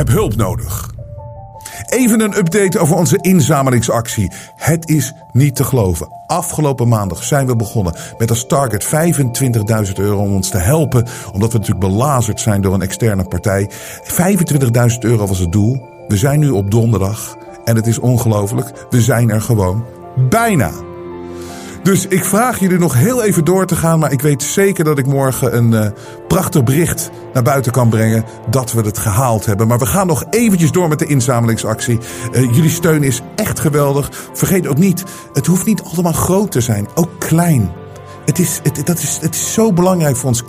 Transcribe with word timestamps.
Heb 0.00 0.08
hulp 0.08 0.36
nodig. 0.36 0.90
Even 1.86 2.20
een 2.20 2.36
update 2.36 2.78
over 2.78 2.96
onze 2.96 3.18
inzamelingsactie. 3.20 4.32
Het 4.56 4.88
is 4.88 5.12
niet 5.32 5.56
te 5.56 5.64
geloven. 5.64 6.08
Afgelopen 6.26 6.88
maandag 6.88 7.24
zijn 7.24 7.46
we 7.46 7.56
begonnen 7.56 7.94
met 8.18 8.30
als 8.30 8.46
target 8.46 8.84
25.000 8.84 9.92
euro 9.94 10.22
om 10.22 10.34
ons 10.34 10.48
te 10.48 10.58
helpen. 10.58 11.06
Omdat 11.32 11.52
we 11.52 11.58
natuurlijk 11.58 11.86
belazerd 11.86 12.40
zijn 12.40 12.60
door 12.60 12.74
een 12.74 12.82
externe 12.82 13.24
partij. 13.24 13.70
25.000 13.70 14.98
euro 15.00 15.26
was 15.26 15.38
het 15.38 15.52
doel. 15.52 15.88
We 16.08 16.16
zijn 16.16 16.40
nu 16.40 16.50
op 16.50 16.70
donderdag. 16.70 17.36
En 17.64 17.76
het 17.76 17.86
is 17.86 17.98
ongelooflijk. 17.98 18.86
We 18.90 19.00
zijn 19.00 19.30
er 19.30 19.40
gewoon 19.40 19.84
bijna. 20.28 20.70
Dus 21.82 22.06
ik 22.06 22.24
vraag 22.24 22.58
jullie 22.58 22.78
nog 22.78 22.94
heel 22.94 23.22
even 23.22 23.44
door 23.44 23.66
te 23.66 23.76
gaan. 23.76 23.98
Maar 23.98 24.12
ik 24.12 24.20
weet 24.20 24.42
zeker 24.42 24.84
dat 24.84 24.98
ik 24.98 25.06
morgen 25.06 25.56
een 25.56 25.72
uh, 25.72 25.86
prachtig 26.28 26.64
bericht 26.64 27.10
naar 27.32 27.42
buiten 27.42 27.72
kan 27.72 27.88
brengen. 27.88 28.24
Dat 28.50 28.72
we 28.72 28.80
het 28.80 28.98
gehaald 28.98 29.46
hebben. 29.46 29.66
Maar 29.66 29.78
we 29.78 29.86
gaan 29.86 30.06
nog 30.06 30.24
eventjes 30.30 30.72
door 30.72 30.88
met 30.88 30.98
de 30.98 31.06
inzamelingsactie. 31.06 31.98
Uh, 32.32 32.54
jullie 32.54 32.70
steun 32.70 33.02
is 33.02 33.20
echt 33.36 33.60
geweldig. 33.60 34.10
Vergeet 34.32 34.66
ook 34.66 34.78
niet, 34.78 35.04
het 35.32 35.46
hoeft 35.46 35.66
niet 35.66 35.82
allemaal 35.82 36.12
groot 36.12 36.52
te 36.52 36.60
zijn. 36.60 36.88
Ook 36.94 37.10
klein. 37.18 37.70
Het 38.24 38.38
is, 38.38 38.60
het, 38.62 38.86
dat 38.86 38.98
is, 38.98 39.18
het 39.20 39.34
is 39.34 39.52
zo 39.52 39.72
belangrijk 39.72 40.16
voor 40.16 40.28
ons. 40.28 40.44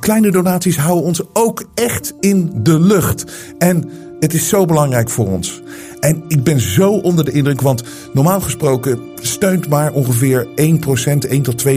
Kleine 0.00 0.30
donaties 0.30 0.78
houden 0.78 1.04
ons 1.04 1.22
ook 1.32 1.64
echt 1.74 2.14
in 2.20 2.50
de 2.54 2.80
lucht. 2.80 3.24
En 3.58 3.90
het 4.20 4.34
is 4.34 4.48
zo 4.48 4.64
belangrijk 4.64 5.10
voor 5.10 5.26
ons. 5.26 5.62
En 6.04 6.24
ik 6.28 6.42
ben 6.42 6.60
zo 6.60 6.92
onder 6.92 7.24
de 7.24 7.32
indruk, 7.32 7.60
want 7.60 7.82
normaal 8.12 8.40
gesproken 8.40 8.98
steunt 9.26 9.68
maar 9.68 9.92
ongeveer 9.92 10.46
1%, 10.46 10.50
1 10.56 11.42
tot 11.42 11.64
2% 11.66 11.70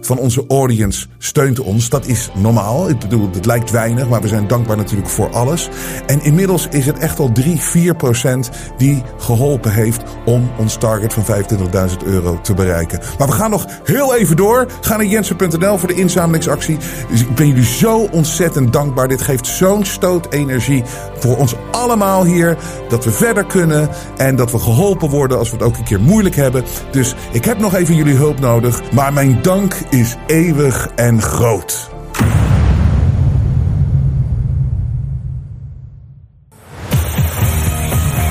van 0.00 0.18
onze 0.18 0.44
audience 0.48 1.06
steunt 1.18 1.60
ons. 1.60 1.88
Dat 1.88 2.06
is 2.06 2.30
normaal. 2.34 2.88
Ik 2.88 2.98
bedoel, 2.98 3.28
het 3.32 3.46
lijkt 3.46 3.70
weinig, 3.70 4.08
maar 4.08 4.20
we 4.20 4.28
zijn 4.28 4.46
dankbaar 4.46 4.76
natuurlijk 4.76 5.08
voor 5.08 5.30
alles. 5.30 5.68
En 6.06 6.22
inmiddels 6.22 6.68
is 6.70 6.86
het 6.86 6.98
echt 6.98 7.18
al 7.18 7.32
3, 7.32 7.60
4% 7.60 8.48
die 8.76 9.02
geholpen 9.18 9.72
heeft 9.72 10.02
om 10.24 10.50
ons 10.58 10.76
target 10.76 11.12
van 11.12 11.24
25.000 11.24 11.96
euro 12.04 12.40
te 12.40 12.54
bereiken. 12.54 13.00
Maar 13.18 13.26
we 13.26 13.34
gaan 13.34 13.50
nog 13.50 13.66
heel 13.84 14.14
even 14.14 14.36
door. 14.36 14.66
Ga 14.80 14.96
naar 14.96 15.06
jensen.nl 15.06 15.78
voor 15.78 15.88
de 15.88 15.94
inzamelingsactie. 15.94 16.76
Dus 17.10 17.20
ik 17.20 17.34
ben 17.34 17.48
jullie 17.48 17.64
zo 17.64 17.98
ontzettend 17.98 18.72
dankbaar. 18.72 19.08
Dit 19.08 19.22
geeft 19.22 19.46
zo'n 19.46 19.84
stoot 19.84 20.26
energie 20.30 20.82
voor 21.18 21.36
ons 21.36 21.54
allemaal 21.70 22.24
hier. 22.24 22.56
Dat 22.88 23.04
we 23.04 23.10
verder 23.10 23.41
kunnen. 23.46 23.88
En 24.16 24.36
dat 24.36 24.52
we 24.52 24.58
geholpen 24.58 25.08
worden 25.08 25.38
als 25.38 25.50
we 25.50 25.56
het 25.56 25.64
ook 25.64 25.76
een 25.76 25.84
keer 25.84 26.00
moeilijk 26.00 26.36
hebben. 26.36 26.64
Dus 26.90 27.14
ik 27.30 27.44
heb 27.44 27.58
nog 27.58 27.74
even 27.74 27.94
jullie 27.94 28.16
hulp 28.16 28.40
nodig. 28.40 28.92
Maar 28.92 29.12
mijn 29.12 29.38
dank 29.42 29.74
is 29.90 30.16
eeuwig 30.26 30.88
en 30.94 31.22
groot. 31.22 31.90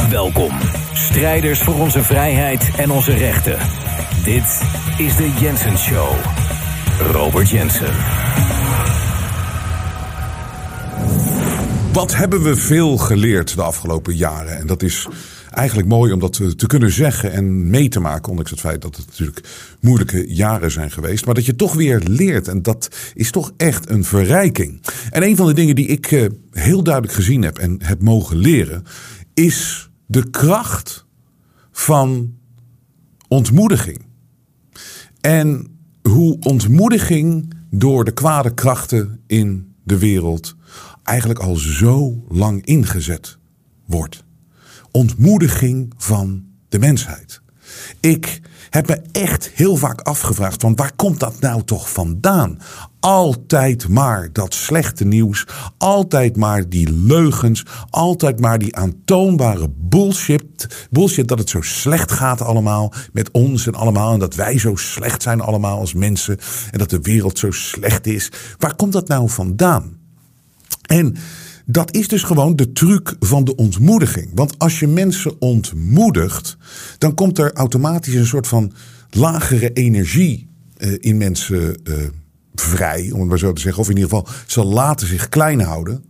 Welkom, 0.10 0.52
strijders 0.94 1.60
voor 1.60 1.80
onze 1.80 2.04
vrijheid 2.04 2.72
en 2.78 2.92
onze 2.92 3.14
rechten. 3.14 3.58
Dit 4.24 4.62
is 4.98 5.16
de 5.16 5.32
Jensen 5.40 5.78
Show. 5.78 6.10
Robert 7.12 7.50
Jensen. 7.50 7.94
Wat 11.94 12.16
hebben 12.16 12.44
we 12.44 12.56
veel 12.56 12.98
geleerd 12.98 13.56
de 13.56 13.62
afgelopen 13.62 14.16
jaren? 14.16 14.58
En 14.58 14.68
dat 14.68 14.84
is 14.84 15.08
eigenlijk 15.50 15.88
mooi 15.88 16.14
om 16.14 16.20
dat 16.20 16.34
te 16.58 16.68
kunnen 16.68 16.92
zeggen 16.92 17.32
en 17.32 17.70
mee 17.70 17.90
te 17.90 18.00
maken. 18.00 18.30
Ondanks 18.30 18.52
het 18.52 18.60
feit 18.60 18.82
dat 18.82 18.96
het 18.96 19.08
natuurlijk 19.08 19.48
moeilijke 19.80 20.34
jaren 20.34 20.72
zijn 20.72 20.92
geweest. 20.92 21.26
Maar 21.26 21.34
dat 21.34 21.46
je 21.46 21.56
toch 21.56 21.74
weer 21.74 22.02
leert. 22.08 22.48
En 22.48 22.62
dat 22.62 22.96
is 23.14 23.32
toch 23.32 23.52
echt 23.58 23.90
een 23.90 24.04
verrijking. 24.04 24.82
En 25.10 25.24
een 25.24 25.36
van 25.36 25.46
de 25.46 25.54
dingen 25.54 25.76
die 25.76 25.88
ik 25.88 26.12
eh, 26.12 26.26
heel 26.52 26.84
duidelijk 26.84 27.14
gezien 27.14 27.42
heb 27.42 27.58
en 27.58 27.78
heb 27.84 28.02
mogen 28.02 28.38
leren. 28.38 28.84
Is 29.34 29.90
de 30.06 30.30
kracht 30.30 31.06
van 31.72 32.34
ontmoediging. 33.28 34.06
En 35.22 35.68
hoe 36.02 36.38
ontmoediging 36.40 37.54
door 37.70 38.06
de 38.06 38.14
kwade 38.14 38.54
krachten 38.54 39.20
in 39.28 39.74
de 39.84 39.98
wereld 39.98 40.56
eigenlijk 41.04 41.40
al 41.40 41.56
zo 41.56 42.24
lang 42.30 42.66
ingezet 42.66 43.38
wordt. 43.86 44.24
Ontmoediging 44.92 45.94
van 45.98 46.44
de 46.70 46.80
mensheid. 46.80 47.42
Ik 48.00 48.42
heb 48.70 48.88
me 48.88 49.02
echt 49.12 49.50
heel 49.54 49.76
vaak 49.76 50.02
afgevraagd: 50.02 50.62
van 50.62 50.76
waar 50.76 50.92
komt 50.96 51.20
dat 51.20 51.40
nou 51.40 51.64
toch 51.64 51.92
vandaan? 51.92 52.60
Altijd 53.00 53.88
maar 53.88 54.30
dat 54.32 54.54
slechte 54.54 55.06
nieuws, 55.06 55.48
altijd 55.78 56.38
maar 56.38 56.70
die 56.70 56.92
leugens, 56.92 57.66
altijd 57.90 58.40
maar 58.40 58.60
die 58.60 58.76
aantoonbare 58.76 59.70
bullshit. 59.78 60.88
Bullshit 60.90 61.28
dat 61.28 61.40
het 61.40 61.50
zo 61.50 61.62
slecht 61.62 62.12
gaat 62.12 62.42
allemaal 62.42 62.94
met 63.14 63.32
ons 63.32 63.68
en 63.68 63.76
allemaal. 63.76 64.14
En 64.14 64.20
dat 64.20 64.36
wij 64.36 64.60
zo 64.60 64.76
slecht 64.76 65.22
zijn 65.22 65.42
allemaal 65.42 65.80
als 65.80 65.94
mensen. 65.94 66.38
En 66.72 66.80
dat 66.80 66.90
de 66.90 67.02
wereld 67.02 67.38
zo 67.38 67.52
slecht 67.52 68.08
is. 68.08 68.32
Waar 68.58 68.76
komt 68.76 68.94
dat 68.94 69.08
nou 69.08 69.30
vandaan? 69.30 70.01
En 70.92 71.16
dat 71.66 71.96
is 71.96 72.08
dus 72.08 72.24
gewoon 72.24 72.56
de 72.56 72.72
truc 72.72 73.16
van 73.20 73.44
de 73.44 73.56
ontmoediging. 73.56 74.30
Want 74.36 74.60
als 74.60 74.80
je 74.80 74.88
mensen 74.88 75.42
ontmoedigt, 75.42 76.58
dan 76.98 77.14
komt 77.14 77.38
er 77.38 77.54
automatisch 77.54 78.14
een 78.14 78.26
soort 78.26 78.48
van 78.48 78.72
lagere 79.10 79.74
energie 79.74 80.48
uh, 80.78 80.96
in 81.00 81.18
mensen 81.18 81.78
uh, 81.84 81.96
vrij, 82.56 83.10
om 83.14 83.20
het 83.20 83.30
maar 83.30 83.40
zo 83.40 83.54
te 83.54 83.62
zeggen. 83.62 83.82
Of 83.82 83.90
in 83.90 83.98
ieder 83.98 84.10
geval, 84.10 84.28
ze 84.48 84.64
laten 84.64 85.08
zich 85.08 85.30
klein 85.30 85.62
houden. 85.62 86.04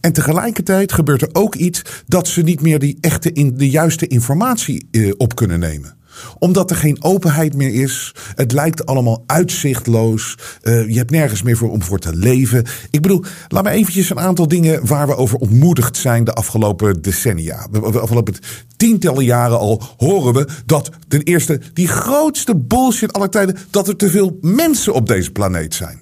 En 0.00 0.12
tegelijkertijd 0.12 0.92
gebeurt 0.92 1.22
er 1.22 1.28
ook 1.32 1.54
iets 1.54 1.82
dat 2.06 2.28
ze 2.28 2.42
niet 2.42 2.60
meer 2.60 2.78
die 2.78 2.98
echte, 3.00 3.32
in, 3.32 3.56
de 3.56 3.70
juiste 3.70 4.06
informatie 4.06 4.88
uh, 4.90 5.12
op 5.16 5.34
kunnen 5.34 5.58
nemen 5.58 5.96
omdat 6.38 6.70
er 6.70 6.76
geen 6.76 7.02
openheid 7.04 7.54
meer 7.54 7.74
is. 7.82 8.14
Het 8.34 8.52
lijkt 8.52 8.86
allemaal 8.86 9.22
uitzichtloos. 9.26 10.38
Uh, 10.62 10.88
je 10.88 10.96
hebt 10.96 11.10
nergens 11.10 11.42
meer 11.42 11.56
voor 11.56 11.70
om 11.70 11.82
voor 11.82 11.98
te 11.98 12.16
leven. 12.16 12.64
Ik 12.90 13.02
bedoel, 13.02 13.24
laat 13.48 13.64
me 13.64 13.70
eventjes 13.70 14.10
een 14.10 14.20
aantal 14.20 14.48
dingen 14.48 14.86
waar 14.86 15.06
we 15.06 15.16
over 15.16 15.38
ontmoedigd 15.38 15.96
zijn 15.96 16.24
de 16.24 16.32
afgelopen 16.32 17.02
decennia. 17.02 17.66
De 17.70 17.80
afgelopen 17.80 18.34
tientallen 18.76 19.24
jaren 19.24 19.58
al 19.58 19.82
horen 19.96 20.34
we 20.34 20.48
dat 20.66 20.90
ten 21.08 21.22
eerste 21.22 21.60
die 21.72 21.88
grootste 21.88 22.56
bullshit 22.56 23.12
aller 23.12 23.30
tijden, 23.30 23.56
dat 23.70 23.88
er 23.88 23.96
te 23.96 24.10
veel 24.10 24.38
mensen 24.40 24.94
op 24.94 25.06
deze 25.06 25.30
planeet 25.30 25.74
zijn. 25.74 26.01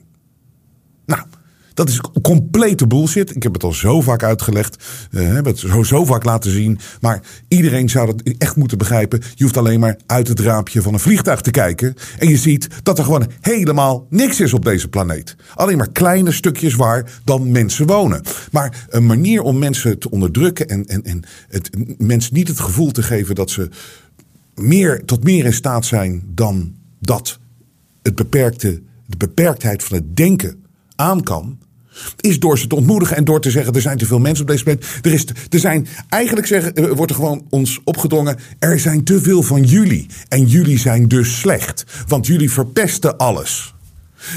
Dat 1.81 1.89
is 1.89 2.01
complete 2.23 2.87
bullshit. 2.87 3.37
Ik 3.37 3.43
heb 3.43 3.53
het 3.53 3.63
al 3.63 3.73
zo 3.73 4.01
vaak 4.01 4.23
uitgelegd. 4.23 4.85
Uh, 5.11 5.33
heb 5.35 5.45
het 5.45 5.59
zo, 5.59 5.83
zo 5.83 6.05
vaak 6.05 6.25
laten 6.25 6.51
zien. 6.51 6.79
Maar 7.01 7.21
iedereen 7.49 7.89
zou 7.89 8.07
dat 8.07 8.35
echt 8.39 8.57
moeten 8.57 8.79
begrijpen. 8.79 9.23
Je 9.35 9.43
hoeft 9.43 9.57
alleen 9.57 9.81
maar 9.81 9.97
uit 10.07 10.29
het 10.29 10.41
raampje 10.41 10.83
van 10.83 10.93
een 10.93 11.01
vliegtuig 11.01 11.41
te 11.41 11.51
kijken. 11.51 11.95
En 12.19 12.29
je 12.29 12.37
ziet 12.37 12.69
dat 12.83 12.99
er 12.99 13.05
gewoon 13.05 13.31
helemaal 13.41 14.07
niks 14.11 14.41
is 14.41 14.53
op 14.53 14.65
deze 14.65 14.89
planeet. 14.89 15.37
Alleen 15.55 15.77
maar 15.77 15.91
kleine 15.91 16.33
stukjes 16.33 16.75
waar 16.75 17.21
dan 17.25 17.51
mensen 17.51 17.87
wonen. 17.87 18.23
Maar 18.53 18.87
een 18.89 19.07
manier 19.07 19.43
om 19.43 19.59
mensen 19.59 19.99
te 19.99 20.11
onderdrukken 20.11 20.69
en, 20.69 20.87
en, 20.87 21.05
en 21.05 21.23
het, 21.49 21.71
mensen 21.99 22.35
niet 22.35 22.49
het 22.49 22.61
gevoel 22.61 22.91
te 22.91 23.03
geven 23.03 23.35
dat 23.35 23.51
ze 23.51 23.69
meer, 24.55 25.05
tot 25.05 25.25
meer 25.25 25.45
in 25.45 25.53
staat 25.53 25.85
zijn 25.85 26.23
dan 26.27 26.75
dat 26.99 27.39
het 28.03 28.15
beperkte, 28.15 28.83
de 29.07 29.17
beperktheid 29.17 29.85
van 29.85 29.97
het 29.97 30.17
denken 30.17 30.65
aan 30.97 31.23
kan 31.23 31.59
is 32.21 32.39
door 32.39 32.59
ze 32.59 32.67
te 32.67 32.75
ontmoedigen 32.75 33.17
en 33.17 33.25
door 33.25 33.41
te 33.41 33.51
zeggen: 33.51 33.75
er 33.75 33.81
zijn 33.81 33.99
te 33.99 34.07
veel 34.07 34.19
mensen 34.19 34.45
op 34.45 34.51
deze 34.51 34.63
planeet. 34.63 34.87
Er, 35.03 35.13
is, 35.13 35.25
er 35.49 35.59
zijn, 35.59 35.87
eigenlijk 36.09 36.47
zeggen, 36.47 36.75
eh, 36.75 36.91
wordt 36.91 37.11
er 37.11 37.17
gewoon 37.17 37.47
ons 37.49 37.81
opgedrongen: 37.85 38.39
er 38.59 38.81
zijn 38.81 39.05
te 39.05 39.21
veel 39.21 39.43
van 39.43 39.65
jullie. 39.65 40.07
En 40.29 40.47
jullie 40.47 40.79
zijn 40.79 41.09
dus 41.09 41.39
slecht. 41.39 41.85
Want 42.07 42.27
jullie 42.27 42.51
verpesten 42.51 43.17
alles. 43.17 43.75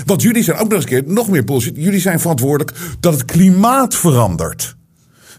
Want 0.05 0.21
jullie 0.21 0.43
zijn 0.43 0.57
ook 0.57 0.69
nog 0.69 0.73
eens 0.73 0.91
een 0.91 1.03
keer, 1.03 1.13
nog 1.13 1.29
meer 1.29 1.43
bullshit. 1.43 1.75
Jullie 1.75 1.99
zijn 1.99 2.19
verantwoordelijk 2.19 2.77
dat 2.99 3.13
het 3.13 3.25
klimaat 3.25 3.95
verandert. 3.95 4.75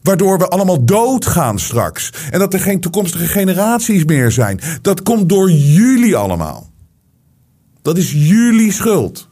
Waardoor 0.02 0.38
we 0.38 0.48
allemaal 0.48 0.84
doodgaan 0.84 1.58
straks. 1.58 2.12
En 2.30 2.38
dat 2.38 2.54
er 2.54 2.60
geen 2.60 2.80
toekomstige 2.80 3.26
generaties 3.26 4.04
meer 4.04 4.30
zijn. 4.30 4.60
Dat 4.82 5.02
komt 5.02 5.28
door 5.28 5.50
jullie 5.50 6.16
allemaal. 6.16 6.70
Dat 7.82 7.96
is 7.96 8.12
jullie 8.12 8.72
schuld. 8.72 9.28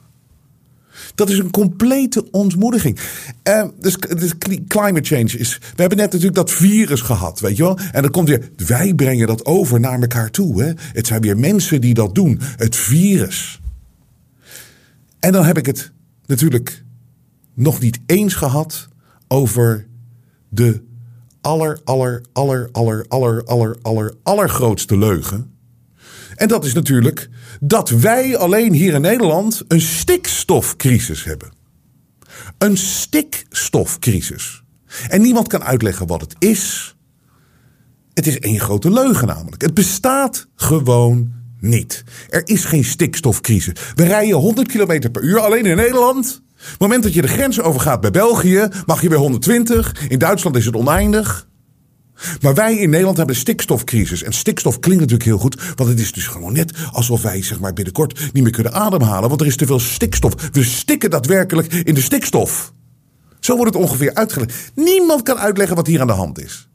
Dat 1.15 1.31
is 1.31 1.39
een 1.39 1.51
complete 1.51 2.31
ontmoediging. 2.31 2.99
Uh, 3.49 3.65
dus, 3.81 3.97
dus, 3.97 4.33
climate 4.69 5.15
change 5.15 5.39
is. 5.39 5.59
We 5.59 5.81
hebben 5.81 5.99
net 5.99 6.13
natuurlijk 6.13 6.37
dat 6.37 6.51
virus 6.51 7.01
gehad, 7.01 7.41
weet 7.41 7.57
je 7.57 7.63
wel? 7.63 7.79
En 7.93 8.03
dan 8.03 8.11
komt 8.11 8.29
weer. 8.29 8.51
Wij 8.67 8.95
brengen 8.95 9.27
dat 9.27 9.45
over 9.45 9.81
naar 9.81 10.01
elkaar 10.01 10.31
toe. 10.31 10.63
Hè? 10.63 10.73
Het 10.93 11.07
zijn 11.07 11.21
weer 11.21 11.39
mensen 11.39 11.81
die 11.81 11.95
dat 11.95 12.15
doen. 12.15 12.41
Het 12.57 12.77
virus. 12.77 13.61
En 15.21 15.33
dan 15.33 15.45
heb 15.45 15.59
ik 15.59 15.67
het 15.67 15.93
natuurlijk 16.27 16.85
nog 17.55 17.81
niet 17.81 17.99
eens 18.07 18.35
gehad 18.35 18.89
over 19.29 19.87
de 20.49 20.83
aller, 21.41 21.81
aller, 21.85 22.23
aller, 22.33 22.69
aller, 22.73 23.05
aller, 23.09 23.45
aller, 23.45 23.77
aller, 23.83 24.15
allergrootste 24.23 24.99
leugen. 24.99 25.52
En 26.35 26.49
dat 26.49 26.65
is 26.65 26.73
natuurlijk 26.73 27.29
dat 27.61 27.89
wij 27.89 28.37
alleen 28.37 28.73
hier 28.73 28.95
in 28.95 29.01
Nederland 29.01 29.63
een 29.69 29.81
stikstofcrisis 29.81 31.25
hebben. 31.25 31.53
Een 32.59 32.77
stikstofcrisis. 32.77 34.63
En 35.09 35.23
niemand 35.23 35.49
kan 35.49 35.65
uitleggen 35.65 36.07
wat 36.07 36.21
het 36.21 36.35
is. 36.39 36.97
Het 38.15 38.27
is 38.27 38.39
één 38.39 38.61
grote 38.61 38.91
leugen 38.91 39.27
namelijk. 39.27 39.63
Het 39.63 39.75
bestaat 39.75 40.47
gewoon 40.55 41.33
niet. 41.61 42.05
Er 42.29 42.43
is 42.45 42.65
geen 42.65 42.85
stikstofcrisis. 42.85 43.75
We 43.95 44.05
rijden 44.05 44.37
100 44.37 44.69
km 44.69 45.11
per 45.11 45.23
uur 45.23 45.41
alleen 45.41 45.67
in 45.67 45.77
Nederland. 45.77 46.43
Op 46.55 46.69
het 46.71 46.79
moment 46.79 47.03
dat 47.03 47.15
je 47.15 47.23
de 47.23 47.29
grens 47.29 47.61
overgaat 47.61 48.01
bij 48.01 48.11
België, 48.11 48.69
mag 48.87 49.03
je 49.03 49.09
weer 49.09 49.19
120. 49.19 50.09
In 50.09 50.19
Duitsland 50.19 50.57
is 50.57 50.65
het 50.65 50.77
oneindig. 50.77 51.49
Maar 52.41 52.55
wij 52.55 52.77
in 52.77 52.91
Nederland 52.91 53.17
hebben 53.17 53.35
een 53.35 53.41
stikstofcrisis. 53.41 54.23
En 54.23 54.33
stikstof 54.33 54.79
klinkt 54.79 55.01
natuurlijk 55.01 55.29
heel 55.29 55.39
goed. 55.39 55.63
Want 55.75 55.91
het 55.91 56.01
is 56.01 56.13
dus 56.13 56.27
gewoon 56.27 56.53
net 56.53 56.73
alsof 56.93 57.23
wij 57.23 57.43
zeg 57.43 57.61
maar, 57.61 57.73
binnenkort 57.73 58.33
niet 58.33 58.43
meer 58.43 58.53
kunnen 58.53 58.73
ademhalen. 58.73 59.29
Want 59.29 59.41
er 59.41 59.47
is 59.47 59.57
te 59.57 59.67
veel 59.67 59.81
stikstof. 59.81 60.33
We 60.53 60.65
stikken 60.65 61.11
daadwerkelijk 61.11 61.73
in 61.73 61.95
de 61.95 62.01
stikstof. 62.01 62.73
Zo 63.41 63.57
wordt 63.57 63.75
het 63.75 63.83
ongeveer 63.83 64.15
uitgelegd. 64.15 64.73
Niemand 64.75 65.23
kan 65.23 65.39
uitleggen 65.39 65.77
wat 65.77 65.87
hier 65.87 66.01
aan 66.01 66.07
de 66.07 66.13
hand 66.13 66.41
is. 66.41 66.69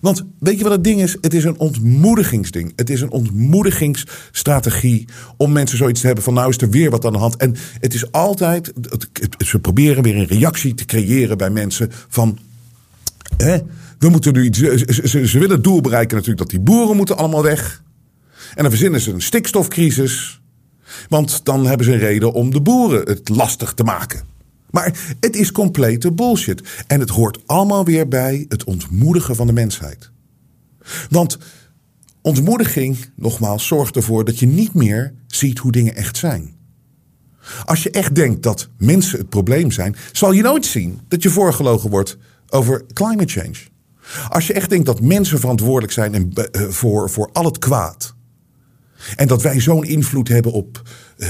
Want 0.00 0.24
weet 0.38 0.56
je 0.58 0.62
wat 0.62 0.72
het 0.72 0.84
ding 0.84 1.00
is? 1.00 1.16
Het 1.20 1.34
is 1.34 1.44
een 1.44 1.58
ontmoedigingsding. 1.58 2.72
Het 2.76 2.90
is 2.90 3.00
een 3.00 3.10
ontmoedigingsstrategie 3.10 5.08
om 5.36 5.52
mensen 5.52 5.78
zoiets 5.78 6.00
te 6.00 6.06
hebben 6.06 6.24
van 6.24 6.34
nou 6.34 6.48
is 6.48 6.56
er 6.56 6.70
weer 6.70 6.90
wat 6.90 7.04
aan 7.04 7.12
de 7.12 7.18
hand. 7.18 7.36
En 7.36 7.54
het 7.80 7.94
is 7.94 8.12
altijd, 8.12 8.72
ze 9.38 9.58
proberen 9.58 10.02
weer 10.02 10.16
een 10.16 10.26
reactie 10.26 10.74
te 10.74 10.84
creëren 10.84 11.38
bij 11.38 11.50
mensen 11.50 11.90
van 12.08 12.38
hè, 13.36 13.58
we 14.04 14.10
moeten 14.10 14.32
nu 14.32 14.44
iets, 14.44 14.58
ze, 14.58 15.38
willen 15.38 15.50
het 15.50 15.64
doel 15.64 15.80
bereiken 15.80 16.16
natuurlijk 16.16 16.50
dat 16.50 16.50
die 16.50 16.60
boeren 16.60 16.96
moeten 16.96 17.16
allemaal 17.16 17.42
weg. 17.42 17.82
En 18.54 18.62
dan 18.62 18.70
verzinnen 18.70 19.00
ze 19.00 19.12
een 19.12 19.22
stikstofcrisis. 19.22 20.40
Want 21.08 21.44
dan 21.44 21.66
hebben 21.66 21.86
ze 21.86 21.92
een 21.92 21.98
reden 21.98 22.32
om 22.32 22.50
de 22.50 22.60
boeren 22.60 23.06
het 23.08 23.28
lastig 23.28 23.74
te 23.74 23.84
maken. 23.84 24.22
Maar 24.70 25.16
het 25.20 25.36
is 25.36 25.52
complete 25.52 26.12
bullshit. 26.12 26.62
En 26.86 27.00
het 27.00 27.08
hoort 27.10 27.38
allemaal 27.46 27.84
weer 27.84 28.08
bij 28.08 28.44
het 28.48 28.64
ontmoedigen 28.64 29.36
van 29.36 29.46
de 29.46 29.52
mensheid. 29.52 30.10
Want 31.10 31.38
ontmoediging, 32.22 32.96
nogmaals, 33.16 33.66
zorgt 33.66 33.96
ervoor 33.96 34.24
dat 34.24 34.38
je 34.38 34.46
niet 34.46 34.74
meer 34.74 35.14
ziet 35.26 35.58
hoe 35.58 35.72
dingen 35.72 35.96
echt 35.96 36.16
zijn. 36.16 36.56
Als 37.64 37.82
je 37.82 37.90
echt 37.90 38.14
denkt 38.14 38.42
dat 38.42 38.68
mensen 38.78 39.18
het 39.18 39.28
probleem 39.28 39.70
zijn, 39.70 39.96
zal 40.12 40.32
je 40.32 40.42
nooit 40.42 40.66
zien 40.66 41.00
dat 41.08 41.22
je 41.22 41.30
voorgelogen 41.30 41.90
wordt 41.90 42.16
over 42.48 42.84
climate 42.92 43.40
change. 43.40 43.72
Als 44.28 44.46
je 44.46 44.52
echt 44.52 44.70
denkt 44.70 44.86
dat 44.86 45.00
mensen 45.00 45.40
verantwoordelijk 45.40 45.92
zijn 45.92 46.32
eh, 46.32 46.62
voor, 46.68 47.10
voor 47.10 47.30
al 47.32 47.44
het 47.44 47.58
kwaad. 47.58 48.14
En 49.16 49.26
dat 49.26 49.42
wij 49.42 49.60
zo'n 49.60 49.84
invloed 49.84 50.28
hebben 50.28 50.52
op 50.52 50.82
uh, 51.16 51.28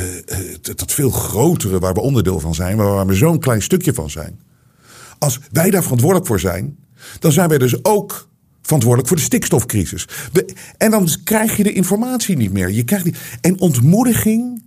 dat 0.62 0.93
veel 0.93 1.11
grotere 1.11 1.79
waar 1.79 1.94
we 1.94 2.00
onderdeel 2.00 2.41
van 2.41 2.55
zijn, 2.55 2.76
waar 2.76 3.06
we 3.06 3.15
zo'n 3.15 3.38
klein 3.38 3.62
stukje 3.62 3.94
van 3.94 4.11
zijn. 4.11 4.41
Als 5.19 5.41
wij 5.50 5.71
daar 5.71 5.82
verantwoordelijk 5.82 6.26
voor 6.29 6.41
zijn, 6.41 6.76
dan 7.19 7.32
zijn 7.32 7.49
wij 7.49 7.59
dus 7.59 7.85
ook 7.85 8.29
verantwoordelijk 8.62 9.09
voor 9.09 9.17
de 9.17 9.23
stikstofcrisis. 9.23 10.09
en 10.77 10.91
dan 10.91 11.09
krijg 11.25 11.56
je 11.56 11.62
de 11.62 11.73
informatie 11.73 12.37
niet 12.37 12.53
meer. 12.53 12.70
Je 12.70 12.85
krijgt 12.85 13.05
die, 13.05 13.15
en 13.41 13.61
ontmoediging 13.61 14.63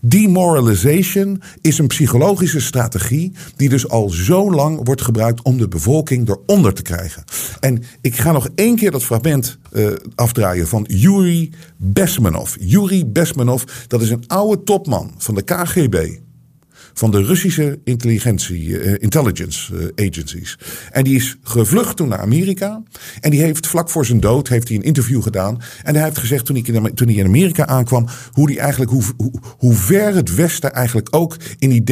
Demoralization 0.00 1.42
is 1.60 1.78
een 1.78 1.86
psychologische 1.86 2.60
strategie 2.60 3.32
die 3.56 3.68
dus 3.68 3.88
al 3.88 4.08
zo 4.08 4.50
lang 4.50 4.80
wordt 4.84 5.02
gebruikt 5.02 5.42
om 5.42 5.58
de 5.58 5.68
bevolking 5.68 6.28
eronder 6.28 6.74
te 6.74 6.82
krijgen. 6.82 7.24
En 7.60 7.82
ik 8.00 8.16
ga 8.16 8.32
nog 8.32 8.48
één 8.54 8.76
keer 8.76 8.90
dat 8.90 9.04
fragment 9.04 9.58
uh, 9.72 9.88
afdraaien 10.14 10.68
van 10.68 10.84
Yuri 10.88 11.50
Besmanov. 11.76 12.56
Yuri 12.60 13.06
Besmanov, 13.06 13.62
dat 13.86 14.02
is 14.02 14.10
een 14.10 14.24
oude 14.26 14.62
topman 14.62 15.14
van 15.18 15.34
de 15.34 15.42
KGB 15.42 16.18
van 16.98 17.10
de 17.10 17.22
Russische 17.22 17.78
intelligentie, 17.84 18.66
uh, 18.66 18.94
intelligence 18.98 19.74
uh, 19.96 20.08
agencies. 20.08 20.58
En 20.90 21.04
die 21.04 21.16
is 21.16 21.36
gevlucht 21.42 21.96
toen 21.96 22.08
naar 22.08 22.20
Amerika. 22.20 22.82
En 23.20 23.30
die 23.30 23.42
heeft 23.42 23.66
vlak 23.66 23.90
voor 23.90 24.06
zijn 24.06 24.20
dood 24.20 24.48
heeft 24.48 24.68
hij 24.68 24.76
een 24.76 24.82
interview 24.82 25.22
gedaan. 25.22 25.60
En 25.82 25.94
hij 25.94 26.04
heeft 26.04 26.18
gezegd 26.18 26.44
toen 26.44 26.56
hij 26.56 26.74
in, 26.74 26.94
toen 26.94 27.08
in 27.08 27.26
Amerika 27.26 27.66
aankwam, 27.66 28.06
hoe, 28.32 28.46
die 28.46 28.58
eigenlijk, 28.58 28.90
hoe, 28.90 29.02
hoe, 29.16 29.32
hoe 29.58 29.74
ver 29.74 30.14
het 30.14 30.34
Westen 30.34 30.72
eigenlijk 30.72 31.08
ook 31.10 31.36
in 31.58 31.68
die 31.68 31.84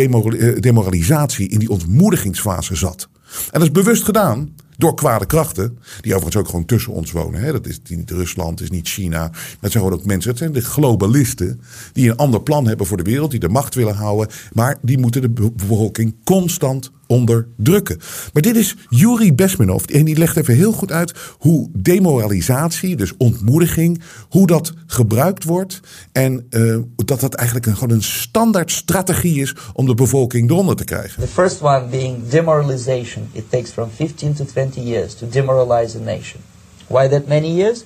demoralisatie, 0.60 1.48
in 1.48 1.58
die 1.58 1.70
ontmoedigingsfase 1.70 2.76
zat. 2.76 3.08
En 3.30 3.60
dat 3.60 3.62
is 3.62 3.70
bewust 3.70 4.04
gedaan. 4.04 4.54
Door 4.76 4.94
kwade 4.94 5.26
krachten, 5.26 5.78
die 6.00 6.14
overigens 6.14 6.37
ook 6.43 6.49
gewoon 6.49 6.64
tussen 6.64 6.93
ons 6.93 7.12
wonen. 7.12 7.40
Hè. 7.40 7.52
Dat 7.52 7.67
is 7.67 7.81
niet 7.88 8.11
Rusland, 8.11 8.61
is 8.61 8.70
niet 8.70 8.88
China. 8.88 9.31
Dat 9.61 9.70
zijn 9.70 9.82
gewoon 9.82 9.99
ook 9.99 10.05
mensen, 10.05 10.31
het 10.31 10.38
zijn 10.38 10.52
de 10.52 10.61
globalisten. 10.61 11.61
Die 11.93 12.11
een 12.11 12.17
ander 12.17 12.43
plan 12.43 12.67
hebben 12.67 12.87
voor 12.87 12.96
de 12.96 13.02
wereld, 13.02 13.31
die 13.31 13.40
de 13.40 13.49
macht 13.49 13.75
willen 13.75 13.94
houden. 13.94 14.34
Maar 14.52 14.78
die 14.82 14.99
moeten 14.99 15.20
de 15.23 15.50
bevolking 15.52 16.14
constant 16.25 16.90
onderdrukken. 17.06 17.98
Maar 18.32 18.42
dit 18.42 18.56
is 18.56 18.76
Yuri 18.88 19.34
Besmenov. 19.34 19.84
En 19.84 20.04
die 20.04 20.18
legt 20.18 20.36
even 20.36 20.54
heel 20.54 20.72
goed 20.72 20.92
uit 20.92 21.14
hoe 21.38 21.68
demoralisatie, 21.72 22.96
dus 22.96 23.12
ontmoediging, 23.16 24.02
hoe 24.28 24.46
dat 24.46 24.72
gebruikt 24.86 25.44
wordt. 25.44 25.80
En 26.12 26.46
uh, 26.50 26.78
dat 26.96 27.20
dat 27.20 27.34
eigenlijk 27.34 27.66
een, 27.66 27.76
gewoon 27.76 27.96
een 27.96 28.02
standaard 28.02 28.70
strategie 28.70 29.40
is 29.40 29.54
om 29.72 29.86
de 29.86 29.94
bevolking 29.94 30.50
eronder 30.50 30.76
te 30.76 30.84
krijgen. 30.84 31.22
The 31.22 31.28
first 31.28 31.62
one 31.62 31.86
being 31.90 32.28
demoralization. 32.28 33.28
It 33.32 33.50
takes 33.50 33.70
from 33.70 33.90
15 33.94 34.34
to 34.34 34.44
20 34.44 34.80
years 34.80 35.14
to 35.14 35.28
demoralize 35.28 35.98
a 35.98 36.00
nation. 36.00 36.40
Why 36.86 37.08
that 37.08 37.26
many 37.26 37.54
years? 37.54 37.84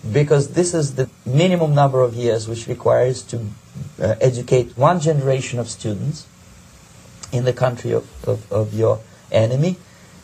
Because 0.00 0.48
this 0.52 0.72
is 0.72 0.90
the 0.94 1.08
minimum 1.22 1.72
number 1.74 2.00
of 2.00 2.14
years 2.14 2.46
which 2.46 2.66
requires 2.66 3.22
to 3.22 3.36
uh, 3.36 4.14
educate 4.18 4.66
one 4.76 5.00
generation 5.00 5.60
of 5.60 5.68
students 5.68 6.26
in 7.32 7.44
the 7.44 7.52
country 7.52 7.92
of, 7.92 8.06
of, 8.28 8.50
of 8.52 8.74
your 8.74 9.00
enemy, 9.30 9.76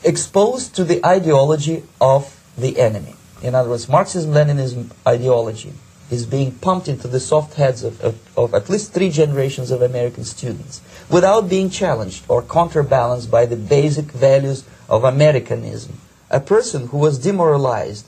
exposed 0.04 0.74
to 0.76 0.84
the 0.84 1.04
ideology 1.04 1.84
of 2.00 2.40
the 2.56 2.78
enemy. 2.78 3.14
In 3.42 3.54
other 3.54 3.70
words, 3.70 3.88
Marxism-Leninism 3.88 4.90
ideology 5.06 5.72
is 6.10 6.26
being 6.26 6.52
pumped 6.52 6.88
into 6.88 7.08
the 7.08 7.18
soft 7.18 7.54
heads 7.54 7.82
of, 7.82 8.00
of, 8.02 8.38
of, 8.38 8.54
at 8.54 8.68
least 8.68 8.92
three 8.92 9.10
generations 9.10 9.70
of 9.70 9.80
American 9.80 10.24
students 10.24 10.82
without 11.10 11.48
being 11.48 11.70
challenged 11.70 12.24
or 12.28 12.42
counterbalanced 12.42 13.30
by 13.30 13.46
the 13.46 13.56
basic 13.56 14.06
values 14.06 14.64
of 14.88 15.04
Americanism. 15.04 15.98
A 16.30 16.38
person 16.40 16.88
who 16.88 16.98
was 16.98 17.18
demoralized 17.18 18.06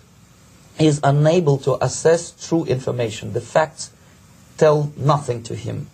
is 0.78 1.00
unable 1.02 1.56
to 1.58 1.82
assess 1.82 2.32
true 2.46 2.64
information. 2.64 3.32
The 3.32 3.40
facts 3.40 3.90
tell 4.56 4.92
nothing 4.96 5.42
to 5.44 5.54
him. 5.54 5.88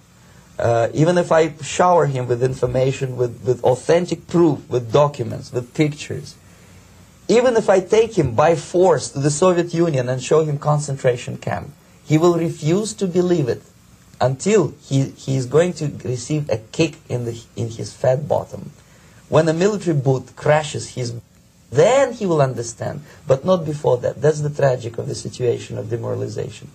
Uh, 0.61 0.91
even 0.93 1.17
if 1.17 1.33
I 1.33 1.57
shower 1.63 2.05
him 2.05 2.29
with 2.29 2.43
information, 2.43 3.17
with, 3.17 3.43
with 3.45 3.65
authentic 3.65 4.27
proof, 4.29 4.69
with 4.69 4.93
documents, 4.93 5.53
with 5.53 5.73
pictures, 5.73 6.37
even 7.29 7.57
if 7.57 7.71
I 7.71 7.81
take 7.81 8.19
him 8.19 8.35
by 8.35 8.57
force 8.57 9.09
to 9.13 9.21
the 9.21 9.31
Soviet 9.31 9.73
Union 9.73 10.11
and 10.11 10.23
show 10.23 10.45
him 10.45 10.59
concentration 10.59 11.39
camp, 11.39 11.71
he 12.05 12.19
will 12.19 12.37
refuse 12.37 12.93
to 12.95 13.07
believe 13.07 13.49
it 13.49 13.63
until 14.21 14.75
he, 14.83 15.05
he 15.11 15.37
is 15.37 15.47
going 15.47 15.73
to 15.75 15.87
receive 16.05 16.51
a 16.51 16.59
kick 16.59 16.97
in, 17.09 17.25
the, 17.25 17.41
in 17.57 17.71
his 17.71 17.95
fat 17.95 18.29
bottom. 18.29 18.73
When 19.31 19.49
a 19.49 19.55
military 19.55 19.97
boot 19.97 20.37
crashes 20.37 20.91
his 20.91 21.15
then 21.71 22.13
he 22.13 22.27
will 22.27 22.43
understand, 22.43 23.03
but 23.27 23.45
not 23.45 23.65
before 23.65 23.99
that. 23.99 24.21
That's 24.21 24.41
the 24.41 24.51
tragic 24.51 24.99
of 24.99 25.07
the 25.07 25.15
situation 25.15 25.79
of 25.79 25.89
demoralization. 25.89 26.69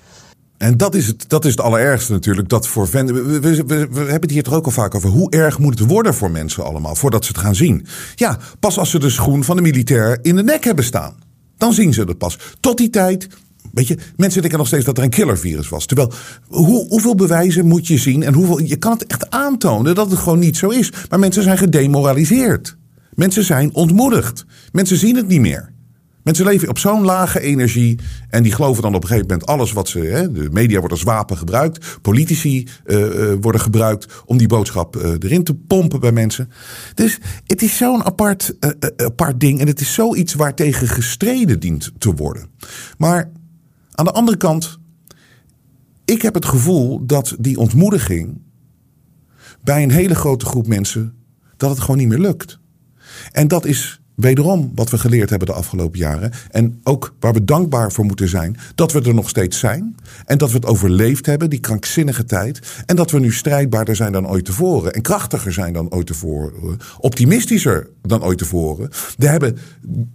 En 0.58 0.78
dat 0.78 0.96
is, 0.96 1.08
het, 1.08 1.26
dat 1.28 1.46
is 1.46 1.52
het 1.52 1.62
allerergste 1.62 2.12
natuurlijk. 2.12 2.50
Dat 2.50 2.68
voor 2.68 2.88
we, 2.92 3.78
hebben 3.96 4.22
het 4.22 4.32
hier 4.32 4.44
toch 4.44 4.54
ook 4.54 4.66
al 4.66 4.72
vaak 4.72 4.96
over. 4.96 5.10
Hoe 5.10 5.32
erg 5.32 5.60
moet 5.60 5.80
het 5.80 5.90
worden 5.90 6.14
voor 6.14 6.32
mensen 6.32 6.66
allemaal 6.66 6.96
voordat 6.96 7.26
ze 7.26 7.32
het 7.32 7.42
gaan 7.42 7.56
zien? 7.56 7.86
Ja, 8.16 8.38
pas 8.60 8.78
als 8.78 8.90
ze 8.90 9.00
de 9.00 9.10
schoen 9.10 9.44
van 9.44 9.56
de 9.56 9.62
militair 9.62 10.20
in 10.22 10.36
de 10.36 10.44
nek 10.44 10.64
hebben 10.64 10.86
staan. 10.86 11.16
Dan 11.58 11.74
zien 11.74 11.94
ze 11.94 12.02
het 12.02 12.18
pas. 12.18 12.38
Tot 12.60 12.78
die 12.78 12.90
tijd 12.90 13.28
Weet 13.76 13.88
je, 13.88 13.98
mensen 14.16 14.42
denken 14.42 14.60
nog 14.60 14.68
steeds 14.68 14.86
dat 14.86 14.98
er 14.98 15.04
een 15.04 15.10
killervirus 15.10 15.70
was. 15.70 15.86
Terwijl, 15.86 16.12
hoe, 16.48 16.88
hoeveel 16.88 17.16
bewijzen 17.16 17.68
moet 17.68 17.88
je 17.88 17.98
zien? 17.98 18.24
En 18.24 18.34
hoeveel, 18.34 18.60
je 18.60 18.76
kan 18.76 18.92
het 18.92 19.06
echt 19.06 19.30
aantonen 19.30 19.96
dat 19.96 20.12
het 20.12 20.20
gewoon 20.20 20.40
niet 20.40 20.58
zo 20.58 20.70
is. 20.70 20.92
Maar 21.10 21.20
mensen 21.20 21.44
zijn 21.44 21.58
gedemoraliseerd. 21.58 22.78
Mensen 23.14 23.44
zijn 23.44 23.74
ontmoedigd. 23.74 24.46
Mensen 24.72 24.98
zien 24.98 25.16
het 25.16 25.28
niet 25.28 25.40
meer. 25.40 25.74
Mensen 26.26 26.46
leven 26.46 26.70
op 26.70 26.78
zo'n 26.78 27.04
lage 27.04 27.40
energie. 27.40 28.00
En 28.30 28.44
die 28.44 28.52
geloven 28.52 28.82
dan 28.82 28.96
op 28.96 29.02
een 29.02 29.08
gegeven 29.08 29.30
moment 29.30 29.48
alles 29.48 29.74
wat 29.74 29.88
ze. 29.88 30.00
Hè, 30.00 30.32
de 30.32 30.50
media 30.52 30.78
wordt 30.78 30.94
als 30.94 31.04
wapen 31.04 31.38
gebruikt. 31.38 32.02
Politici 32.02 32.68
uh, 32.86 33.34
worden 33.42 33.62
gebruikt 33.62 34.24
om 34.26 34.38
die 34.38 34.48
boodschap 34.48 34.96
uh, 34.96 35.04
erin 35.20 35.44
te 35.44 35.56
pompen 35.56 36.00
bij 36.00 36.12
mensen. 36.12 36.52
Dus 36.94 37.20
het 37.46 37.62
is 37.62 37.78
zo'n 37.78 38.04
apart, 38.04 38.58
apart 38.96 39.40
ding. 39.40 39.60
En 39.60 39.68
het 39.68 39.82
is 39.82 39.94
zoiets 39.94 40.34
waar 40.34 40.56
tegen 40.56 40.88
gestreden 40.88 41.60
dient 41.60 41.92
te 41.98 42.14
worden. 42.14 42.50
Maar 42.98 43.32
aan 43.92 44.06
de 44.06 44.12
andere 44.12 44.38
kant. 44.38 44.80
Ik 46.06 46.22
heb 46.22 46.34
het 46.34 46.46
gevoel 46.46 47.06
dat 47.06 47.36
die 47.40 47.58
ontmoediging. 47.58 48.42
bij 49.64 49.84
een 49.84 49.92
hele 49.92 50.16
grote 50.16 50.46
groep 50.46 50.68
mensen. 50.68 51.14
dat 51.58 51.70
het 51.70 51.80
gewoon 51.80 51.98
niet 51.98 52.08
meer 52.08 52.20
lukt. 52.20 52.60
En 53.32 53.48
dat 53.48 53.66
is 53.66 54.00
wederom 54.16 54.72
wat 54.76 54.90
we 54.90 54.98
geleerd 54.98 55.30
hebben 55.30 55.48
de 55.48 55.54
afgelopen 55.54 56.00
jaren. 56.00 56.32
En 56.52 56.80
ook 56.84 57.16
waar 57.20 57.34
we 57.34 57.46
dankbaar 57.46 57.92
voor 57.92 58.06
moeten 58.06 58.30
zijn. 58.30 58.58
Dat 58.76 58.92
we 58.92 59.02
er 59.02 59.14
nog 59.14 59.30
steeds 59.30 59.60
zijn. 59.60 59.96
En 60.26 60.38
dat 60.38 60.50
we 60.50 60.56
het 60.56 60.66
overleefd 60.66 61.26
hebben, 61.26 61.50
die 61.50 61.60
krankzinnige 61.60 62.26
tijd. 62.26 62.84
En 62.86 62.96
dat 62.96 63.12
we 63.12 63.20
nu 63.20 63.34
strijdbaarder 63.34 63.96
zijn 63.96 64.12
dan 64.12 64.28
ooit 64.28 64.46
tevoren. 64.46 64.94
En 64.94 65.02
krachtiger 65.02 65.54
zijn 65.54 65.74
dan 65.74 65.92
ooit 65.92 66.08
tevoren. 66.08 66.78
Optimistischer 67.00 67.90
dan 68.02 68.24
ooit 68.24 68.38
tevoren. 68.38 68.90
We 69.18 69.28
hebben 69.28 69.58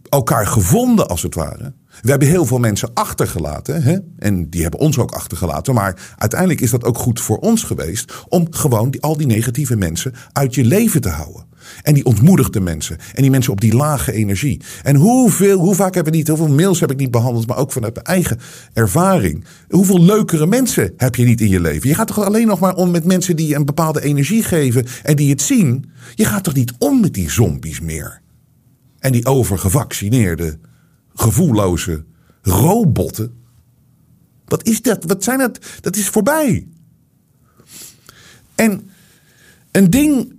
elkaar 0.09 0.47
gevonden, 0.47 1.09
als 1.09 1.23
het 1.23 1.35
ware. 1.35 1.73
We 2.03 2.11
hebben 2.11 2.29
heel 2.29 2.47
veel 2.47 2.59
mensen 2.59 2.91
achtergelaten. 2.95 3.83
Hè? 3.83 3.99
En 4.19 4.51
die 4.51 4.63
hebben 4.63 4.81
ons 4.81 4.99
ook 4.99 5.11
achtergelaten. 5.11 5.75
Maar 5.75 6.15
uiteindelijk 6.17 6.61
is 6.61 6.71
dat 6.71 6.85
ook 6.85 6.99
goed 6.99 7.21
voor 7.21 7.39
ons 7.39 7.63
geweest. 7.63 8.13
Om 8.29 8.47
gewoon 8.51 8.95
al 9.01 9.17
die 9.17 9.27
negatieve 9.27 9.77
mensen 9.77 10.15
uit 10.33 10.55
je 10.55 10.65
leven 10.65 11.01
te 11.01 11.09
houden. 11.09 11.45
En 11.83 11.95
die 11.95 12.05
ontmoedigde 12.05 12.61
mensen. 12.61 12.99
En 13.15 13.23
die 13.23 13.31
mensen 13.31 13.53
op 13.53 13.61
die 13.61 13.75
lage 13.75 14.13
energie. 14.13 14.61
En 14.83 14.97
hoeveel, 14.97 15.59
hoe 15.59 15.75
vaak 15.75 15.95
hebben 15.95 16.13
we 16.13 16.19
niet, 16.19 16.29
hoeveel 16.29 16.49
mails 16.49 16.81
heb 16.81 16.91
ik 16.91 16.97
niet 16.97 17.11
behandeld, 17.11 17.47
maar 17.47 17.57
ook 17.57 17.73
vanuit 17.73 17.95
mijn 17.95 18.07
eigen 18.07 18.39
ervaring. 18.73 19.45
Hoeveel 19.69 20.03
leukere 20.03 20.47
mensen 20.47 20.93
heb 20.97 21.15
je 21.15 21.25
niet 21.25 21.41
in 21.41 21.49
je 21.49 21.61
leven? 21.61 21.89
Je 21.89 21.95
gaat 21.95 22.07
toch 22.07 22.25
alleen 22.25 22.47
nog 22.47 22.61
maar 22.61 22.75
om 22.75 22.91
met 22.91 23.05
mensen 23.05 23.37
die 23.37 23.55
een 23.55 23.65
bepaalde 23.65 24.03
energie 24.03 24.43
geven 24.43 24.87
en 25.03 25.17
die 25.17 25.31
het 25.31 25.43
zien. 25.43 25.91
Je 26.15 26.25
gaat 26.25 26.45
toch 26.45 26.55
niet 26.55 26.73
om 26.79 27.01
met 27.01 27.15
die 27.15 27.31
zombies 27.31 27.81
meer? 27.81 28.21
En 28.99 29.13
die 29.13 29.27
overgevaccineerde, 29.27 30.59
gevoelloze 31.15 32.05
robotten. 32.43 33.39
Wat 34.45 34.67
is 34.67 34.83
dat? 34.83 35.05
Wat 35.05 35.25
zijn 35.25 35.39
dat? 35.39 35.59
Dat 35.81 35.97
is 35.97 36.09
voorbij. 36.09 36.67
En 38.55 38.91
een 39.71 39.91
ding 39.91 40.33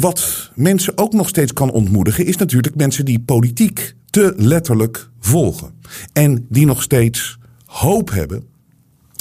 wat 0.00 0.50
mensen 0.54 0.98
ook 0.98 1.12
nog 1.12 1.28
steeds 1.28 1.52
kan 1.52 1.70
ontmoedigen, 1.70 2.26
is 2.26 2.36
natuurlijk 2.36 2.74
mensen 2.74 3.04
die 3.04 3.20
politiek 3.20 3.94
te 4.10 4.34
letterlijk 4.36 5.10
volgen. 5.18 5.74
En 6.12 6.46
die 6.48 6.66
nog 6.66 6.82
steeds 6.82 7.38
hoop 7.64 8.10
hebben 8.10 8.44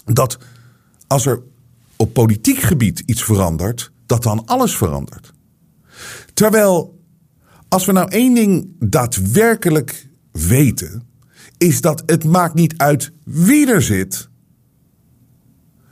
dat 0.05 0.37
als 1.07 1.25
er 1.25 1.41
op 1.95 2.13
politiek 2.13 2.59
gebied 2.59 3.03
iets 3.05 3.23
verandert, 3.23 3.91
dat 4.05 4.23
dan 4.23 4.45
alles 4.45 4.75
verandert. 4.75 5.33
Terwijl, 6.33 6.99
als 7.67 7.85
we 7.85 7.91
nou 7.91 8.09
één 8.09 8.33
ding 8.33 8.67
daadwerkelijk 8.79 10.07
weten, 10.31 11.07
is 11.57 11.81
dat 11.81 12.03
het 12.05 12.23
maakt 12.23 12.53
niet 12.53 12.77
uit 12.77 13.11
wie 13.23 13.71
er 13.71 13.81
zit. 13.81 14.29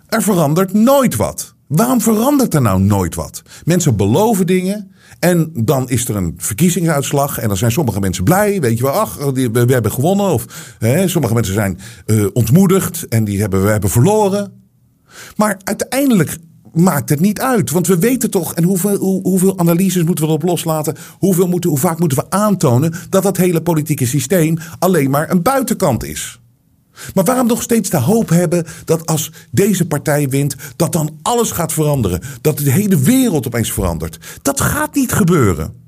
Er 0.08 0.22
verandert 0.22 0.74
nooit 0.74 1.16
wat. 1.16 1.53
Waarom 1.68 2.02
verandert 2.02 2.54
er 2.54 2.62
nou 2.62 2.82
nooit 2.82 3.16
wat? 3.16 3.42
Mensen 3.64 3.96
beloven 3.96 4.48
dingen 4.48 4.92
en 5.20 5.52
dan 5.54 5.90
is 5.90 6.08
er 6.08 6.16
een 6.16 6.34
verkiezingsuitslag 6.38 7.38
en 7.40 7.48
dan 7.48 7.58
zijn 7.58 7.72
sommige 7.72 8.00
mensen 8.00 8.24
blij, 8.24 8.62
weet 8.62 8.78
je 8.78 8.84
wel, 8.84 8.92
ach, 8.92 9.16
we, 9.16 9.66
hebben 9.68 9.92
gewonnen. 9.92 10.26
Of 10.26 10.76
hè, 10.80 11.08
sommige 11.08 11.34
mensen 11.34 11.54
zijn 11.54 11.80
uh, 12.06 12.28
ontmoedigd 12.34 13.08
en 13.08 13.24
die 13.24 13.40
hebben 13.40 13.64
we 13.64 13.70
hebben 13.70 13.90
verloren. 13.90 14.52
Maar 15.36 15.60
uiteindelijk 15.64 16.38
maakt 16.74 17.10
het 17.10 17.20
niet 17.20 17.42
uit. 17.42 17.72
Want 17.72 17.88
we 17.88 17.98
weten 17.98 18.30
toch, 18.30 18.54
en 18.54 18.64
hoeveel, 18.64 18.98
hoe, 18.98 19.22
hoeveel 19.22 19.60
analyses 19.60 20.04
moeten 20.04 20.24
we 20.24 20.30
erop 20.30 20.44
loslaten? 20.44 20.96
Hoeveel 21.20 21.48
moeten, 21.48 21.70
hoe 21.70 21.80
vaak 21.80 22.00
moeten 22.00 22.18
we 22.18 22.30
aantonen 22.30 22.94
dat 23.10 23.24
dat 23.24 23.38
hele 23.38 23.62
politieke 23.62 24.06
systeem 24.06 24.58
alleen 24.80 25.10
maar 25.10 25.32
een 25.32 25.42
buitenkant 25.42 26.04
is? 26.04 26.42
Maar 27.14 27.24
waarom 27.24 27.48
nog 27.48 27.62
steeds 27.62 27.90
de 27.90 27.98
hoop 27.98 28.30
hebben 28.30 28.66
dat 28.86 29.06
als 29.06 29.32
deze 29.52 29.88
partij 29.88 30.30
wint, 30.30 30.56
dat 30.76 30.92
dan 30.92 31.20
alles 31.22 31.52
gaat 31.52 31.74
veranderen? 31.74 32.22
Dat 32.42 32.58
de 32.58 32.72
hele 32.72 33.00
wereld 33.00 33.48
opeens 33.48 33.72
verandert? 33.72 34.40
Dat 34.42 34.62
gaat 34.62 34.96
niet 34.96 35.12
gebeuren. 35.12 35.82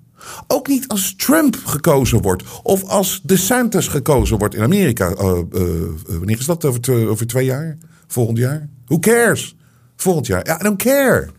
Ook 0.48 0.68
niet 0.68 0.88
als 0.88 1.14
Trump 1.18 1.58
gekozen 1.66 2.22
wordt. 2.22 2.44
Of 2.64 2.84
als 2.84 3.22
DeSantis 3.24 3.88
gekozen 3.88 4.38
wordt 4.38 4.56
in 4.56 4.64
Amerika. 4.64 5.10
Uh, 5.10 5.38
uh, 5.54 5.62
wanneer 6.08 6.40
is 6.40 6.46
dat? 6.46 6.66
Over, 6.66 7.08
over 7.08 7.28
twee 7.28 7.46
jaar? 7.46 7.78
Volgend 8.08 8.38
jaar? 8.38 8.70
Who 8.86 9.00
cares? 9.00 9.56
Volgend 9.96 10.28
jaar. 10.28 10.46
Ja, 10.46 10.60
I 10.60 10.64
don't 10.64 10.84
care. 10.84 11.30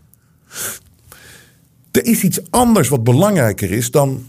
Er 1.91 2.05
is 2.05 2.23
iets 2.23 2.51
anders 2.51 2.89
wat 2.89 3.05
belangrijker 3.05 3.71
is 3.71 3.91
dan 3.91 4.27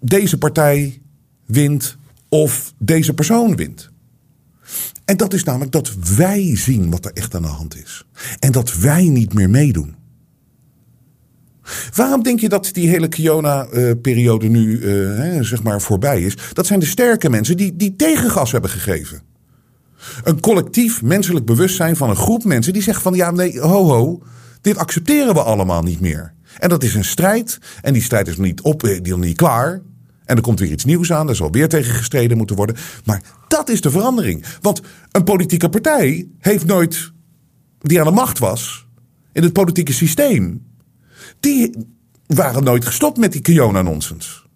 deze 0.00 0.38
partij 0.38 1.00
wint 1.46 1.96
of 2.28 2.72
deze 2.78 3.14
persoon 3.14 3.56
wint. 3.56 3.90
En 5.04 5.16
dat 5.16 5.32
is 5.32 5.44
namelijk 5.44 5.72
dat 5.72 5.94
wij 6.16 6.56
zien 6.56 6.90
wat 6.90 7.04
er 7.04 7.12
echt 7.12 7.34
aan 7.34 7.42
de 7.42 7.48
hand 7.48 7.76
is. 7.76 8.06
En 8.38 8.52
dat 8.52 8.76
wij 8.76 9.08
niet 9.08 9.34
meer 9.34 9.50
meedoen. 9.50 9.94
Waarom 11.94 12.22
denk 12.22 12.40
je 12.40 12.48
dat 12.48 12.70
die 12.72 12.88
hele 12.88 13.08
Kiona-periode 13.08 14.48
nu 14.48 14.78
uh, 14.78 15.42
zeg 15.42 15.62
maar 15.62 15.80
voorbij 15.80 16.22
is? 16.22 16.36
Dat 16.52 16.66
zijn 16.66 16.80
de 16.80 16.86
sterke 16.86 17.30
mensen 17.30 17.56
die, 17.56 17.76
die 17.76 17.96
tegengas 17.96 18.52
hebben 18.52 18.70
gegeven. 18.70 19.22
Een 20.24 20.40
collectief 20.40 21.02
menselijk 21.02 21.46
bewustzijn 21.46 21.96
van 21.96 22.10
een 22.10 22.16
groep 22.16 22.44
mensen 22.44 22.72
die 22.72 22.82
zegt 22.82 23.02
van 23.02 23.14
ja, 23.14 23.30
nee, 23.30 23.60
ho 23.60 23.84
ho, 23.84 24.22
dit 24.60 24.76
accepteren 24.76 25.34
we 25.34 25.42
allemaal 25.42 25.82
niet 25.82 26.00
meer. 26.00 26.34
En 26.58 26.68
dat 26.68 26.82
is 26.82 26.94
een 26.94 27.04
strijd. 27.04 27.58
En 27.80 27.92
die 27.92 28.02
strijd 28.02 28.28
is 28.28 28.36
nog 28.36 28.46
niet 28.46 28.60
op, 28.60 28.82
eh, 28.82 29.02
die 29.02 29.12
nog 29.12 29.20
niet 29.20 29.36
klaar. 29.36 29.82
En 30.24 30.36
er 30.36 30.42
komt 30.42 30.60
weer 30.60 30.70
iets 30.70 30.84
nieuws 30.84 31.12
aan, 31.12 31.28
er 31.28 31.36
zal 31.36 31.50
weer 31.50 31.68
tegen 31.68 31.94
gestreden 31.94 32.36
moeten 32.36 32.56
worden. 32.56 32.76
Maar 33.04 33.22
dat 33.48 33.68
is 33.68 33.80
de 33.80 33.90
verandering. 33.90 34.44
Want 34.60 34.80
een 35.10 35.24
politieke 35.24 35.68
partij 35.68 36.28
heeft 36.38 36.66
nooit, 36.66 37.12
die 37.78 38.00
aan 38.00 38.06
de 38.06 38.12
macht 38.12 38.38
was, 38.38 38.86
in 39.32 39.42
het 39.42 39.52
politieke 39.52 39.92
systeem, 39.92 40.66
die 41.40 41.74
waren 42.26 42.64
nooit 42.64 42.84
gestopt 42.84 43.18
met 43.18 43.32
die 43.32 43.40
Kiona-nonsens. 43.40 44.46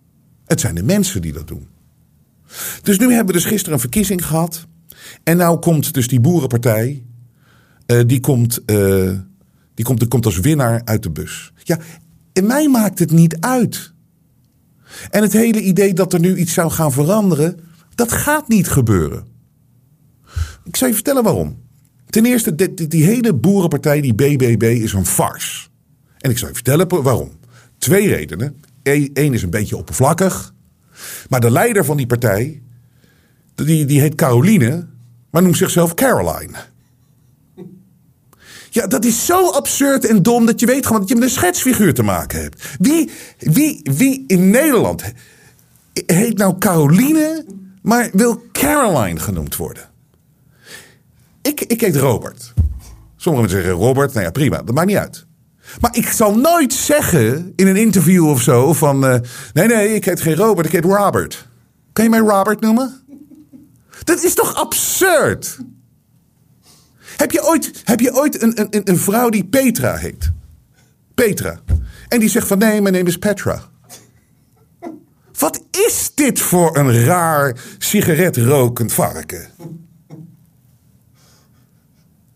Het 0.46 0.60
zijn 0.60 0.74
de 0.74 0.82
mensen 0.82 1.22
die 1.22 1.32
dat 1.32 1.48
doen. 1.48 1.66
Dus 2.82 2.98
nu 2.98 3.06
hebben 3.08 3.26
we 3.26 3.40
dus 3.40 3.50
gisteren 3.50 3.74
een 3.74 3.80
verkiezing 3.80 4.26
gehad. 4.26 4.66
En 5.22 5.36
nou 5.36 5.58
komt 5.58 5.94
dus 5.94 6.08
die 6.08 6.20
boerenpartij, 6.20 7.04
uh, 7.86 8.00
die, 8.06 8.20
komt, 8.20 8.62
die, 9.74 9.84
komt, 9.84 9.98
die 9.98 10.08
komt 10.08 10.26
als 10.26 10.38
winnaar 10.38 10.82
uit 10.84 11.02
de 11.02 11.10
bus. 11.10 11.52
Ja, 11.62 11.78
in 12.32 12.46
mij 12.46 12.68
maakt 12.68 12.98
het 12.98 13.10
niet 13.10 13.40
uit. 13.40 13.92
En 15.10 15.22
het 15.22 15.32
hele 15.32 15.60
idee 15.60 15.94
dat 15.94 16.12
er 16.12 16.20
nu 16.20 16.36
iets 16.36 16.52
zou 16.52 16.70
gaan 16.70 16.92
veranderen, 16.92 17.60
dat 17.94 18.12
gaat 18.12 18.48
niet 18.48 18.68
gebeuren. 18.68 19.26
Ik 20.64 20.76
zal 20.76 20.88
je 20.88 20.94
vertellen 20.94 21.22
waarom. 21.22 21.62
Ten 22.06 22.26
eerste, 22.26 22.54
die, 22.54 22.88
die 22.88 23.04
hele 23.04 23.34
boerenpartij, 23.34 24.00
die 24.00 24.14
BBB, 24.14 24.62
is 24.62 24.92
een 24.92 25.06
farce. 25.06 25.68
En 26.18 26.30
ik 26.30 26.38
zal 26.38 26.48
je 26.48 26.54
vertellen 26.54 27.02
waarom. 27.02 27.30
Twee 27.78 28.08
redenen. 28.08 28.60
Eén 28.82 29.34
is 29.34 29.42
een 29.42 29.50
beetje 29.50 29.76
oppervlakkig. 29.76 30.54
Maar 31.28 31.40
de 31.40 31.50
leider 31.50 31.84
van 31.84 31.96
die 31.96 32.06
partij, 32.06 32.62
die, 33.54 33.84
die 33.84 34.00
heet 34.00 34.14
Caroline, 34.14 34.86
maar 35.30 35.42
noemt 35.42 35.56
zichzelf 35.56 35.94
Caroline. 35.94 36.56
Ja, 38.70 38.86
dat 38.86 39.04
is 39.04 39.26
zo 39.26 39.50
absurd 39.50 40.06
en 40.06 40.22
dom 40.22 40.46
dat 40.46 40.60
je 40.60 40.66
weet 40.66 40.86
gewoon 40.86 41.00
dat 41.00 41.08
je 41.08 41.14
met 41.14 41.24
een 41.24 41.30
schetsfiguur 41.30 41.94
te 41.94 42.02
maken 42.02 42.42
hebt. 42.42 42.64
Wie, 42.78 43.10
wie, 43.38 43.80
wie 43.82 44.24
in 44.26 44.50
Nederland 44.50 45.02
heet 45.92 46.38
nou 46.38 46.58
Caroline, 46.58 47.44
maar 47.82 48.10
wil 48.12 48.42
Caroline 48.52 49.20
genoemd 49.20 49.56
worden? 49.56 49.88
Ik, 51.42 51.60
ik 51.60 51.80
heet 51.80 51.96
Robert. 51.96 52.52
Sommige 53.16 53.44
mensen 53.44 53.62
zeggen 53.62 53.84
Robert, 53.84 54.12
nou 54.12 54.24
ja, 54.24 54.30
prima, 54.30 54.62
dat 54.62 54.74
maakt 54.74 54.86
niet 54.86 54.96
uit. 54.96 55.26
Maar 55.80 55.96
ik 55.96 56.08
zal 56.08 56.38
nooit 56.38 56.72
zeggen 56.72 57.52
in 57.56 57.66
een 57.66 57.76
interview 57.76 58.28
of 58.28 58.42
zo 58.42 58.72
van... 58.72 59.04
Uh, 59.04 59.20
nee, 59.52 59.66
nee, 59.66 59.94
ik 59.94 60.04
heet 60.04 60.20
geen 60.20 60.34
Robert, 60.34 60.66
ik 60.66 60.72
heet 60.72 60.84
Robert. 60.84 61.46
Kan 61.92 62.04
je 62.04 62.10
mij 62.10 62.20
Robert 62.20 62.60
noemen? 62.60 63.02
Dat 64.04 64.22
is 64.22 64.34
toch 64.34 64.54
absurd? 64.54 65.58
Heb 67.18 67.30
je 67.30 67.44
ooit, 67.44 67.82
heb 67.84 68.00
je 68.00 68.14
ooit 68.14 68.42
een, 68.42 68.60
een, 68.60 68.80
een 68.84 68.98
vrouw 68.98 69.28
die 69.28 69.44
Petra 69.44 69.96
heet? 69.96 70.30
Petra. 71.14 71.60
En 72.08 72.20
die 72.20 72.28
zegt 72.28 72.46
van 72.46 72.58
nee, 72.58 72.80
mijn 72.80 72.94
naam 72.94 73.06
is 73.06 73.18
Petra. 73.18 73.62
Wat 75.38 75.64
is 75.70 76.10
dit 76.14 76.40
voor 76.40 76.76
een 76.76 77.04
raar 77.04 77.56
sigaretrokend 77.78 78.92
varken? 78.92 79.48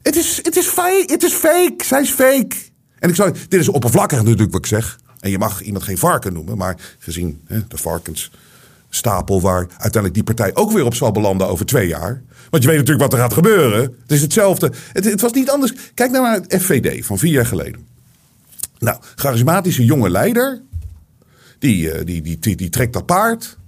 Het 0.03 0.17
is, 0.17 0.37
het 0.43 0.57
is 0.57 0.67
fake. 0.67 1.05
Het 1.07 1.23
is 1.23 1.33
fake. 1.33 1.85
Zij 1.85 2.01
is 2.01 2.11
fake. 2.11 2.57
En 2.99 3.09
ik 3.09 3.15
zou, 3.15 3.33
dit 3.49 3.61
is 3.61 3.69
oppervlakkig 3.69 4.19
natuurlijk 4.19 4.53
wat 4.53 4.61
ik 4.61 4.67
zeg. 4.67 4.99
En 5.21 5.31
je 5.31 5.39
mag 5.39 5.63
iemand 5.63 5.85
geen 5.85 5.99
varken 5.99 6.33
noemen, 6.33 6.57
maar 6.57 6.77
gezien 6.99 7.41
hè, 7.47 7.67
de 7.69 7.77
varkensstapel 7.77 9.41
waar 9.41 9.67
uiteindelijk 9.69 10.15
die 10.15 10.25
partij 10.25 10.55
ook 10.55 10.73
weer 10.73 10.85
op 10.85 10.95
zal 10.95 11.13
belanden 11.13 11.49
over 11.49 11.67
twee 11.67 11.89
jaar. 11.89 12.23
Want 12.53 12.65
je 12.65 12.71
weet 12.71 12.79
natuurlijk 12.79 13.11
wat 13.11 13.13
er 13.13 13.25
gaat 13.25 13.33
gebeuren. 13.33 13.81
Het 13.81 14.13
is 14.13 14.21
hetzelfde. 14.21 14.73
Het, 14.93 15.05
het 15.05 15.21
was 15.21 15.33
niet 15.33 15.51
anders. 15.51 15.75
Kijk 15.95 16.11
nou 16.11 16.25
naar 16.25 16.35
het 16.35 16.63
FVD 16.63 17.07
van 17.07 17.19
vier 17.19 17.33
jaar 17.33 17.47
geleden. 17.47 17.87
Nou, 18.79 18.99
charismatische 19.15 19.85
jonge 19.85 20.11
leider. 20.11 20.63
Die, 21.59 21.91
eh, 21.91 22.05
die, 22.05 22.23
die, 22.23 22.39
die, 22.39 22.57
die 22.57 22.69
trekt 22.69 22.93
dat 22.93 23.07
paard. 23.07 23.59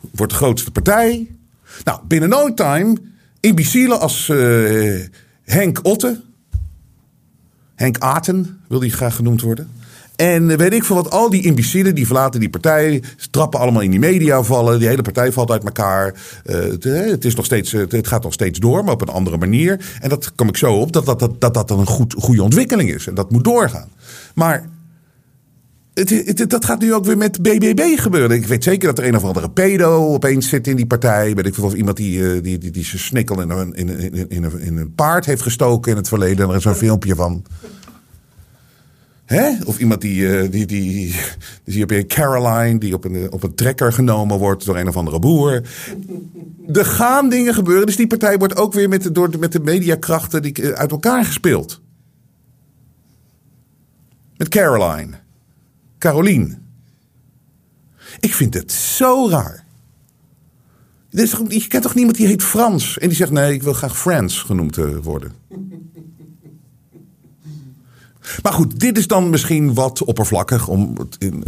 Wordt 0.00 0.32
de 0.32 0.38
grootste 0.38 0.70
partij. 0.70 1.36
Nou, 1.84 2.00
binnen 2.06 2.28
no 2.28 2.54
time. 2.54 2.96
Imbecielen 3.40 4.00
als 4.00 4.28
uh, 4.28 5.04
Henk 5.42 5.80
Otte. 5.82 6.20
Henk 7.74 7.98
Aten 7.98 8.60
wil 8.68 8.80
hij 8.80 8.88
graag 8.88 9.14
genoemd 9.14 9.40
worden. 9.40 9.70
En 10.18 10.56
weet 10.56 10.72
ik 10.72 10.84
veel 10.84 10.96
wat, 10.96 11.10
al 11.10 11.30
die 11.30 11.42
imbecielen 11.42 11.94
die 11.94 12.06
verlaten 12.06 12.40
die 12.40 12.50
partij, 12.50 13.02
trappen 13.30 13.60
allemaal 13.60 13.82
in 13.82 13.90
die 13.90 14.00
media 14.00 14.42
vallen, 14.42 14.78
die 14.78 14.88
hele 14.88 15.02
partij 15.02 15.32
valt 15.32 15.50
uit 15.50 15.64
elkaar. 15.64 16.14
Uh, 16.44 16.56
het, 16.56 16.84
het, 16.84 17.24
is 17.24 17.34
nog 17.34 17.44
steeds, 17.44 17.72
het 17.72 18.06
gaat 18.06 18.22
nog 18.22 18.32
steeds 18.32 18.58
door, 18.58 18.84
maar 18.84 18.94
op 18.94 19.00
een 19.00 19.08
andere 19.08 19.36
manier. 19.36 19.96
En 20.00 20.08
dat 20.08 20.34
kom 20.34 20.48
ik 20.48 20.56
zo 20.56 20.74
op 20.74 20.92
dat 20.92 21.06
dat, 21.06 21.18
dat, 21.18 21.40
dat, 21.40 21.54
dat 21.54 21.68
dan 21.68 21.78
een 21.78 21.86
goed, 21.86 22.14
goede 22.18 22.42
ontwikkeling 22.42 22.90
is. 22.90 23.06
En 23.06 23.14
dat 23.14 23.30
moet 23.30 23.44
doorgaan. 23.44 23.88
Maar 24.34 24.68
het, 25.94 26.50
dat 26.50 26.64
gaat 26.64 26.80
nu 26.80 26.94
ook 26.94 27.04
weer 27.04 27.18
met 27.18 27.42
BBB 27.42 27.98
gebeuren. 27.98 28.36
Ik 28.36 28.46
weet 28.46 28.64
zeker 28.64 28.88
dat 28.88 28.98
er 28.98 29.06
een 29.06 29.16
of 29.16 29.24
andere 29.24 29.50
pedo 29.50 30.14
opeens 30.14 30.48
zit 30.48 30.66
in 30.66 30.76
die 30.76 30.86
partij. 30.86 31.34
Weet 31.34 31.46
ik 31.46 31.54
veel 31.54 31.64
of 31.64 31.74
iemand 31.74 31.96
die, 31.96 32.22
die, 32.22 32.40
die, 32.40 32.58
die, 32.58 32.70
die 32.70 32.84
zijn 32.84 33.02
snikkel 33.02 33.40
in 33.40 33.50
een, 33.50 33.74
in, 33.74 33.88
in, 33.88 34.28
in, 34.28 34.44
een, 34.44 34.60
in 34.60 34.76
een 34.76 34.94
paard 34.94 35.26
heeft 35.26 35.42
gestoken 35.42 35.90
in 35.90 35.96
het 35.96 36.08
verleden. 36.08 36.44
En 36.44 36.50
er 36.50 36.56
is 36.56 36.62
zo'n 36.62 36.74
filmpje 36.74 37.14
van. 37.14 37.44
Hè? 39.28 39.50
Of 39.64 39.78
iemand 39.78 40.00
die, 40.00 40.48
die, 40.48 40.66
die, 40.66 41.14
die, 41.64 41.76
je 41.76 41.82
op 41.82 42.08
Caroline, 42.08 42.78
die 42.78 42.94
op 42.94 43.04
een, 43.04 43.32
op 43.32 43.42
een 43.42 43.54
trekker 43.54 43.92
genomen 43.92 44.38
wordt 44.38 44.64
door 44.64 44.76
een 44.76 44.88
of 44.88 44.96
andere 44.96 45.18
boer. 45.18 45.62
Er 46.72 46.84
gaan 46.84 47.28
dingen 47.28 47.54
gebeuren. 47.54 47.86
Dus 47.86 47.96
die 47.96 48.06
partij 48.06 48.38
wordt 48.38 48.56
ook 48.56 48.72
weer 48.72 48.88
met 48.88 49.02
de, 49.02 49.12
door, 49.12 49.38
met 49.38 49.52
de 49.52 49.60
mediakrachten 49.60 50.42
die, 50.42 50.74
uit 50.74 50.90
elkaar 50.90 51.24
gespeeld. 51.24 51.80
Met 54.36 54.48
Caroline. 54.48 55.12
Carolien. 55.98 56.66
Ik 58.20 58.34
vind 58.34 58.54
het 58.54 58.72
zo 58.72 59.28
raar. 59.28 59.64
Je 61.10 61.66
kent 61.68 61.82
toch 61.82 61.94
niemand 61.94 62.16
die 62.16 62.26
heet 62.26 62.42
Frans 62.42 62.98
en 62.98 63.08
die 63.08 63.16
zegt 63.16 63.30
nee, 63.30 63.52
ik 63.52 63.62
wil 63.62 63.72
graag 63.72 63.98
Frans 63.98 64.38
genoemd 64.38 64.78
eh, 64.78 64.96
worden. 65.02 65.32
Maar 68.42 68.52
goed, 68.52 68.80
dit 68.80 68.98
is 68.98 69.06
dan 69.06 69.30
misschien 69.30 69.74
wat 69.74 70.04
oppervlakkig 70.04 70.68
om 70.68 70.96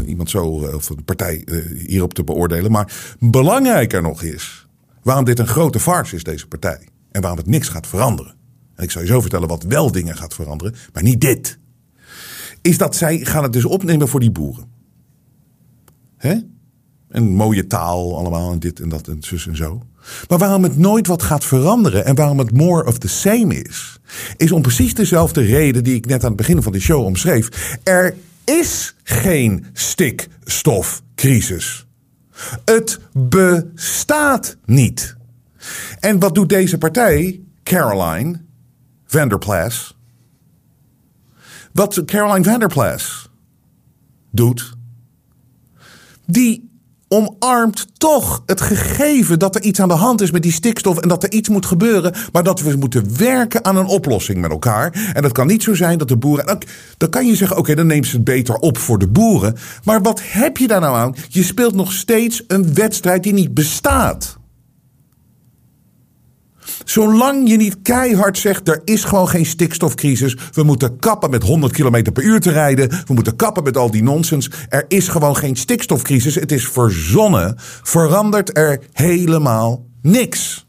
iemand 0.07 0.31
zo 0.31 0.67
eh, 0.67 0.75
of 0.75 0.91
een 0.91 1.05
partij 1.05 1.43
eh, 1.45 1.87
hierop 1.87 2.15
te 2.15 2.25
beoordelen. 2.25 2.71
Maar 2.71 3.17
belangrijker 3.19 4.03
nog 4.03 4.23
is 4.23 4.67
waarom 5.03 5.25
dit 5.25 5.39
een 5.39 5.47
grote 5.47 5.81
farce 5.81 6.17
is, 6.17 6.23
deze 6.23 6.47
partij. 6.47 6.89
En 7.11 7.21
waarom 7.21 7.39
het 7.39 7.49
niks 7.49 7.69
gaat 7.69 7.87
veranderen. 7.87 8.35
En 8.75 8.85
ik 8.85 8.91
zal 8.91 9.03
je 9.03 9.09
zo 9.09 9.21
vertellen 9.21 9.49
wat 9.49 9.63
wel 9.63 9.93
dingen 9.93 10.17
gaat 10.17 10.35
veranderen, 10.35 10.75
maar 10.93 11.03
niet 11.03 11.21
dit 11.21 11.59
is 12.63 12.79
dat 12.79 12.97
zij 12.97 13.19
gaan 13.19 13.43
het 13.43 13.53
dus 13.53 13.65
opnemen 13.65 14.09
voor 14.09 14.21
die 14.21 14.31
boeren. 14.31 14.65
Hè? 16.17 16.39
Een 17.11 17.35
mooie 17.35 17.67
taal 17.67 18.19
allemaal 18.19 18.52
en 18.52 18.59
dit 18.59 18.81
en 18.81 18.88
dat 18.88 19.09
en 19.09 19.23
zus 19.23 19.47
en 19.47 19.57
zo. 19.57 19.83
Maar 20.29 20.38
waarom 20.38 20.62
het 20.62 20.79
nooit 20.79 21.07
wat 21.07 21.23
gaat 21.23 21.45
veranderen 21.45 22.05
en 22.05 22.14
waarom 22.14 22.38
het 22.38 22.52
more 22.52 22.87
of 22.87 22.99
the 22.99 23.09
same 23.09 23.62
is, 23.62 24.00
is 24.37 24.52
om 24.52 24.62
precies 24.62 24.95
dezelfde 24.95 25.40
reden 25.40 25.85
die 25.85 25.95
ik 25.95 26.07
net 26.07 26.23
aan 26.23 26.29
het 26.29 26.37
begin 26.37 26.62
van 26.62 26.73
de 26.73 26.81
show 26.81 27.05
omschreef. 27.05 27.79
Er 27.83 28.14
is 28.45 28.95
geen 29.02 29.67
stikstofcrisis. 29.73 31.87
Het 32.64 33.00
bestaat 33.12 34.57
niet. 34.64 35.17
En 36.00 36.19
wat 36.19 36.35
doet 36.35 36.49
deze 36.49 36.79
partij, 36.79 37.40
Caroline 37.62 38.40
Vanderplas, 39.07 39.97
wat 41.73 42.02
Caroline 42.05 42.45
Vanderplas 42.45 43.31
doet, 44.31 44.76
die 46.26 46.70
omarmt 47.12 47.87
toch 47.99 48.43
het 48.47 48.61
gegeven 48.61 49.38
dat 49.38 49.55
er 49.55 49.62
iets 49.62 49.81
aan 49.81 49.88
de 49.88 49.95
hand 49.95 50.21
is 50.21 50.31
met 50.31 50.43
die 50.43 50.52
stikstof 50.52 50.99
en 50.99 51.09
dat 51.09 51.23
er 51.23 51.33
iets 51.33 51.49
moet 51.49 51.67
gebeuren, 51.67 52.14
maar 52.33 52.43
dat 52.43 52.61
we 52.61 52.76
moeten 52.76 53.19
werken 53.19 53.64
aan 53.64 53.76
een 53.76 53.87
oplossing 53.87 54.40
met 54.40 54.50
elkaar. 54.50 55.11
En 55.12 55.23
dat 55.23 55.33
kan 55.33 55.47
niet 55.47 55.62
zo 55.62 55.75
zijn 55.75 55.99
dat 55.99 56.09
de 56.09 56.17
boeren. 56.17 56.59
Dan 56.97 57.11
kan 57.11 57.26
je 57.26 57.37
zeggen: 57.37 57.57
oké, 57.57 57.75
dan 57.75 57.87
neemt 57.87 58.07
ze 58.07 58.14
het 58.14 58.25
beter 58.25 58.55
op 58.55 58.79
voor 58.79 58.99
de 58.99 59.09
boeren. 59.09 59.57
Maar 59.85 60.02
wat 60.02 60.21
heb 60.23 60.57
je 60.57 60.67
daar 60.67 60.81
nou 60.81 60.97
aan? 60.97 61.14
Je 61.29 61.43
speelt 61.43 61.75
nog 61.75 61.93
steeds 61.93 62.44
een 62.46 62.75
wedstrijd 62.75 63.23
die 63.23 63.33
niet 63.33 63.55
bestaat. 63.55 64.39
Zolang 66.90 67.48
je 67.48 67.57
niet 67.57 67.76
keihard 67.83 68.38
zegt, 68.38 68.68
er 68.68 68.81
is 68.85 69.05
gewoon 69.05 69.29
geen 69.29 69.46
stikstofcrisis. 69.46 70.37
We 70.53 70.62
moeten 70.62 70.98
kappen 70.98 71.31
met 71.31 71.42
100 71.42 71.72
km 71.72 72.12
per 72.12 72.22
uur 72.22 72.40
te 72.40 72.50
rijden. 72.50 72.88
We 72.88 73.14
moeten 73.14 73.37
kappen 73.37 73.62
met 73.62 73.76
al 73.76 73.90
die 73.90 74.03
nonsens. 74.03 74.50
Er 74.68 74.85
is 74.88 75.09
gewoon 75.09 75.37
geen 75.37 75.57
stikstofcrisis. 75.57 76.35
Het 76.35 76.53
is 76.53 76.68
verzonnen. 76.68 77.55
Verandert 77.83 78.57
er 78.57 78.81
helemaal 78.92 79.87
niks. 80.03 80.66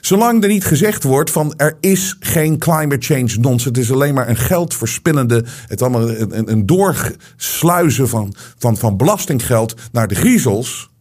Zolang 0.00 0.42
er 0.42 0.48
niet 0.48 0.64
gezegd 0.64 1.02
wordt 1.02 1.30
van 1.30 1.54
er 1.56 1.76
is 1.80 2.16
geen 2.20 2.58
climate 2.58 3.06
change 3.06 3.34
nonsense. 3.40 3.68
Het 3.68 3.78
is 3.78 3.92
alleen 3.92 4.14
maar 4.14 4.28
een 4.28 4.36
geldverspillende, 4.36 5.44
het 5.66 5.82
allemaal 5.82 6.10
een, 6.10 6.50
een 6.50 6.66
doorsluizen 6.66 8.08
van, 8.08 8.34
van, 8.58 8.76
van 8.76 8.96
belastinggeld 8.96 9.74
naar 9.92 10.08
de 10.08 10.14
griezels. 10.14 10.94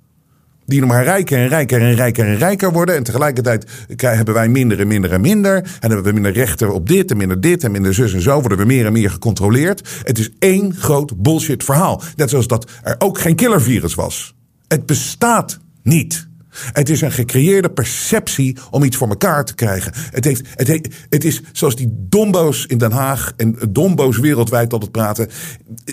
Die 0.66 0.80
nog 0.80 0.90
maar 0.90 1.04
rijker 1.04 1.38
en 1.38 1.48
rijker 1.48 1.82
en 1.82 1.96
rijker 1.96 2.26
en 2.26 2.38
rijker 2.38 2.72
worden. 2.72 2.96
En 2.96 3.04
tegelijkertijd 3.04 3.66
hebben 3.98 4.34
wij 4.34 4.50
minder 4.50 4.80
en 4.80 4.88
minder 4.88 5.12
en 5.12 5.22
minder. 5.22 5.56
En 5.56 5.92
hebben 5.92 6.04
we 6.04 6.12
minder 6.12 6.32
rechten 6.32 6.74
op 6.74 6.88
dit 6.88 7.12
en 7.12 7.18
minder 7.18 7.42
dit 7.42 7.64
en 7.64 7.72
minder 7.72 7.94
zus 7.94 8.14
en 8.14 8.22
zo. 8.22 8.40
Worden 8.40 8.58
we 8.58 8.66
meer 8.66 8.86
en 8.86 8.94
meer 8.94 9.12
gecontroleerd. 9.12 9.90
Het 10.04 10.18
is 10.18 10.30
één 10.40 10.76
groot 10.76 11.22
bullshit 11.22 11.64
verhaal. 11.64 12.02
Net 12.16 12.30
zoals 12.30 12.48
dat 12.48 12.72
er 12.84 12.96
ook 12.98 13.20
geen 13.20 13.36
killervirus 13.36 13.96
was. 13.96 14.36
Het 14.68 14.86
bestaat 14.86 15.60
niet. 15.84 16.28
Het 16.72 16.90
is 16.90 17.02
een 17.02 17.12
gecreëerde 17.12 17.70
perceptie 17.70 18.58
om 18.72 18.84
iets 18.84 18.98
voor 18.98 19.10
elkaar 19.10 19.46
te 19.46 19.56
krijgen. 19.56 19.92
Het, 19.96 20.26
heeft, 20.26 20.48
het, 20.56 20.88
het 21.10 21.24
is 21.24 21.42
zoals 21.52 21.76
die 21.76 21.90
dombo's 22.10 22.66
in 22.66 22.78
Den 22.78 22.92
Haag 22.92 23.34
en 23.38 23.58
dombo's 23.70 24.18
wereldwijd 24.18 24.74
altijd 24.74 24.92
praten. 24.92 25.30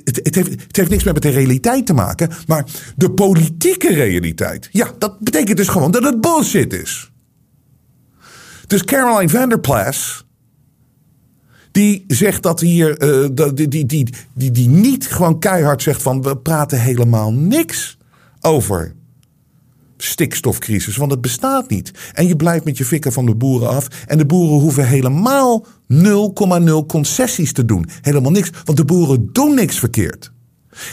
Het, 0.04 0.34
heeft, 0.34 0.50
het 0.50 0.76
heeft 0.76 0.90
niks 0.90 1.04
meer 1.04 1.12
met 1.12 1.22
de 1.22 1.28
realiteit 1.28 1.86
te 1.86 1.92
maken, 1.92 2.30
maar 2.46 2.66
de 2.96 3.10
politieke 3.10 3.94
realiteit. 3.94 4.68
Ja, 4.72 4.90
dat 4.98 5.18
betekent 5.18 5.56
dus 5.56 5.68
gewoon 5.68 5.90
dat 5.90 6.04
het 6.04 6.20
bullshit 6.20 6.72
is. 6.72 7.10
Dus 8.66 8.84
Caroline 8.84 9.28
Vanderplas, 9.28 10.26
die 11.72 12.04
zegt 12.06 12.42
dat 12.42 12.60
hier, 12.60 13.02
uh, 13.02 13.48
die, 13.54 13.68
die, 13.68 13.86
die, 14.34 14.50
die 14.50 14.68
niet 14.68 15.06
gewoon 15.06 15.38
keihard 15.38 15.82
zegt 15.82 16.02
van 16.02 16.22
we 16.22 16.36
praten 16.36 16.80
helemaal 16.80 17.32
niks 17.32 17.98
over 18.40 18.94
stikstofcrisis, 20.04 20.96
want 20.96 21.10
het 21.10 21.20
bestaat 21.20 21.70
niet. 21.70 21.90
En 22.12 22.26
je 22.26 22.36
blijft 22.36 22.64
met 22.64 22.78
je 22.78 22.84
fikken 22.84 23.12
van 23.12 23.26
de 23.26 23.34
boeren 23.34 23.68
af. 23.68 23.88
En 24.06 24.18
de 24.18 24.26
boeren 24.26 24.60
hoeven 24.60 24.86
helemaal 24.86 25.66
0,0 25.92 26.86
concessies 26.86 27.52
te 27.52 27.64
doen. 27.64 27.88
Helemaal 28.00 28.32
niks, 28.32 28.50
want 28.64 28.78
de 28.78 28.84
boeren 28.84 29.28
doen 29.32 29.54
niks 29.54 29.78
verkeerd. 29.78 30.32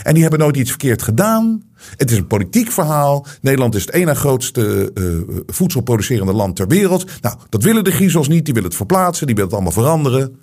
En 0.02 0.12
die 0.12 0.22
hebben 0.22 0.40
nooit 0.40 0.56
iets 0.56 0.70
verkeerd 0.70 1.02
gedaan. 1.02 1.62
Het 1.96 2.10
is 2.10 2.16
een 2.16 2.26
politiek 2.26 2.70
verhaal. 2.70 3.26
Nederland 3.40 3.74
is 3.74 3.86
het 3.86 3.94
ene 3.94 4.14
grootste 4.14 4.90
uh, 4.94 5.38
voedselproducerende 5.46 6.32
land 6.32 6.56
ter 6.56 6.68
wereld. 6.68 7.04
Nou, 7.20 7.36
dat 7.48 7.62
willen 7.62 7.84
de 7.84 7.90
griezels 7.90 8.28
niet. 8.28 8.44
Die 8.44 8.54
willen 8.54 8.68
het 8.68 8.78
verplaatsen. 8.78 9.26
Die 9.26 9.34
willen 9.34 9.50
het 9.50 9.60
allemaal 9.60 9.82
veranderen. 9.82 10.38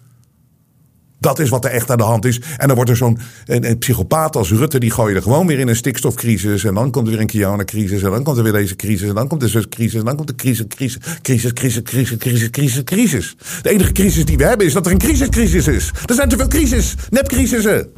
Dat 1.20 1.40
is 1.40 1.50
wat 1.50 1.66
er 1.66 1.72
echt 1.72 1.92
aan 1.92 1.98
de 1.98 2.04
hand 2.04 2.26
is. 2.26 2.42
En 2.58 2.68
dan 2.68 2.76
wordt 2.76 2.92
er 2.92 2.98
zo'n 2.98 3.20
een, 3.46 3.78
psychopaat 3.78 4.36
als 4.36 4.52
Rutte, 4.52 4.80
die 4.80 4.92
gooi 4.92 5.10
je 5.10 5.16
er 5.16 5.22
gewoon 5.22 5.48
weer 5.48 5.60
in 5.60 5.68
een 5.68 5.76
stikstofcrisis. 5.76 6.64
En 6.64 6.74
dan 6.74 6.92
komt 6.92 7.06
er 7.06 7.12
weer 7.12 7.22
een 7.22 7.28
Kiana-crisis. 7.28 8.04
En 8.04 8.12
dan 8.12 8.24
komt 8.24 8.38
er 8.38 8.44
weer 8.44 8.52
deze 8.52 8.76
crisis. 8.76 9.10
En 9.10 9.16
dan 9.16 9.28
komt 9.28 9.42
de 9.42 9.68
crisis. 9.70 10.00
En 10.00 10.06
dan 10.06 10.16
komt 10.16 10.28
de 10.28 10.36
crisis, 10.36 10.66
crisis, 10.68 10.98
crisis, 11.22 11.54
crisis, 11.54 11.82
crisis, 11.82 12.18
crisis, 12.18 12.50
crisis, 12.50 12.84
crisis. 12.84 13.36
De 13.62 13.70
enige 13.70 13.92
crisis 13.92 14.26
die 14.26 14.38
we 14.38 14.44
hebben 14.44 14.68
is 14.68 14.74
dat 14.74 14.86
er 14.86 14.92
een 14.92 14.98
crisiscrisis 14.98 15.68
is. 15.68 15.92
Er 16.06 16.16
zijn 16.16 16.30
te 16.30 16.38
veel 16.38 16.48
crisis, 16.48 16.96
nepcrisissen. 17.10 17.92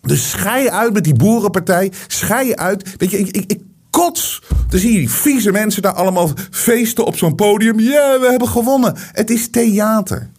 Dus 0.00 0.30
schei 0.30 0.68
uit 0.68 0.92
met 0.92 1.04
die 1.04 1.14
boerenpartij. 1.14 1.92
Schei 2.06 2.54
uit. 2.54 2.94
Weet 2.96 3.10
je, 3.10 3.18
ik, 3.18 3.28
ik, 3.28 3.44
ik 3.46 3.60
kots. 3.90 4.42
Dan 4.68 4.80
zie 4.80 4.92
je 4.92 4.98
die 4.98 5.10
vieze 5.10 5.50
mensen 5.50 5.82
daar 5.82 5.92
allemaal 5.92 6.30
feesten 6.50 7.04
op 7.04 7.16
zo'n 7.16 7.34
podium. 7.34 7.80
Ja, 7.80 8.20
we 8.20 8.26
hebben 8.30 8.48
gewonnen. 8.48 8.94
Het 8.96 9.30
is 9.30 9.50
theater. 9.50 10.30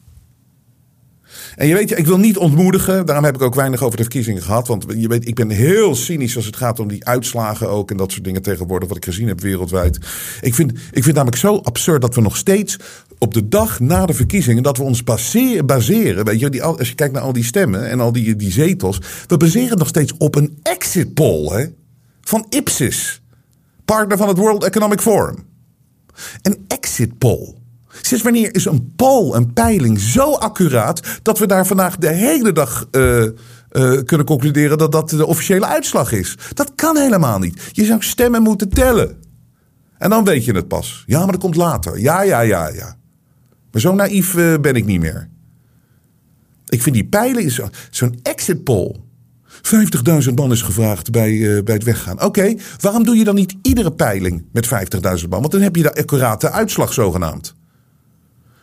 En 1.61 1.67
je 1.67 1.73
weet, 1.73 1.97
ik 1.97 2.05
wil 2.05 2.17
niet 2.17 2.37
ontmoedigen. 2.37 3.05
Daarom 3.05 3.25
heb 3.25 3.35
ik 3.35 3.41
ook 3.41 3.55
weinig 3.55 3.83
over 3.83 3.97
de 3.97 4.03
verkiezingen 4.03 4.41
gehad. 4.41 4.67
Want 4.67 4.85
je 4.97 5.07
weet, 5.07 5.27
ik 5.27 5.35
ben 5.35 5.49
heel 5.49 5.95
cynisch 5.95 6.35
als 6.35 6.45
het 6.45 6.55
gaat 6.55 6.79
om 6.79 6.87
die 6.87 7.05
uitslagen 7.05 7.69
ook. 7.69 7.91
En 7.91 7.97
dat 7.97 8.11
soort 8.11 8.23
dingen 8.23 8.41
tegenwoordig, 8.41 8.87
wat 8.87 8.97
ik 8.97 9.05
gezien 9.05 9.27
heb 9.27 9.41
wereldwijd. 9.41 9.97
Ik 10.41 10.55
vind, 10.55 10.71
ik 10.71 11.03
vind 11.03 11.15
namelijk 11.15 11.41
zo 11.41 11.57
absurd 11.57 12.01
dat 12.01 12.15
we 12.15 12.21
nog 12.21 12.37
steeds 12.37 12.77
op 13.17 13.33
de 13.33 13.47
dag 13.47 13.79
na 13.79 14.05
de 14.05 14.13
verkiezingen. 14.13 14.63
dat 14.63 14.77
we 14.77 14.83
ons 14.83 15.03
baseren. 15.03 15.65
baseren 15.65 16.25
weet 16.25 16.39
je, 16.39 16.49
die, 16.49 16.63
als 16.63 16.89
je 16.89 16.95
kijkt 16.95 17.13
naar 17.13 17.23
al 17.23 17.33
die 17.33 17.43
stemmen 17.43 17.89
en 17.89 17.99
al 17.99 18.11
die, 18.11 18.35
die 18.35 18.51
zetels. 18.51 18.99
we 19.27 19.37
baseren 19.37 19.77
nog 19.77 19.87
steeds 19.87 20.13
op 20.17 20.35
een 20.35 20.59
exit 20.61 21.13
poll 21.13 21.47
hè, 21.47 21.65
van 22.21 22.45
Ipsis, 22.49 23.21
partner 23.85 24.17
van 24.17 24.27
het 24.27 24.37
World 24.37 24.63
Economic 24.63 25.01
Forum. 25.01 25.45
Een 26.41 26.65
exit 26.67 27.17
poll. 27.17 27.60
Sinds 28.01 28.23
wanneer 28.23 28.55
is 28.55 28.65
een 28.65 28.93
poll, 28.95 29.33
een 29.33 29.53
peiling 29.53 29.99
zo 29.99 30.33
accuraat 30.33 31.01
dat 31.21 31.39
we 31.39 31.47
daar 31.47 31.67
vandaag 31.67 31.97
de 31.97 32.11
hele 32.11 32.51
dag 32.51 32.87
uh, 32.91 33.23
uh, 33.23 33.31
kunnen 34.05 34.25
concluderen 34.25 34.77
dat 34.77 34.91
dat 34.91 35.09
de 35.09 35.25
officiële 35.25 35.65
uitslag 35.65 36.11
is? 36.11 36.37
Dat 36.53 36.71
kan 36.75 36.97
helemaal 36.97 37.39
niet. 37.39 37.61
Je 37.71 37.85
zou 37.85 38.01
stemmen 38.01 38.41
moeten 38.41 38.69
tellen. 38.69 39.17
En 39.97 40.09
dan 40.09 40.23
weet 40.23 40.45
je 40.45 40.53
het 40.53 40.67
pas. 40.67 41.03
Ja, 41.05 41.19
maar 41.19 41.31
dat 41.31 41.41
komt 41.41 41.55
later. 41.55 41.99
Ja, 41.99 42.21
ja, 42.21 42.39
ja, 42.39 42.67
ja. 42.67 42.95
Maar 43.71 43.81
zo 43.81 43.95
naïef 43.95 44.33
uh, 44.33 44.57
ben 44.57 44.75
ik 44.75 44.85
niet 44.85 44.99
meer. 44.99 45.29
Ik 46.67 46.81
vind 46.81 46.95
die 46.95 47.05
peilen 47.05 47.71
zo'n 47.89 48.19
exit 48.23 48.63
poll. 48.63 48.95
50.000 50.27 50.33
man 50.35 50.51
is 50.51 50.61
gevraagd 50.61 51.11
bij, 51.11 51.63
bij 51.63 51.73
het 51.73 51.83
weggaan. 51.83 52.23
Oké, 52.23 52.55
waarom 52.79 53.03
doe 53.03 53.15
je 53.15 53.23
dan 53.23 53.35
niet 53.35 53.55
iedere 53.61 53.91
peiling 53.91 54.45
met 54.51 54.67
50.000 54.67 55.29
man? 55.29 55.39
Want 55.39 55.51
dan 55.51 55.61
heb 55.61 55.75
je 55.75 55.81
de 55.81 55.95
accurate 55.95 56.51
uitslag 56.51 56.93
zogenaamd. 56.93 57.55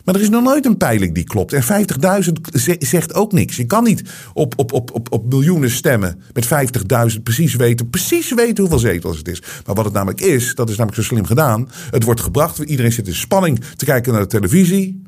Maar 0.08 0.16
er 0.16 0.22
is 0.22 0.28
nog 0.28 0.42
nooit 0.42 0.66
een 0.66 0.76
peiling 0.76 1.14
die 1.14 1.24
klopt. 1.24 1.52
En 1.52 1.62
50.000 1.62 2.32
zegt 2.78 3.14
ook 3.14 3.32
niks. 3.32 3.56
Je 3.56 3.64
kan 3.64 3.84
niet 3.84 4.02
op, 4.34 4.54
op, 4.56 4.72
op, 4.72 4.94
op, 4.94 5.12
op 5.12 5.28
miljoenen 5.28 5.70
stemmen 5.70 6.22
met 6.32 6.48
50.000 7.16 7.22
precies 7.22 7.54
weten, 7.54 7.90
precies 7.90 8.34
weten 8.34 8.58
hoeveel 8.58 8.78
zetels 8.78 9.18
het 9.18 9.28
is. 9.28 9.42
Maar 9.66 9.74
wat 9.74 9.84
het 9.84 9.94
namelijk 9.94 10.20
is, 10.20 10.54
dat 10.54 10.70
is 10.70 10.76
namelijk 10.76 11.02
zo 11.02 11.08
slim 11.08 11.24
gedaan. 11.24 11.68
Het 11.90 12.04
wordt 12.04 12.20
gebracht, 12.20 12.58
iedereen 12.58 12.92
zit 12.92 13.06
in 13.06 13.14
spanning 13.14 13.60
te 13.76 13.84
kijken 13.84 14.12
naar 14.12 14.22
de 14.22 14.28
televisie. 14.28 15.02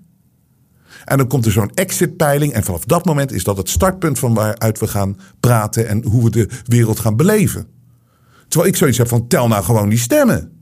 En 1.04 1.16
dan 1.16 1.26
komt 1.26 1.46
er 1.46 1.52
zo'n 1.52 1.70
exitpeiling. 1.74 2.52
En 2.52 2.64
vanaf 2.64 2.84
dat 2.84 3.04
moment 3.04 3.32
is 3.32 3.44
dat 3.44 3.56
het 3.56 3.68
startpunt 3.68 4.18
van 4.18 4.34
waaruit 4.34 4.78
we 4.78 4.86
gaan 4.86 5.16
praten 5.40 5.88
en 5.88 6.04
hoe 6.04 6.24
we 6.24 6.30
de 6.30 6.48
wereld 6.64 7.00
gaan 7.00 7.16
beleven. 7.16 7.66
Terwijl 8.48 8.70
ik 8.70 8.76
zoiets 8.76 8.98
heb 8.98 9.08
van 9.08 9.26
tel 9.26 9.48
nou 9.48 9.64
gewoon 9.64 9.88
die 9.88 9.98
stemmen. 9.98 10.59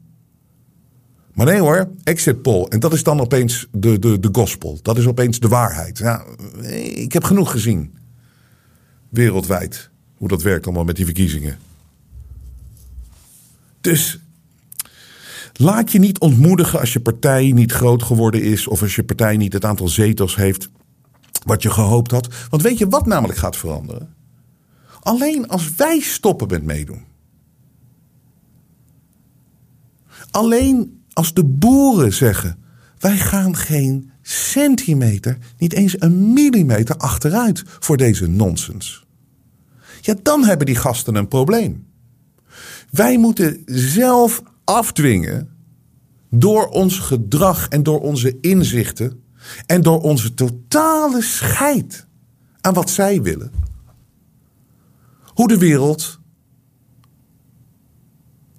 Maar 1.38 1.46
nee 1.46 1.60
hoor, 1.60 1.90
exit 2.02 2.42
poll. 2.42 2.64
En 2.64 2.80
dat 2.80 2.92
is 2.92 3.02
dan 3.02 3.20
opeens 3.20 3.66
de, 3.72 3.98
de, 3.98 4.20
de 4.20 4.28
gospel. 4.32 4.78
Dat 4.82 4.98
is 4.98 5.06
opeens 5.06 5.40
de 5.40 5.48
waarheid. 5.48 5.98
Ja, 5.98 6.24
ik 6.94 7.12
heb 7.12 7.24
genoeg 7.24 7.50
gezien. 7.50 7.94
Wereldwijd. 9.08 9.90
Hoe 10.16 10.28
dat 10.28 10.42
werkt 10.42 10.64
allemaal 10.64 10.84
met 10.84 10.96
die 10.96 11.04
verkiezingen. 11.04 11.58
Dus 13.80 14.18
laat 15.52 15.92
je 15.92 15.98
niet 15.98 16.18
ontmoedigen 16.18 16.80
als 16.80 16.92
je 16.92 17.00
partij 17.00 17.52
niet 17.52 17.72
groot 17.72 18.02
geworden 18.02 18.42
is. 18.42 18.66
Of 18.66 18.82
als 18.82 18.96
je 18.96 19.04
partij 19.04 19.36
niet 19.36 19.52
het 19.52 19.64
aantal 19.64 19.88
zetels 19.88 20.36
heeft 20.36 20.70
wat 21.44 21.62
je 21.62 21.70
gehoopt 21.70 22.10
had. 22.10 22.28
Want 22.50 22.62
weet 22.62 22.78
je 22.78 22.88
wat 22.88 23.06
namelijk 23.06 23.38
gaat 23.38 23.56
veranderen? 23.56 24.14
Alleen 25.00 25.48
als 25.48 25.74
wij 25.74 26.00
stoppen 26.00 26.48
met 26.48 26.62
meedoen. 26.62 27.04
Alleen 30.30 30.97
als 31.18 31.34
de 31.34 31.44
boeren 31.44 32.12
zeggen: 32.12 32.58
wij 32.98 33.18
gaan 33.18 33.56
geen 33.56 34.10
centimeter, 34.22 35.38
niet 35.56 35.72
eens 35.72 36.00
een 36.00 36.32
millimeter 36.32 36.96
achteruit 36.96 37.62
voor 37.66 37.96
deze 37.96 38.26
nonsens. 38.26 39.06
Ja, 40.00 40.14
dan 40.22 40.44
hebben 40.44 40.66
die 40.66 40.76
gasten 40.76 41.14
een 41.14 41.28
probleem. 41.28 41.86
Wij 42.90 43.18
moeten 43.18 43.62
zelf 43.66 44.42
afdwingen 44.64 45.48
door 46.30 46.66
ons 46.66 46.98
gedrag 46.98 47.68
en 47.68 47.82
door 47.82 48.00
onze 48.00 48.38
inzichten 48.40 49.22
en 49.66 49.82
door 49.82 50.00
onze 50.00 50.34
totale 50.34 51.22
scheid 51.22 52.06
aan 52.60 52.74
wat 52.74 52.90
zij 52.90 53.22
willen. 53.22 53.52
Hoe 55.24 55.48
de 55.48 55.58
wereld 55.58 56.20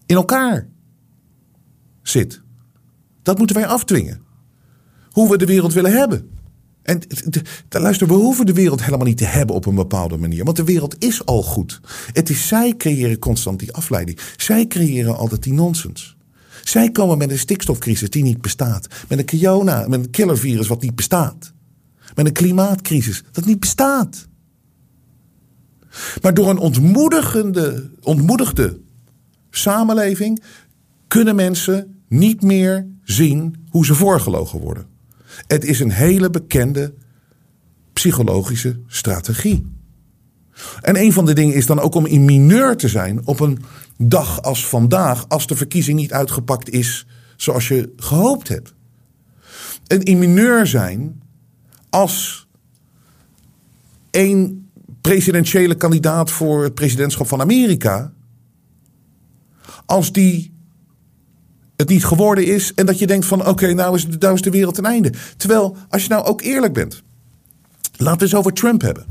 in 0.06 0.16
elkaar 0.16 0.68
zit. 2.02 2.48
Dat 3.30 3.38
moeten 3.38 3.56
wij 3.56 3.68
afdwingen. 3.68 4.22
Hoe 5.10 5.30
we 5.30 5.38
de 5.38 5.46
wereld 5.46 5.74
willen 5.74 5.92
hebben. 5.92 6.30
En 6.82 7.02
luister, 7.70 8.08
we 8.08 8.14
hoeven 8.14 8.46
de 8.46 8.54
wereld 8.54 8.84
helemaal 8.84 9.06
niet 9.06 9.18
te 9.18 9.26
hebben 9.26 9.56
op 9.56 9.66
een 9.66 9.76
bepaalde 9.76 10.18
manier. 10.18 10.44
Want 10.44 10.58
de 10.58 10.64
wereld 10.64 11.04
is 11.04 11.26
al 11.26 11.44
goed. 11.44 11.82
Het 12.14 12.30
is 12.30 12.48
zij 12.48 12.74
creëren 12.78 13.20
constant 13.20 13.60
die 13.60 13.74
afleiding. 13.74 14.20
Zij 14.38 14.68
creëren 14.68 15.18
altijd 15.18 15.44
die 15.44 15.54
nonsens. 15.54 16.18
Zij 16.64 16.92
komen 16.92 17.18
met 17.18 17.32
een 17.32 17.40
stikstofcrisis 17.40 18.10
die 18.10 18.24
niet 18.24 18.42
bestaat. 18.42 18.88
Met 19.08 19.20
een 19.20 19.40
corona, 19.40 19.88
met 19.88 20.00
een 20.00 20.10
killervirus 20.10 20.68
wat 20.68 20.82
niet 20.82 20.96
bestaat. 20.96 21.54
Met 22.16 22.26
een 22.26 22.34
klimaatcrisis 22.34 23.24
dat 23.32 23.46
niet 23.46 23.60
bestaat. 23.60 24.28
Maar 26.22 26.34
door 26.34 26.50
een 26.50 26.58
ontmoedigende, 26.58 27.90
ontmoedigde 28.02 28.80
samenleving 29.50 30.44
kunnen 31.08 31.36
mensen 31.36 32.02
niet 32.08 32.42
meer 32.42 32.88
zien 33.12 33.66
hoe 33.70 33.86
ze 33.86 33.96
voorgelogen 33.96 34.60
worden. 34.60 34.86
Het 35.48 35.66
is 35.66 35.80
een 35.80 35.92
hele 35.92 36.30
bekende 36.30 36.94
psychologische 37.94 38.80
strategie. 38.88 39.72
En 40.82 40.98
een 40.98 41.14
van 41.14 41.26
de 41.26 41.34
dingen 41.34 41.56
is 41.56 41.66
dan 41.66 41.80
ook 41.80 41.96
om 41.96 42.06
in 42.06 42.26
mineur 42.26 42.78
te 42.78 42.88
zijn 42.88 43.28
op 43.28 43.40
een 43.40 43.60
dag 43.98 44.42
als 44.42 44.68
vandaag, 44.68 45.30
als 45.30 45.48
de 45.48 45.56
verkiezing 45.56 46.00
niet 46.00 46.14
uitgepakt 46.14 46.70
is 46.70 47.08
zoals 47.36 47.68
je 47.68 47.94
gehoopt 47.96 48.48
hebt. 48.48 48.74
En 49.88 50.04
in 50.04 50.20
mineur 50.20 50.68
zijn 50.68 51.22
als 51.90 52.48
een 54.12 54.70
presidentiële 55.02 55.76
kandidaat 55.76 56.32
voor 56.32 56.64
het 56.64 56.74
presidentschap 56.74 57.28
van 57.28 57.42
Amerika, 57.42 58.14
als 59.86 60.12
die 60.12 60.58
het 61.80 61.90
niet 61.90 62.06
geworden 62.06 62.46
is. 62.46 62.74
En 62.74 62.86
dat 62.86 63.00
je 63.00 63.08
denkt 63.08 63.26
van 63.26 63.48
oké, 63.48 63.74
nou, 63.74 63.96
is, 63.96 64.08
nou 64.20 64.34
is 64.34 64.42
de 64.42 64.50
wereld 64.50 64.76
ten 64.76 64.86
einde. 64.86 65.12
Terwijl, 65.38 65.78
als 65.90 66.04
je 66.04 66.10
nou 66.10 66.26
ook 66.26 66.42
eerlijk 66.42 66.74
bent. 66.74 67.04
Laten 67.98 68.18
we 68.18 68.24
eens 68.24 68.36
over 68.36 68.54
Trump 68.54 68.82
hebben. 68.82 69.06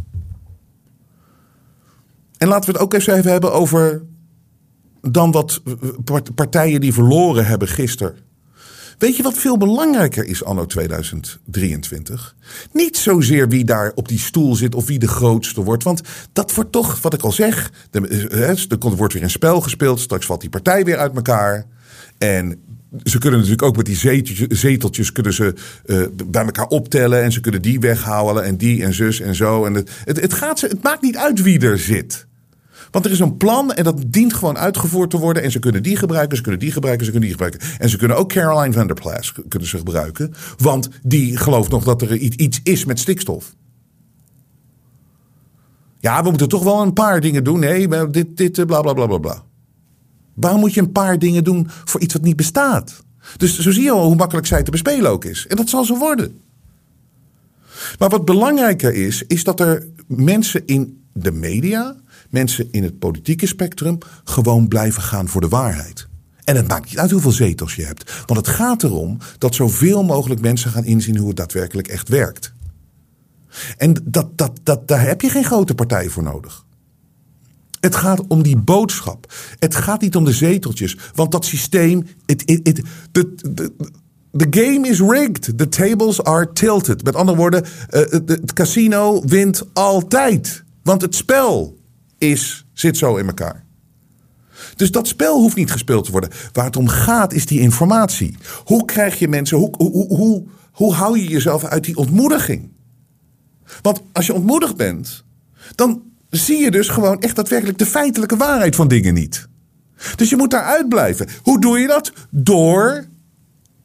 En 2.39 2.49
laten 2.49 2.73
we 2.73 2.73
het 2.73 2.83
ook 2.83 2.95
even 2.95 3.31
hebben 3.31 3.53
over 3.53 4.03
dan 5.01 5.31
wat 5.31 5.61
partijen 6.35 6.81
die 6.81 6.93
verloren 6.93 7.47
hebben 7.47 7.69
gisteren. 7.69 8.17
Weet 8.99 9.17
je 9.17 9.23
wat 9.23 9.39
veel 9.39 9.57
belangrijker 9.57 10.25
is 10.25 10.45
anno 10.45 10.67
2023? 10.67 12.35
Niet 12.73 12.97
zozeer 12.97 13.49
wie 13.49 13.65
daar 13.65 13.93
op 13.95 14.09
die 14.09 14.19
stoel 14.19 14.55
zit 14.55 14.75
of 14.75 14.87
wie 14.87 14.99
de 14.99 15.09
grootste 15.09 15.63
wordt. 15.63 15.85
Want 15.85 16.01
dat 16.33 16.55
wordt 16.55 16.73
toch, 16.73 17.01
wat 17.03 17.15
ik 17.15 17.23
al 17.23 17.33
zeg, 17.33 17.73
er 17.91 18.79
wordt 18.79 19.13
weer 19.13 19.23
een 19.23 19.31
spel 19.31 19.61
gespeeld. 19.61 20.01
Straks 20.01 20.27
valt 20.27 20.41
die 20.41 20.51
partij 20.51 20.85
weer 20.85 20.99
uit 20.99 21.17
elkaar. 21.17 21.67
En 22.19 22.61
ze 23.05 23.19
kunnen 23.19 23.39
natuurlijk 23.39 23.67
ook 23.67 23.77
met 23.77 23.87
die 23.87 23.97
zeteltjes, 23.97 24.61
zeteltjes 24.61 25.13
kunnen 25.13 25.33
ze, 25.33 25.55
uh, 25.87 26.07
bij 26.27 26.45
elkaar 26.45 26.67
optellen. 26.67 27.23
En 27.23 27.33
ze 27.33 27.41
kunnen 27.41 27.63
die 27.63 27.81
weghalen 27.81 28.45
en 28.45 28.57
die 28.57 28.85
en 28.85 28.95
zus 28.95 29.21
en 29.21 29.35
zo. 29.35 29.65
En 29.65 29.75
het, 29.75 29.91
het, 30.05 30.21
het, 30.21 30.33
gaat, 30.33 30.61
het 30.61 30.83
maakt 30.83 31.03
niet 31.03 31.17
uit 31.17 31.43
wie 31.43 31.61
er 31.61 31.79
zit. 31.79 32.27
Want 32.91 33.05
er 33.05 33.11
is 33.11 33.21
een 33.21 33.37
plan 33.37 33.73
en 33.73 33.85
dat 33.85 34.03
dient 34.07 34.35
gewoon 34.35 34.59
uitgevoerd 34.59 35.11
te 35.11 35.19
worden. 35.19 35.43
En 35.43 35.51
ze 35.51 35.59
kunnen 35.59 35.83
die 35.83 35.97
gebruiken, 35.97 36.37
ze 36.37 36.43
kunnen 36.43 36.61
die 36.61 36.73
gebruiken, 36.73 37.05
ze 37.05 37.11
kunnen 37.11 37.29
die 37.29 37.39
gebruiken. 37.39 37.79
En 37.79 37.89
ze 37.89 37.97
kunnen 37.97 38.17
ook 38.17 38.29
Caroline 38.29 38.73
van 38.73 38.87
der 38.87 38.97
Plas 38.97 39.33
kunnen 39.49 39.69
ze 39.69 39.79
gebruiken. 39.79 40.35
Want 40.57 40.89
die 41.03 41.37
gelooft 41.37 41.71
nog 41.71 41.85
dat 41.85 42.03
er 42.03 42.17
iets 42.17 42.61
is 42.63 42.85
met 42.85 42.99
stikstof. 42.99 43.55
Ja, 46.01 46.23
we 46.23 46.29
moeten 46.29 46.49
toch 46.49 46.65
wel 46.65 46.83
een 46.83 46.93
paar 46.93 47.21
dingen 47.21 47.45
doen. 47.45 47.61
Nee, 47.61 47.89
dit, 48.11 48.37
dit, 48.37 48.67
bla 48.67 48.81
bla 48.81 48.93
bla 48.93 49.07
bla 49.07 49.19
bla. 49.19 49.43
Waarom 50.41 50.61
moet 50.61 50.75
je 50.75 50.81
een 50.81 50.93
paar 50.93 51.19
dingen 51.19 51.45
doen 51.45 51.67
voor 51.85 52.01
iets 52.01 52.13
wat 52.13 52.23
niet 52.23 52.37
bestaat? 52.37 53.03
Dus 53.37 53.59
zo 53.59 53.71
zie 53.71 53.83
je 53.83 53.91
al 53.91 54.05
hoe 54.05 54.17
makkelijk 54.17 54.47
zij 54.47 54.63
te 54.63 54.71
bespelen 54.71 55.11
ook 55.11 55.25
is. 55.25 55.47
En 55.49 55.57
dat 55.57 55.69
zal 55.69 55.85
zo 55.85 55.99
worden. 55.99 56.41
Maar 57.99 58.09
wat 58.09 58.25
belangrijker 58.25 58.95
is, 58.95 59.23
is 59.27 59.45
dat 59.45 59.61
er 59.61 59.87
mensen 60.07 60.67
in 60.67 61.03
de 61.13 61.33
media, 61.33 61.97
mensen 62.31 62.69
in 62.71 62.83
het 62.83 62.99
politieke 62.99 63.47
spectrum, 63.47 63.99
gewoon 64.25 64.69
blijven 64.69 65.03
gaan 65.03 65.29
voor 65.29 65.41
de 65.41 65.49
waarheid. 65.49 66.09
En 66.45 66.57
het 66.57 66.69
maakt 66.69 66.85
niet 66.85 66.99
uit 66.99 67.11
hoeveel 67.11 67.33
zetels 67.33 67.75
je 67.75 67.85
hebt. 67.85 68.25
Want 68.27 68.47
het 68.47 68.57
gaat 68.57 68.83
erom 68.83 69.19
dat 69.39 69.55
zoveel 69.55 70.05
mogelijk 70.05 70.41
mensen 70.41 70.71
gaan 70.71 70.85
inzien 70.85 71.17
hoe 71.17 71.29
het 71.29 71.37
daadwerkelijk 71.37 71.89
echt 71.89 72.09
werkt. 72.09 72.53
En 73.77 73.97
dat, 74.05 74.39
dat, 74.39 74.61
dat, 74.63 74.89
daar 74.89 75.07
heb 75.07 75.21
je 75.21 75.29
geen 75.29 75.45
grote 75.45 75.75
partij 75.75 76.09
voor 76.09 76.23
nodig. 76.23 76.67
Het 77.81 77.97
gaat 77.97 78.27
om 78.29 78.43
die 78.43 78.57
boodschap. 78.57 79.33
Het 79.59 79.75
gaat 79.75 80.01
niet 80.01 80.17
om 80.17 80.25
de 80.25 80.33
zeteltjes. 80.33 80.97
Want 81.15 81.33
dat 81.33 81.45
systeem. 81.45 82.07
the 84.37 84.47
game 84.51 84.89
is 84.89 85.01
rigged. 85.01 85.59
The 85.59 85.69
tables 85.69 86.23
are 86.23 86.53
tilted. 86.53 87.05
Met 87.05 87.15
andere 87.15 87.39
woorden, 87.39 87.65
uh, 87.65 88.01
het 88.27 88.53
casino 88.53 89.23
wint 89.27 89.63
altijd. 89.73 90.65
Want 90.83 91.03
het 91.03 91.15
spel 91.15 91.77
is, 92.19 92.67
zit 92.73 92.97
zo 92.97 93.17
in 93.17 93.27
elkaar. 93.27 93.67
Dus 94.77 94.91
dat 94.91 95.09
spel 95.09 95.41
hoeft 95.41 95.57
niet 95.57 95.71
gespeeld 95.71 96.05
te 96.05 96.11
worden. 96.11 96.31
Waar 96.53 96.65
het 96.65 96.77
om 96.77 96.89
gaat 96.89 97.33
is 97.33 97.47
die 97.47 97.61
informatie. 97.61 98.37
Hoe 98.65 98.85
krijg 98.85 99.19
je 99.19 99.29
mensen, 99.29 99.59
hoe, 99.59 99.75
hoe, 99.77 100.17
hoe, 100.17 100.45
hoe 100.73 100.95
hou 100.95 101.19
je 101.19 101.29
jezelf 101.29 101.65
uit 101.65 101.85
die 101.85 101.97
ontmoediging? 101.97 102.71
Want 103.83 104.03
als 104.13 104.27
je 104.27 104.35
ontmoedigd 104.35 104.77
bent, 104.77 105.25
dan 105.75 106.03
zie 106.31 106.59
je 106.59 106.71
dus 106.71 106.89
gewoon 106.89 107.21
echt 107.21 107.37
daadwerkelijk 107.37 107.79
de 107.79 107.87
feitelijke 107.87 108.37
waarheid 108.37 108.77
van 108.77 108.89
dingen 108.89 109.15
niet. 109.15 109.49
Dus 110.17 110.31
je 110.31 110.37
moet 110.37 110.51
daar 110.51 110.63
uitblijven. 110.63 111.29
Hoe 111.43 111.61
doe 111.61 111.79
je 111.79 111.87
dat? 111.87 112.13
Door 112.31 113.07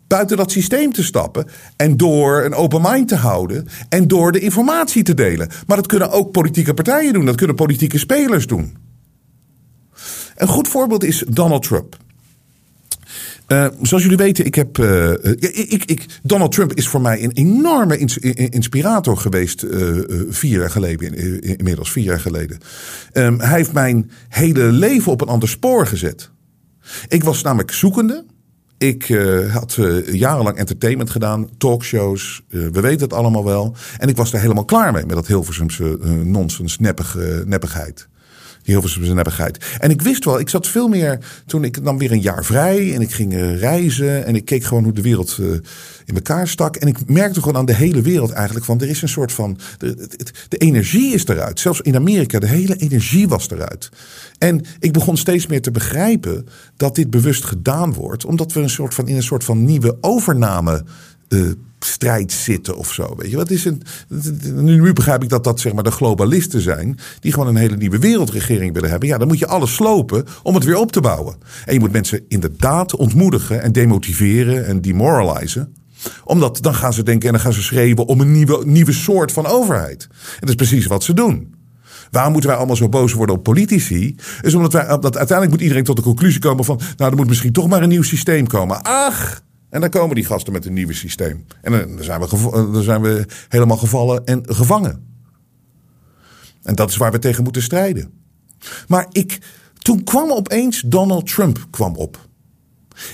buiten 0.07 0.37
dat 0.37 0.51
systeem 0.51 0.93
te 0.93 1.03
stappen. 1.03 1.47
En 1.75 1.97
door 1.97 2.43
een 2.43 2.53
open 2.53 2.81
mind 2.81 3.07
te 3.07 3.15
houden. 3.15 3.67
En 3.89 4.07
door 4.07 4.31
de 4.31 4.39
informatie 4.39 5.03
te 5.03 5.13
delen. 5.13 5.49
Maar 5.67 5.77
dat 5.77 5.87
kunnen 5.87 6.11
ook 6.11 6.31
politieke 6.31 6.73
partijen 6.73 7.13
doen. 7.13 7.25
Dat 7.25 7.35
kunnen 7.35 7.55
politieke 7.55 7.97
spelers 7.97 8.47
doen. 8.47 8.77
Een 10.35 10.47
goed 10.47 10.67
voorbeeld 10.67 11.03
is 11.03 11.23
Donald 11.27 11.63
Trump. 11.63 11.97
Uh, 13.47 13.67
zoals 13.81 14.03
jullie 14.03 14.17
weten, 14.17 14.45
ik 14.45 14.55
heb. 14.55 14.77
Uh, 14.77 15.11
ik, 15.39 15.83
ik, 15.85 16.05
Donald 16.23 16.51
Trump 16.51 16.73
is 16.73 16.87
voor 16.87 17.01
mij 17.01 17.23
een 17.23 17.31
enorme 17.31 17.97
ins 17.97 18.17
inspirator 18.17 19.17
geweest. 19.17 19.65
Vier 20.29 20.59
jaar 20.59 20.69
geleden, 20.69 21.41
inmiddels 21.41 21.91
vier 21.91 22.03
jaar 22.03 22.19
geleden. 22.19 22.57
Um, 23.13 23.39
hij 23.39 23.57
heeft 23.57 23.73
mijn 23.73 24.11
hele 24.29 24.63
leven 24.63 25.11
op 25.11 25.21
een 25.21 25.27
ander 25.27 25.49
spoor 25.49 25.87
gezet. 25.87 26.31
Ik 27.07 27.23
was 27.23 27.41
namelijk 27.41 27.71
zoekende. 27.71 28.25
Ik 28.77 29.17
had 29.51 29.77
jarenlang 30.11 30.57
entertainment 30.57 31.09
gedaan, 31.09 31.49
talkshows, 31.57 32.43
we 32.47 32.81
weten 32.81 33.01
het 33.01 33.13
allemaal 33.13 33.45
wel. 33.45 33.75
En 33.97 34.09
ik 34.09 34.15
was 34.15 34.31
daar 34.31 34.41
helemaal 34.41 34.65
klaar 34.65 34.91
mee 34.91 35.05
met 35.05 35.15
dat 35.15 35.27
Hilversumse 35.27 35.97
nonsens, 36.23 36.79
neppig, 36.79 37.17
neppigheid. 37.45 38.07
Die 38.63 38.73
Hilversumse 38.73 39.13
neppigheid. 39.13 39.77
En 39.79 39.89
ik 39.89 40.01
wist 40.01 40.25
wel, 40.25 40.39
ik 40.39 40.49
zat 40.49 40.67
veel 40.67 40.87
meer 40.87 41.19
toen 41.45 41.63
ik 41.63 41.81
nam 41.81 41.97
weer 41.97 42.11
een 42.11 42.21
jaar 42.21 42.45
vrij 42.45 42.93
en 42.93 43.01
ik 43.01 43.11
ging 43.11 43.33
reizen 43.59 44.25
en 44.25 44.35
ik 44.35 44.45
keek 44.45 44.63
gewoon 44.63 44.83
hoe 44.83 44.93
de 44.93 45.01
wereld 45.01 45.39
in 46.05 46.15
elkaar 46.15 46.47
stak. 46.47 46.75
En 46.75 46.87
ik 46.87 47.09
merkte 47.09 47.39
gewoon 47.39 47.57
aan 47.57 47.65
de 47.65 47.75
hele 47.75 48.01
wereld 48.01 48.31
eigenlijk 48.31 48.65
van 48.65 48.81
er 48.81 48.89
is 48.89 49.01
een 49.01 49.09
soort 49.09 49.31
van. 49.31 49.57
De, 49.77 50.07
de, 50.49 50.57
energie 50.57 51.13
is 51.13 51.25
eruit. 51.27 51.59
Zelfs 51.59 51.81
in 51.81 51.95
Amerika, 51.95 52.39
de 52.39 52.47
hele 52.47 52.75
energie 52.75 53.27
was 53.27 53.49
eruit. 53.49 53.89
En 54.37 54.61
ik 54.79 54.91
begon 54.91 55.17
steeds 55.17 55.47
meer 55.47 55.61
te 55.61 55.71
begrijpen 55.71 56.47
dat 56.77 56.95
dit 56.95 57.09
bewust 57.09 57.43
gedaan 57.43 57.93
wordt, 57.93 58.25
omdat 58.25 58.53
we 58.53 58.61
een 58.61 58.69
soort 58.69 58.93
van, 58.93 59.07
in 59.07 59.15
een 59.15 59.23
soort 59.23 59.43
van 59.43 59.65
nieuwe 59.65 59.97
overname. 60.01 60.83
Uh, 61.29 61.51
strijd 61.85 62.31
zitten 62.31 62.77
of 62.77 62.93
zo. 62.93 63.15
Weet 63.17 63.29
je, 63.29 63.37
wat 63.37 63.49
is 63.49 63.65
een, 63.65 63.81
nu 64.63 64.93
begrijp 64.93 65.23
ik 65.23 65.29
dat 65.29 65.43
dat 65.43 65.59
zeg 65.59 65.73
maar 65.73 65.83
de 65.83 65.91
globalisten 65.91 66.61
zijn. 66.61 66.99
die 67.19 67.33
gewoon 67.33 67.47
een 67.47 67.55
hele 67.55 67.77
nieuwe 67.77 67.99
wereldregering 67.99 68.73
willen 68.73 68.89
hebben. 68.89 69.07
Ja, 69.07 69.17
dan 69.17 69.27
moet 69.27 69.39
je 69.39 69.47
alles 69.47 69.73
slopen 69.73 70.25
om 70.43 70.55
het 70.55 70.63
weer 70.63 70.77
op 70.77 70.91
te 70.91 71.01
bouwen. 71.01 71.35
En 71.65 71.73
je 71.73 71.79
moet 71.79 71.91
mensen 71.91 72.25
inderdaad 72.27 72.95
ontmoedigen 72.95 73.61
en 73.61 73.71
demotiveren 73.71 74.65
en 74.65 74.81
demoralizen 74.81 75.73
omdat 76.23 76.61
dan 76.61 76.75
gaan 76.75 76.93
ze 76.93 77.03
denken 77.03 77.27
en 77.27 77.33
dan 77.33 77.43
gaan 77.43 77.53
ze 77.53 77.61
schreeuwen 77.61 78.05
om 78.05 78.19
een 78.19 78.31
nieuwe, 78.31 78.65
nieuwe 78.65 78.91
soort 78.91 79.31
van 79.31 79.45
overheid. 79.45 80.07
En 80.09 80.39
dat 80.39 80.49
is 80.49 80.55
precies 80.55 80.85
wat 80.85 81.03
ze 81.03 81.13
doen. 81.13 81.55
Waarom 82.11 82.31
moeten 82.31 82.49
wij 82.49 82.59
allemaal 82.59 82.77
zo 82.77 82.89
boos 82.89 83.13
worden 83.13 83.35
op 83.35 83.43
politici? 83.43 84.15
Is 84.41 84.53
omdat 84.53 84.73
wij, 84.73 84.85
dat 84.85 85.17
uiteindelijk 85.17 85.49
moet 85.49 85.61
iedereen 85.61 85.83
tot 85.83 85.95
de 85.95 86.01
conclusie 86.01 86.39
komen 86.39 86.65
van, 86.65 86.79
nou, 86.97 87.11
er 87.11 87.17
moet 87.17 87.27
misschien 87.27 87.51
toch 87.51 87.67
maar 87.67 87.83
een 87.83 87.89
nieuw 87.89 88.03
systeem 88.03 88.47
komen. 88.47 88.81
Ach, 88.81 89.41
en 89.73 89.81
dan 89.81 89.89
komen 89.89 90.15
die 90.15 90.25
gasten 90.25 90.53
met 90.53 90.65
een 90.65 90.73
nieuw 90.73 90.91
systeem. 90.91 91.45
En 91.61 91.71
dan 91.71 92.03
zijn 92.03 92.19
we, 92.19 92.27
dan 92.51 92.83
zijn 92.83 93.01
we 93.01 93.25
helemaal 93.49 93.77
gevallen 93.77 94.25
en 94.25 94.43
gevangen. 94.45 95.07
En 96.61 96.75
dat 96.75 96.89
is 96.89 96.97
waar 96.97 97.11
we 97.11 97.19
tegen 97.19 97.43
moeten 97.43 97.61
strijden. 97.61 98.13
Maar 98.87 99.07
ik, 99.11 99.39
toen 99.77 100.03
kwam 100.03 100.31
opeens 100.31 100.81
Donald 100.85 101.27
Trump 101.27 101.67
kwam 101.69 101.95
op. 101.95 102.27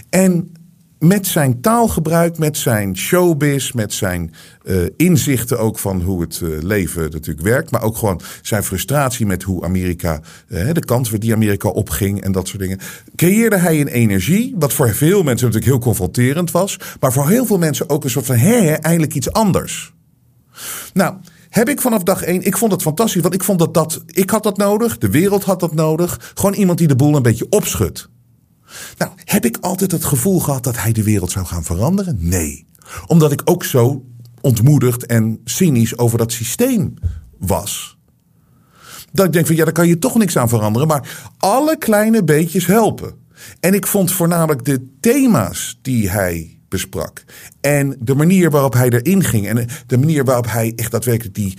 En 0.09 0.51
met 0.99 1.27
zijn 1.27 1.61
taalgebruik, 1.61 2.37
met 2.37 2.57
zijn 2.57 2.97
showbiz, 2.97 3.71
met 3.71 3.93
zijn 3.93 4.33
uh, 4.63 4.81
inzichten 4.97 5.59
ook 5.59 5.79
van 5.79 6.01
hoe 6.01 6.21
het 6.21 6.39
uh, 6.43 6.61
leven 6.61 7.01
natuurlijk 7.01 7.47
werkt. 7.47 7.71
Maar 7.71 7.81
ook 7.81 7.97
gewoon 7.97 8.21
zijn 8.41 8.63
frustratie 8.63 9.25
met 9.25 9.43
hoe 9.43 9.63
Amerika, 9.63 10.21
uh, 10.47 10.73
de 10.73 10.85
kant 10.85 11.21
die 11.21 11.33
Amerika 11.33 11.69
opging 11.69 12.21
en 12.21 12.31
dat 12.31 12.47
soort 12.47 12.61
dingen. 12.61 12.79
Creëerde 13.15 13.57
hij 13.57 13.81
een 13.81 13.87
energie, 13.87 14.55
wat 14.57 14.73
voor 14.73 14.93
veel 14.93 15.23
mensen 15.23 15.45
natuurlijk 15.45 15.71
heel 15.71 15.83
confronterend 15.83 16.51
was. 16.51 16.79
Maar 16.99 17.13
voor 17.13 17.29
heel 17.29 17.45
veel 17.45 17.57
mensen 17.57 17.89
ook 17.89 18.03
een 18.03 18.09
soort 18.09 18.25
van, 18.25 18.35
hé, 18.35 18.71
eindelijk 18.71 19.13
iets 19.13 19.31
anders. 19.31 19.93
Nou, 20.93 21.15
heb 21.49 21.69
ik 21.69 21.81
vanaf 21.81 22.03
dag 22.03 22.23
één, 22.23 22.41
ik 22.41 22.57
vond 22.57 22.71
het 22.71 22.81
fantastisch. 22.81 23.21
Want 23.21 23.33
ik 23.33 23.43
vond 23.43 23.59
dat 23.59 23.73
dat, 23.73 24.03
ik 24.05 24.29
had 24.29 24.43
dat 24.43 24.57
nodig, 24.57 24.97
de 24.97 25.09
wereld 25.09 25.43
had 25.43 25.59
dat 25.59 25.73
nodig. 25.73 26.31
Gewoon 26.33 26.53
iemand 26.53 26.77
die 26.77 26.87
de 26.87 26.95
boel 26.95 27.15
een 27.15 27.21
beetje 27.21 27.49
opschudt. 27.49 28.09
Nou, 28.97 29.11
heb 29.23 29.45
ik 29.45 29.57
altijd 29.61 29.91
het 29.91 30.05
gevoel 30.05 30.39
gehad 30.39 30.63
dat 30.63 30.77
hij 30.77 30.91
de 30.91 31.03
wereld 31.03 31.31
zou 31.31 31.45
gaan 31.45 31.63
veranderen? 31.63 32.17
Nee. 32.19 32.67
Omdat 33.07 33.31
ik 33.31 33.41
ook 33.45 33.63
zo 33.63 34.05
ontmoedigd 34.41 35.05
en 35.05 35.39
cynisch 35.43 35.97
over 35.97 36.17
dat 36.17 36.31
systeem 36.31 36.93
was. 37.37 37.97
Dat 39.11 39.25
ik 39.25 39.33
denk 39.33 39.45
van 39.47 39.55
ja, 39.55 39.63
daar 39.63 39.73
kan 39.73 39.87
je 39.87 39.99
toch 39.99 40.17
niks 40.17 40.37
aan 40.37 40.49
veranderen. 40.49 40.87
Maar 40.87 41.33
alle 41.37 41.77
kleine 41.77 42.23
beetjes 42.23 42.65
helpen. 42.65 43.13
En 43.59 43.73
ik 43.73 43.87
vond 43.87 44.11
voornamelijk 44.11 44.65
de 44.65 44.87
thema's 44.99 45.79
die 45.81 46.09
hij 46.09 46.59
besprak. 46.69 47.23
En 47.61 47.95
de 47.99 48.15
manier 48.15 48.51
waarop 48.51 48.73
hij 48.73 48.89
erin 48.89 49.23
ging. 49.23 49.47
En 49.47 49.67
de 49.87 49.97
manier 49.97 50.23
waarop 50.25 50.51
hij 50.51 50.73
echt 50.75 50.91
daadwerkelijk 50.91 51.35
die 51.35 51.57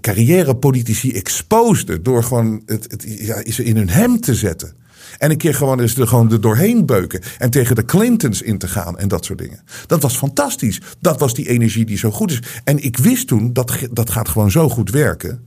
carrièrepolitici 0.00 1.12
exposede. 1.12 2.02
Door 2.02 2.22
gewoon 2.22 2.62
het, 2.66 2.90
het, 2.90 3.04
ja, 3.06 3.42
in 3.44 3.76
hun 3.76 3.88
hem 3.88 4.20
te 4.20 4.34
zetten. 4.34 4.76
En 5.18 5.30
een 5.30 5.36
keer 5.36 5.54
gewoon 5.54 5.80
eens 5.80 5.96
er 5.96 6.08
gewoon 6.08 6.40
doorheen 6.40 6.86
beuken. 6.86 7.20
En 7.38 7.50
tegen 7.50 7.76
de 7.76 7.84
Clintons 7.84 8.42
in 8.42 8.58
te 8.58 8.68
gaan 8.68 8.98
en 8.98 9.08
dat 9.08 9.24
soort 9.24 9.38
dingen. 9.38 9.60
Dat 9.86 10.02
was 10.02 10.16
fantastisch. 10.16 10.80
Dat 11.00 11.20
was 11.20 11.34
die 11.34 11.48
energie 11.48 11.84
die 11.84 11.98
zo 11.98 12.10
goed 12.10 12.30
is. 12.30 12.42
En 12.64 12.84
ik 12.84 12.96
wist 12.96 13.26
toen, 13.26 13.52
dat, 13.52 13.72
dat 13.92 14.10
gaat 14.10 14.28
gewoon 14.28 14.50
zo 14.50 14.68
goed 14.68 14.90
werken. 14.90 15.46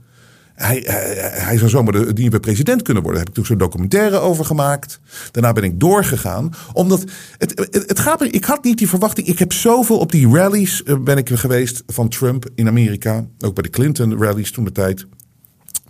Hij, 0.54 0.82
hij, 0.86 1.14
hij, 1.32 1.58
zou 1.58 1.70
zomaar 1.70 1.92
de, 1.92 2.12
nieuwe 2.14 2.40
president 2.40 2.82
kunnen 2.82 3.02
worden. 3.02 3.20
Daar 3.20 3.28
heb 3.28 3.28
ik 3.28 3.34
toen 3.34 3.56
zo'n 3.56 3.68
documentaire 3.68 4.18
over 4.18 4.44
gemaakt. 4.44 5.00
Daarna 5.30 5.52
ben 5.52 5.64
ik 5.64 5.80
doorgegaan. 5.80 6.50
Omdat 6.72 7.04
het, 7.38 7.58
het, 7.58 7.84
het, 7.86 8.00
gaat 8.00 8.22
Ik 8.22 8.44
had 8.44 8.64
niet 8.64 8.78
die 8.78 8.88
verwachting. 8.88 9.26
Ik 9.26 9.38
heb 9.38 9.52
zoveel 9.52 9.98
op 9.98 10.12
die 10.12 10.28
rallies 10.28 10.82
eh, 10.82 10.98
ben 10.98 11.16
ik 11.16 11.28
geweest 11.28 11.82
van 11.86 12.08
Trump 12.08 12.48
in 12.54 12.68
Amerika. 12.68 13.26
Ook 13.38 13.54
bij 13.54 13.62
de 13.62 13.70
Clinton 13.70 14.18
rallies 14.18 14.50
toen 14.50 14.64
de 14.64 14.72
tijd. 14.72 15.06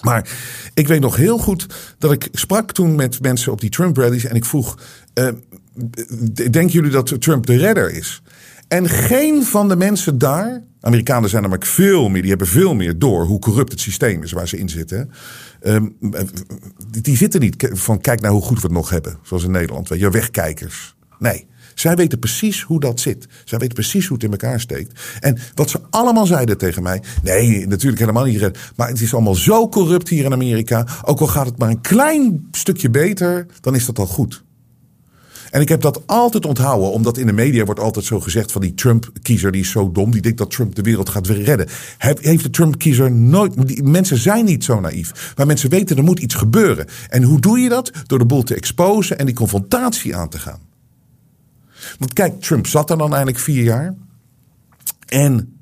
Maar 0.03 0.29
ik 0.75 0.88
weet 0.88 1.01
nog 1.01 1.17
heel 1.17 1.38
goed 1.38 1.67
dat 1.99 2.12
ik 2.12 2.29
sprak 2.33 2.73
toen 2.73 2.95
met 2.95 3.23
mensen 3.23 3.53
op 3.53 3.61
die 3.61 3.71
Trump-rallies 3.71 4.25
en 4.25 4.37
ik 4.37 4.45
vroeg: 4.45 4.79
uh, 5.15 5.29
denken 6.35 6.69
jullie 6.69 6.91
dat 6.91 7.21
Trump 7.21 7.47
de 7.47 7.57
redder 7.57 7.91
is? 7.91 8.23
En 8.69 8.88
geen 8.88 9.45
van 9.45 9.69
de 9.69 9.77
mensen 9.77 10.19
daar, 10.19 10.62
Amerikanen 10.81 11.31
zijn 11.31 11.43
namelijk 11.43 11.67
veel 11.67 12.09
meer, 12.09 12.21
die 12.21 12.31
hebben 12.31 12.49
veel 12.49 12.75
meer 12.75 12.99
door 12.99 13.25
hoe 13.25 13.38
corrupt 13.38 13.73
het 13.73 13.81
systeem 13.81 14.23
is 14.23 14.33
waar 14.33 14.49
ze 14.49 14.59
in 14.59 14.69
zitten. 14.69 15.11
Um, 15.62 15.97
die 17.01 17.17
zitten 17.17 17.41
niet 17.41 17.69
van 17.73 18.01
kijk 18.01 18.21
naar 18.21 18.31
hoe 18.31 18.43
goed 18.43 18.61
we 18.61 18.67
het 18.67 18.77
nog 18.77 18.91
hebben, 18.91 19.19
zoals 19.23 19.45
in 19.45 19.51
Nederland. 19.51 19.88
Je, 19.88 20.11
wegkijkers. 20.11 20.95
Nee. 21.19 21.47
Zij 21.74 21.96
weten 21.96 22.18
precies 22.18 22.62
hoe 22.62 22.80
dat 22.80 23.00
zit. 23.00 23.26
Zij 23.44 23.58
weten 23.58 23.74
precies 23.74 24.06
hoe 24.06 24.16
het 24.16 24.24
in 24.24 24.30
elkaar 24.30 24.61
steekt. 24.61 25.00
En 25.20 25.38
wat 25.54 25.70
ze 25.70 25.80
allemaal 25.90 26.26
zeiden 26.26 26.58
tegen 26.58 26.82
mij. 26.82 27.02
Nee, 27.22 27.66
natuurlijk 27.66 28.00
helemaal 28.00 28.24
niet. 28.24 28.50
Maar 28.76 28.88
het 28.88 29.00
is 29.00 29.14
allemaal 29.14 29.35
zo 29.35 29.68
corrupt 29.68 30.08
hier 30.08 30.24
in 30.24 30.32
Amerika. 30.32 30.87
Ook 31.04 31.20
al 31.20 31.26
gaat 31.26 31.46
het 31.46 31.58
maar 31.58 31.70
een 31.70 31.80
klein 31.80 32.48
stukje 32.50 32.90
beter, 32.90 33.46
dan 33.61 33.74
is 33.74 33.87
dat 33.87 33.98
al 33.98 34.06
goed. 34.06 34.42
En 35.50 35.61
ik 35.61 35.68
heb 35.68 35.80
dat 35.80 36.06
altijd 36.06 36.46
onthouden, 36.46 36.90
omdat 36.90 37.18
in 37.18 37.26
de 37.26 37.32
media 37.32 37.64
wordt 37.64 37.80
altijd 37.80 38.04
zo 38.04 38.20
gezegd 38.20 38.52
van 38.52 38.61
die 38.61 38.74
Trump-kiezer, 38.74 39.52
die 39.52 39.61
is 39.61 39.70
zo 39.70 39.92
dom, 39.92 40.11
die 40.11 40.22
denkt 40.22 40.38
dat 40.38 40.50
Trump 40.50 40.74
de 40.74 40.82
wereld 40.82 41.08
gaat 41.08 41.26
redden. 41.26 41.68
Heeft 41.98 42.42
de 42.42 42.50
Trump-kiezer 42.50 43.12
nooit. 43.12 43.66
Die 43.66 43.82
mensen 43.82 44.18
zijn 44.18 44.44
niet 44.44 44.64
zo 44.64 44.80
naïef. 44.80 45.32
Maar 45.37 45.46
mensen 45.46 45.70
weten 45.70 45.96
er 45.96 46.02
moet 46.02 46.18
iets 46.18 46.35
gebeuren. 46.35 46.87
En 47.08 47.22
hoe 47.22 47.40
doe 47.40 47.58
je 47.58 47.68
dat? 47.68 47.90
Door 48.06 48.18
de 48.18 48.26
boel 48.26 48.42
te 48.42 48.54
exposen 48.54 49.18
en 49.18 49.26
die 49.26 49.35
confrontatie 49.35 50.16
aan 50.16 50.28
te 50.28 50.38
gaan. 50.38 50.71
Want 51.99 52.12
kijk, 52.12 52.40
Trump 52.40 52.66
zat 52.66 52.90
er 52.90 52.99
dan 52.99 53.09
eigenlijk 53.09 53.38
vier 53.38 53.62
jaar. 53.62 53.95
En 55.07 55.61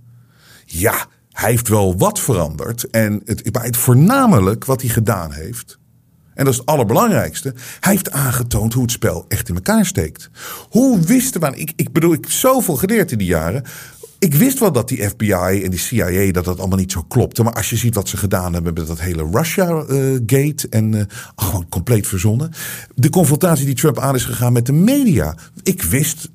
ja, 0.64 1.06
hij 1.30 1.50
heeft 1.50 1.68
wel 1.68 1.98
wat 1.98 2.20
veranderd. 2.20 2.90
En 2.90 3.22
het, 3.24 3.48
het 3.52 3.76
voornamelijk 3.76 4.64
wat 4.64 4.80
hij 4.80 4.90
gedaan 4.90 5.32
heeft. 5.32 5.78
En 6.34 6.44
dat 6.44 6.54
is 6.54 6.60
het 6.60 6.68
allerbelangrijkste. 6.68 7.54
Hij 7.80 7.92
heeft 7.92 8.10
aangetoond 8.10 8.72
hoe 8.72 8.82
het 8.82 8.92
spel 8.92 9.24
echt 9.28 9.48
in 9.48 9.54
elkaar 9.54 9.86
steekt. 9.86 10.30
Hoe 10.68 11.00
wisten 11.00 11.40
we. 11.40 11.56
Ik, 11.56 11.72
ik 11.76 11.92
bedoel, 11.92 12.12
ik 12.12 12.24
heb 12.24 12.32
zoveel 12.32 12.76
geleerd 12.76 13.12
in 13.12 13.18
die 13.18 13.26
jaren. 13.26 13.64
Ik 14.20 14.34
wist 14.34 14.58
wel 14.58 14.72
dat 14.72 14.88
die 14.88 15.08
FBI 15.08 15.62
en 15.64 15.70
die 15.70 15.78
CIA 15.78 16.32
dat 16.32 16.44
dat 16.44 16.58
allemaal 16.58 16.78
niet 16.78 16.92
zo 16.92 17.04
klopte. 17.08 17.42
Maar 17.42 17.52
als 17.52 17.70
je 17.70 17.76
ziet 17.76 17.94
wat 17.94 18.08
ze 18.08 18.16
gedaan 18.16 18.52
hebben 18.52 18.74
met 18.74 18.86
dat 18.86 19.00
hele 19.00 19.28
Russia-gate 19.32 20.68
eh, 20.68 20.78
en 20.78 20.92
uh, 20.92 21.02
gewoon 21.36 21.68
compleet 21.68 22.06
verzonnen. 22.06 22.50
De 22.94 23.10
confrontatie 23.10 23.64
die 23.64 23.74
Trump 23.74 23.98
aan 23.98 24.14
is 24.14 24.24
gegaan 24.24 24.52
met 24.52 24.66
de 24.66 24.72
media. 24.72 25.34
Ik 25.62 25.82
wist, 25.82 26.30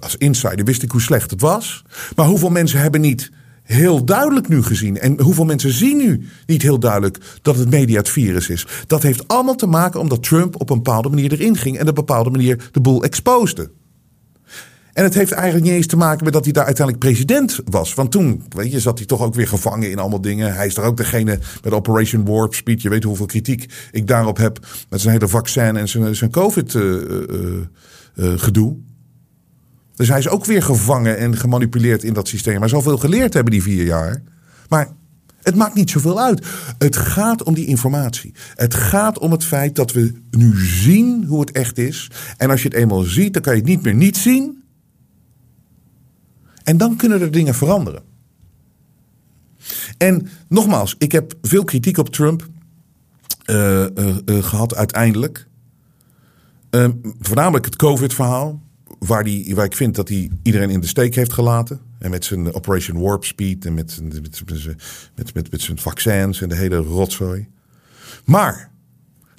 als 0.00 0.16
insider 0.16 0.64
wist 0.64 0.82
ik 0.82 0.90
hoe 0.90 1.00
slecht 1.00 1.30
het 1.30 1.40
was. 1.40 1.84
Maar 2.16 2.26
hoeveel 2.26 2.50
mensen 2.50 2.80
hebben 2.80 3.00
niet 3.00 3.30
heel 3.62 4.04
duidelijk 4.04 4.48
nu 4.48 4.62
gezien. 4.62 4.98
En 4.98 5.20
hoeveel 5.20 5.44
mensen 5.44 5.72
zien 5.72 5.96
nu 5.96 6.28
niet 6.46 6.62
heel 6.62 6.78
duidelijk 6.78 7.38
dat 7.42 7.56
het 7.56 7.70
media 7.70 7.98
het 7.98 8.08
virus 8.08 8.48
is. 8.48 8.66
Dat 8.86 9.02
heeft 9.02 9.28
allemaal 9.28 9.56
te 9.56 9.66
maken 9.66 10.00
omdat 10.00 10.22
Trump 10.22 10.60
op 10.60 10.70
een 10.70 10.82
bepaalde 10.82 11.08
manier 11.08 11.32
erin 11.32 11.56
ging. 11.56 11.74
En 11.74 11.82
op 11.82 11.88
een 11.88 11.94
bepaalde 11.94 12.30
manier 12.30 12.68
de 12.72 12.80
boel 12.80 13.02
exposede. 13.02 13.70
En 14.94 15.04
het 15.04 15.14
heeft 15.14 15.32
eigenlijk 15.32 15.64
niet 15.64 15.74
eens 15.74 15.86
te 15.86 15.96
maken 15.96 16.24
met 16.24 16.32
dat 16.32 16.44
hij 16.44 16.52
daar 16.52 16.64
uiteindelijk 16.64 17.06
president 17.06 17.60
was. 17.64 17.94
Want 17.94 18.10
toen 18.10 18.42
weet 18.48 18.72
je, 18.72 18.80
zat 18.80 18.98
hij 18.98 19.06
toch 19.06 19.22
ook 19.22 19.34
weer 19.34 19.48
gevangen 19.48 19.90
in 19.90 19.98
allemaal 19.98 20.20
dingen. 20.20 20.54
Hij 20.54 20.66
is 20.66 20.76
er 20.76 20.82
ook 20.82 20.96
degene 20.96 21.38
met 21.62 21.72
Operation 21.72 22.24
Warp 22.24 22.54
Speed. 22.54 22.82
Je 22.82 22.88
weet 22.88 23.04
hoeveel 23.04 23.26
kritiek 23.26 23.72
ik 23.90 24.06
daarop 24.06 24.36
heb. 24.36 24.66
Met 24.88 25.00
zijn 25.00 25.12
hele 25.14 25.28
vaccin 25.28 25.76
en 25.76 25.88
zijn, 25.88 26.16
zijn 26.16 26.30
COVID-gedoe. 26.30 27.68
Uh, 28.16 28.34
uh, 28.56 28.74
dus 29.96 30.08
hij 30.08 30.18
is 30.18 30.28
ook 30.28 30.44
weer 30.44 30.62
gevangen 30.62 31.18
en 31.18 31.36
gemanipuleerd 31.36 32.02
in 32.02 32.12
dat 32.12 32.28
systeem. 32.28 32.58
Hij 32.60 32.68
zal 32.68 32.82
veel 32.82 32.98
geleerd 32.98 33.34
hebben 33.34 33.52
die 33.52 33.62
vier 33.62 33.84
jaar. 33.84 34.22
Maar 34.68 34.88
Het 35.42 35.54
maakt 35.54 35.74
niet 35.74 35.90
zoveel 35.90 36.20
uit. 36.20 36.46
Het 36.78 36.96
gaat 36.96 37.42
om 37.42 37.54
die 37.54 37.66
informatie. 37.66 38.34
Het 38.54 38.74
gaat 38.74 39.18
om 39.18 39.32
het 39.32 39.44
feit 39.44 39.74
dat 39.74 39.92
we 39.92 40.12
nu 40.30 40.66
zien 40.66 41.24
hoe 41.24 41.40
het 41.40 41.50
echt 41.50 41.78
is. 41.78 42.10
En 42.36 42.50
als 42.50 42.62
je 42.62 42.68
het 42.68 42.76
eenmaal 42.76 43.02
ziet, 43.02 43.32
dan 43.32 43.42
kan 43.42 43.52
je 43.52 43.60
het 43.60 43.68
niet 43.68 43.82
meer 43.82 43.94
niet 43.94 44.16
zien. 44.16 44.63
En 46.64 46.76
dan 46.76 46.96
kunnen 46.96 47.20
er 47.20 47.30
dingen 47.30 47.54
veranderen. 47.54 48.02
En 49.98 50.28
nogmaals, 50.48 50.94
ik 50.98 51.12
heb 51.12 51.34
veel 51.42 51.64
kritiek 51.64 51.98
op 51.98 52.08
Trump 52.08 52.48
uh, 53.46 53.80
uh, 53.80 54.42
gehad 54.42 54.74
uiteindelijk. 54.74 55.46
Ehm, 56.70 56.92
voornamelijk 57.20 57.64
het 57.64 57.76
COVID-verhaal, 57.76 58.62
waar, 58.98 59.24
die, 59.24 59.54
waar 59.54 59.64
ik 59.64 59.76
vind 59.76 59.94
dat 59.94 60.08
hij 60.08 60.30
iedereen 60.42 60.70
in 60.70 60.80
de 60.80 60.86
steek 60.86 61.14
heeft 61.14 61.32
gelaten. 61.32 61.80
En 61.98 62.10
met 62.10 62.24
zijn 62.24 62.54
Operation 62.54 63.00
Warp 63.00 63.24
Speed 63.24 63.64
en 63.64 63.74
met, 63.74 64.00
met, 64.02 64.12
met, 64.12 64.76
met, 65.14 65.34
met, 65.34 65.50
met 65.50 65.60
zijn 65.60 65.78
vaccins 65.78 66.40
en 66.40 66.48
de 66.48 66.54
hele 66.54 66.76
rotzooi. 66.76 67.48
Maar 68.24 68.70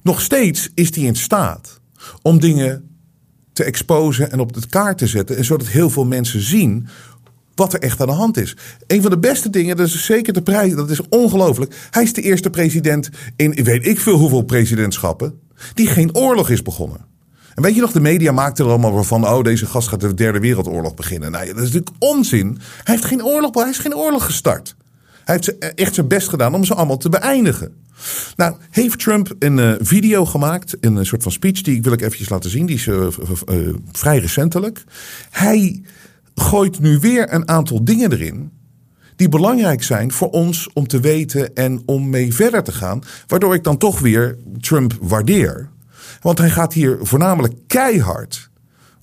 nog 0.01 0.21
steeds 0.21 0.69
is 0.73 0.95
hij 0.95 1.03
in 1.03 1.15
staat 1.15 1.79
om 2.21 2.39
dingen 2.39 2.89
te 3.53 3.63
exposen 3.63 4.31
en 4.31 4.39
op 4.39 4.53
de 4.53 4.67
kaart 4.69 4.97
te 4.97 5.07
zetten. 5.07 5.37
En 5.37 5.45
zodat 5.45 5.67
heel 5.67 5.89
veel 5.89 6.05
mensen 6.05 6.41
zien 6.41 6.87
wat 7.55 7.73
er 7.73 7.79
echt 7.79 8.01
aan 8.01 8.07
de 8.07 8.13
hand 8.13 8.37
is. 8.37 8.55
Een 8.87 9.01
van 9.01 9.11
de 9.11 9.19
beste 9.19 9.49
dingen, 9.49 9.77
dat 9.77 9.87
is 9.87 10.05
zeker 10.05 10.33
de 10.33 10.41
prijs, 10.41 10.75
dat 10.75 10.89
is 10.89 11.07
ongelooflijk. 11.09 11.75
Hij 11.89 12.03
is 12.03 12.13
de 12.13 12.21
eerste 12.21 12.49
president 12.49 13.09
in, 13.35 13.63
weet 13.63 13.87
ik 13.87 13.99
veel 13.99 14.17
hoeveel 14.17 14.41
presidentschappen, 14.41 15.39
die 15.73 15.87
geen 15.87 16.15
oorlog 16.15 16.49
is 16.49 16.61
begonnen. 16.61 17.05
En 17.55 17.63
weet 17.63 17.75
je 17.75 17.81
nog, 17.81 17.91
de 17.91 17.99
media 17.99 18.31
maakten 18.31 18.65
er 18.65 18.71
allemaal 18.71 19.03
van, 19.03 19.27
oh, 19.27 19.43
deze 19.43 19.65
gast 19.65 19.87
gaat 19.87 20.01
de 20.01 20.13
derde 20.13 20.39
wereldoorlog 20.39 20.93
beginnen. 20.93 21.31
Nou, 21.31 21.45
dat 21.45 21.55
is 21.55 21.71
natuurlijk 21.71 21.95
onzin. 21.99 22.59
Hij 22.83 22.95
heeft 22.95 23.05
geen 23.07 23.23
oorlog, 23.25 23.53
hij 23.53 23.69
is 23.69 23.77
geen 23.77 23.95
oorlog 23.95 24.25
gestart. 24.25 24.75
Hij 25.23 25.35
heeft 25.35 25.57
echt 25.75 25.93
zijn 25.93 26.07
best 26.07 26.29
gedaan 26.29 26.53
om 26.53 26.63
ze 26.63 26.73
allemaal 26.73 26.97
te 26.97 27.09
beëindigen. 27.09 27.73
Nou, 28.35 28.55
heeft 28.69 28.99
Trump 28.99 29.35
een 29.39 29.57
uh, 29.57 29.73
video 29.79 30.25
gemaakt, 30.25 30.77
een 30.79 31.05
soort 31.05 31.23
van 31.23 31.31
speech, 31.31 31.61
die 31.61 31.75
ik 31.75 31.83
wil 31.83 31.93
ik 31.93 32.01
eventjes 32.01 32.29
laten 32.29 32.49
zien. 32.49 32.65
Die 32.65 32.75
is 32.75 32.89
vrij 33.91 34.17
recentelijk. 34.17 34.83
Hij 35.29 35.81
gooit 36.35 36.79
nu 36.79 36.99
weer 36.99 37.33
een 37.33 37.47
aantal 37.47 37.85
dingen 37.85 38.11
erin 38.11 38.51
die 39.15 39.29
belangrijk 39.29 39.83
zijn 39.83 40.11
voor 40.11 40.29
ons 40.29 40.69
om 40.73 40.87
te 40.87 40.99
weten 40.99 41.55
en 41.55 41.81
om 41.85 42.09
mee 42.09 42.33
verder 42.33 42.63
te 42.63 42.71
gaan. 42.71 43.01
Waardoor 43.27 43.53
ik 43.53 43.63
dan 43.63 43.77
toch 43.77 43.99
weer 43.99 44.37
Trump 44.59 44.97
waardeer. 45.01 45.69
Want 46.21 46.37
hij 46.37 46.49
gaat 46.49 46.73
hier 46.73 46.97
voornamelijk 47.01 47.53
keihard 47.67 48.49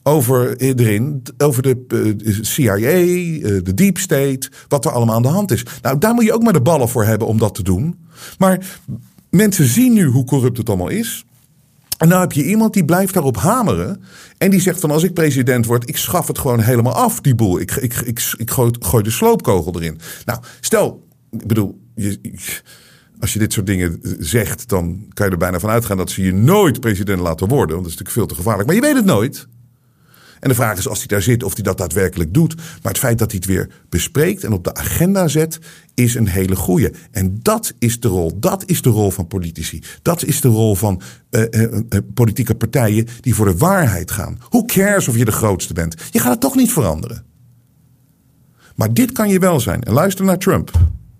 over, 0.03 0.57
erin, 0.57 1.23
over 1.39 1.63
de 1.63 1.85
uh, 2.25 2.39
CIA, 2.41 2.77
uh, 2.77 3.65
de 3.65 3.75
Deep 3.75 3.99
State, 3.99 4.51
wat 4.69 4.85
er 4.85 4.91
allemaal 4.91 5.15
aan 5.15 5.23
de 5.23 5.29
hand 5.29 5.51
is. 5.51 5.65
Nou, 5.83 5.99
daar 5.99 6.15
moet 6.15 6.25
je 6.25 6.33
ook 6.33 6.43
maar 6.43 6.53
de 6.53 6.63
ballen 6.63 6.89
voor 6.89 7.05
hebben 7.05 7.29
om 7.29 7.39
dat 7.39 7.55
te 7.55 7.63
doen. 7.63 7.99
Maar 8.39 8.67
mensen 9.31 9.67
zien 9.67 9.93
nu 9.93 10.05
hoe 10.05 10.25
corrupt 10.25 10.59
het 10.59 10.69
allemaal 10.69 10.89
is. 10.89 11.25
En 12.03 12.09
nou 12.09 12.21
heb 12.21 12.33
je 12.33 12.45
iemand 12.45 12.73
die 12.73 12.85
blijft 12.85 13.15
daarop 13.15 13.37
hameren. 13.37 14.03
En 14.39 14.51
die 14.51 14.61
zegt 14.61 14.81
van 14.81 14.91
als 14.91 15.03
ik 15.03 15.13
president 15.13 15.67
word, 15.67 15.89
ik 15.89 15.97
schaf 15.97 16.27
het 16.27 16.39
gewoon 16.39 16.61
helemaal 16.61 16.95
af, 16.95 17.21
die 17.21 17.35
boel. 17.35 17.61
Ik, 17.61 17.71
ik, 17.71 17.95
ik, 17.95 18.33
ik 18.37 18.51
gooi, 18.51 18.71
gooi 18.81 19.03
de 19.03 19.11
sloopkogel 19.11 19.75
erin. 19.75 20.01
Nou, 20.25 20.41
stel, 20.61 21.07
ik 21.31 21.47
bedoel, 21.47 21.81
je, 21.95 22.19
als 23.19 23.33
je 23.33 23.39
dit 23.39 23.53
soort 23.53 23.67
dingen 23.67 23.99
zegt, 24.19 24.69
dan 24.69 25.07
kan 25.13 25.27
je 25.27 25.33
er 25.33 25.39
bijna 25.39 25.61
van 25.61 25.71
uitgaan 25.71 25.97
dat 25.97 26.11
ze 26.11 26.23
je 26.23 26.35
nooit 26.35 26.81
president 26.81 27.21
laten 27.21 27.49
worden. 27.49 27.75
Want 27.75 27.83
dat 27.83 27.93
is 27.93 27.99
natuurlijk 27.99 28.19
veel 28.19 28.27
te 28.27 28.35
gevaarlijk. 28.35 28.67
Maar 28.67 28.77
je 28.77 28.83
weet 28.83 28.97
het 28.97 29.05
nooit. 29.05 29.49
En 30.43 30.49
de 30.49 30.55
vraag 30.55 30.79
is 30.79 30.89
als 30.89 30.99
hij 30.99 31.07
daar 31.07 31.23
zit 31.23 31.43
of 31.43 31.55
hij 31.55 31.63
dat 31.63 31.79
daadwerkelijk 31.79 32.35
doet. 32.35 32.57
Maar 32.57 32.93
het 32.93 32.99
feit 32.99 33.19
dat 33.19 33.31
hij 33.31 33.41
het 33.43 33.49
weer 33.49 33.71
bespreekt 33.89 34.45
en 34.45 34.53
op 34.53 34.65
de 34.65 34.75
agenda 34.75 35.29
zet, 35.29 35.59
is 35.95 36.15
een 36.15 36.29
hele 36.29 36.57
goede. 36.57 36.93
En 37.11 37.39
dat 37.43 37.75
is 37.79 38.01
de 38.01 38.09
rol. 38.09 38.41
Dat 38.41 38.63
is 38.67 38.83
de 38.83 38.91
rol 38.91 39.11
van 39.11 39.27
politici. 39.27 39.83
Dat 40.03 40.23
is 40.23 40.41
de 40.41 40.49
rol 40.49 40.75
van 40.75 41.03
uh, 41.31 41.45
uh, 41.51 41.63
uh, 41.63 41.79
politieke 42.15 42.55
partijen 42.55 43.07
die 43.21 43.35
voor 43.35 43.47
de 43.47 43.57
waarheid 43.57 44.11
gaan. 44.11 44.39
Who 44.49 44.65
cares 44.65 45.09
of 45.09 45.17
je 45.17 45.25
de 45.25 45.33
grootste 45.33 45.75
bent? 45.75 45.95
Je 46.11 46.19
gaat 46.19 46.31
het 46.31 46.41
toch 46.41 46.57
niet 46.57 46.73
veranderen. 46.73 47.25
Maar 48.77 48.95
dit 48.95 49.13
kan 49.13 49.29
je 49.29 49.39
wel 49.39 49.61
zijn. 49.61 49.83
En 49.83 49.93
luister 49.93 50.25
naar 50.25 50.39
Trump. 50.39 50.71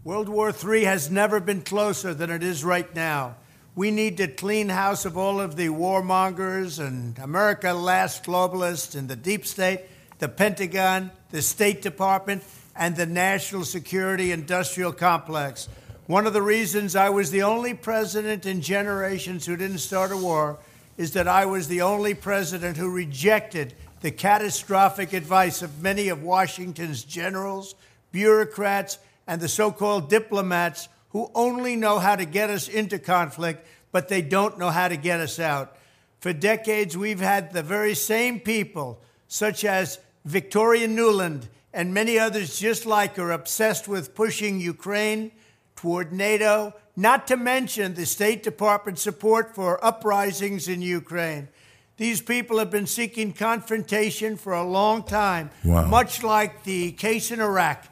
World 0.03 0.29
War 0.29 0.55
III 0.69 0.87
has 0.87 1.11
never 1.11 1.45
been 1.45 1.63
closer 1.63 2.17
than 2.17 2.31
it 2.31 2.43
is 2.43 2.65
right 2.65 2.95
now. 2.95 3.31
We 3.75 3.91
need 3.91 4.19
to 4.19 4.29
clean 4.29 4.69
house 4.69 5.07
of 5.07 5.17
all 5.17 5.41
of 5.41 5.57
the 5.57 5.69
warmongers 5.69 6.79
and 6.79 7.19
America 7.19 7.73
last 7.73 8.25
globalists 8.25 8.95
and 8.95 9.09
the 9.09 9.17
deep 9.17 9.47
state, 9.47 9.81
the 10.19 10.29
Pentagon, 10.29 11.11
the 11.31 11.41
State 11.41 11.81
Department, 11.81 12.45
and 12.77 12.95
the 12.95 13.07
national 13.07 13.65
security 13.65 14.31
industrial 14.31 14.93
complex. 14.93 15.71
One 16.07 16.27
of 16.27 16.35
the 16.35 16.43
reasons 16.43 16.95
I 16.95 17.09
was 17.09 17.31
the 17.31 17.45
only 17.45 17.73
president 17.73 18.45
in 18.45 18.61
generations 18.61 19.47
who 19.47 19.57
didn't 19.57 19.79
start 19.79 20.13
a 20.13 20.19
war 20.19 20.59
is 20.99 21.13
that 21.13 21.27
I 21.27 21.47
was 21.47 21.67
the 21.67 21.81
only 21.81 22.13
president 22.13 22.77
who 22.77 22.91
rejected 22.91 23.73
the 24.03 24.11
catastrophic 24.11 25.15
advice 25.15 25.63
of 25.63 25.81
many 25.81 26.09
of 26.09 26.23
Washington's 26.23 27.05
generals, 27.05 27.75
bureaucrats, 28.11 28.99
and 29.27 29.41
the 29.41 29.49
so 29.49 29.73
called 29.73 30.11
diplomats 30.11 30.89
who 31.13 31.31
only 31.35 31.77
know 31.77 31.99
how 31.99 32.17
to 32.17 32.25
get 32.25 32.51
us 32.51 32.69
into 32.69 32.99
conflict, 32.99 33.67
but 33.93 34.09
they 34.09 34.23
don't 34.23 34.59
know 34.59 34.71
how 34.71 34.89
to 34.89 34.97
get 34.97 35.21
us 35.21 35.39
out. 35.39 35.77
For 36.21 36.33
decades, 36.33 36.97
we've 36.97 37.21
had 37.21 37.53
the 37.53 37.63
very 37.63 37.95
same 37.95 38.41
people, 38.41 39.01
such 39.29 39.65
as 39.65 39.99
Victoria 40.25 40.89
Nuland 40.89 41.49
and 41.73 41.95
many 41.95 42.19
others 42.19 42.59
just 42.59 42.87
like 42.87 43.17
her, 43.17 43.31
obsessed 43.31 43.89
with 43.89 44.15
pushing 44.15 44.61
Ukraine 44.61 45.33
toward 45.77 46.13
NATO, 46.13 46.75
not 46.97 47.27
to 47.27 47.37
mention 47.37 47.95
the 47.95 48.07
State 48.07 48.43
Department 48.43 48.99
support 48.99 49.55
for 49.55 49.83
uprisings 49.85 50.69
in 50.69 50.83
Ukraine. 50.83 51.49
These 51.97 52.23
people 52.23 52.59
have 52.59 52.71
been 52.71 52.87
seeking 52.87 53.33
confrontation 53.33 54.37
for 54.37 54.53
a 54.53 54.65
long 54.65 55.03
time, 55.03 55.51
wow. 55.65 55.87
much 55.87 56.23
like 56.23 56.65
the 56.65 56.93
case 56.93 57.31
in 57.31 57.41
Iraq 57.41 57.87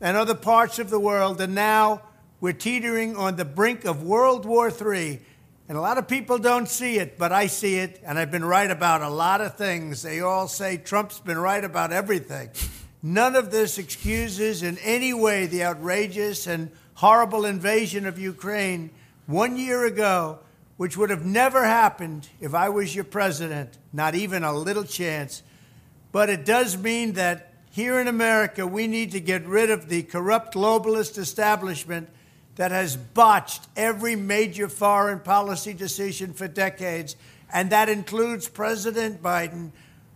and 0.00 0.16
other 0.16 0.34
parts 0.34 0.78
of 0.78 0.90
the 0.90 1.00
world, 1.00 1.40
and 1.40 1.54
now 1.54 2.02
we're 2.40 2.52
teetering 2.52 3.16
on 3.16 3.36
the 3.36 3.44
brink 3.44 3.84
of 3.84 4.02
World 4.02 4.44
War 4.44 4.70
III. 4.70 5.20
And 5.68 5.76
a 5.76 5.80
lot 5.80 5.98
of 5.98 6.06
people 6.06 6.38
don't 6.38 6.68
see 6.68 6.98
it, 6.98 7.18
but 7.18 7.32
I 7.32 7.48
see 7.48 7.76
it, 7.76 8.00
and 8.04 8.18
I've 8.18 8.30
been 8.30 8.44
right 8.44 8.70
about 8.70 9.02
a 9.02 9.08
lot 9.08 9.40
of 9.40 9.56
things. 9.56 10.02
They 10.02 10.20
all 10.20 10.46
say 10.46 10.76
Trump's 10.76 11.18
been 11.18 11.38
right 11.38 11.64
about 11.64 11.92
everything. 11.92 12.50
None 13.02 13.34
of 13.34 13.50
this 13.50 13.78
excuses 13.78 14.62
in 14.62 14.78
any 14.78 15.12
way 15.12 15.46
the 15.46 15.64
outrageous 15.64 16.46
and 16.46 16.70
horrible 16.94 17.44
invasion 17.44 18.06
of 18.06 18.18
Ukraine 18.18 18.90
one 19.26 19.56
year 19.56 19.84
ago, 19.84 20.38
which 20.76 20.96
would 20.96 21.10
have 21.10 21.24
never 21.24 21.64
happened 21.64 22.28
if 22.40 22.54
I 22.54 22.68
was 22.68 22.94
your 22.94 23.04
president, 23.04 23.76
not 23.92 24.14
even 24.14 24.44
a 24.44 24.52
little 24.52 24.84
chance. 24.84 25.42
But 26.12 26.30
it 26.30 26.44
does 26.44 26.76
mean 26.76 27.14
that 27.14 27.54
here 27.70 27.98
in 27.98 28.08
America, 28.08 28.66
we 28.66 28.86
need 28.86 29.12
to 29.12 29.20
get 29.20 29.44
rid 29.46 29.70
of 29.70 29.88
the 29.88 30.02
corrupt 30.02 30.54
globalist 30.54 31.18
establishment 31.18 32.08
that 32.56 32.70
has 32.70 32.96
botched 32.96 33.68
every 33.76 34.16
major 34.16 34.68
foreign 34.68 35.20
policy 35.20 35.72
decision 35.72 36.32
for 36.32 36.48
decades, 36.48 37.16
and 37.52 37.70
that 37.70 37.88
includes 37.88 38.48
President 38.48 39.22
Biden, 39.22 39.70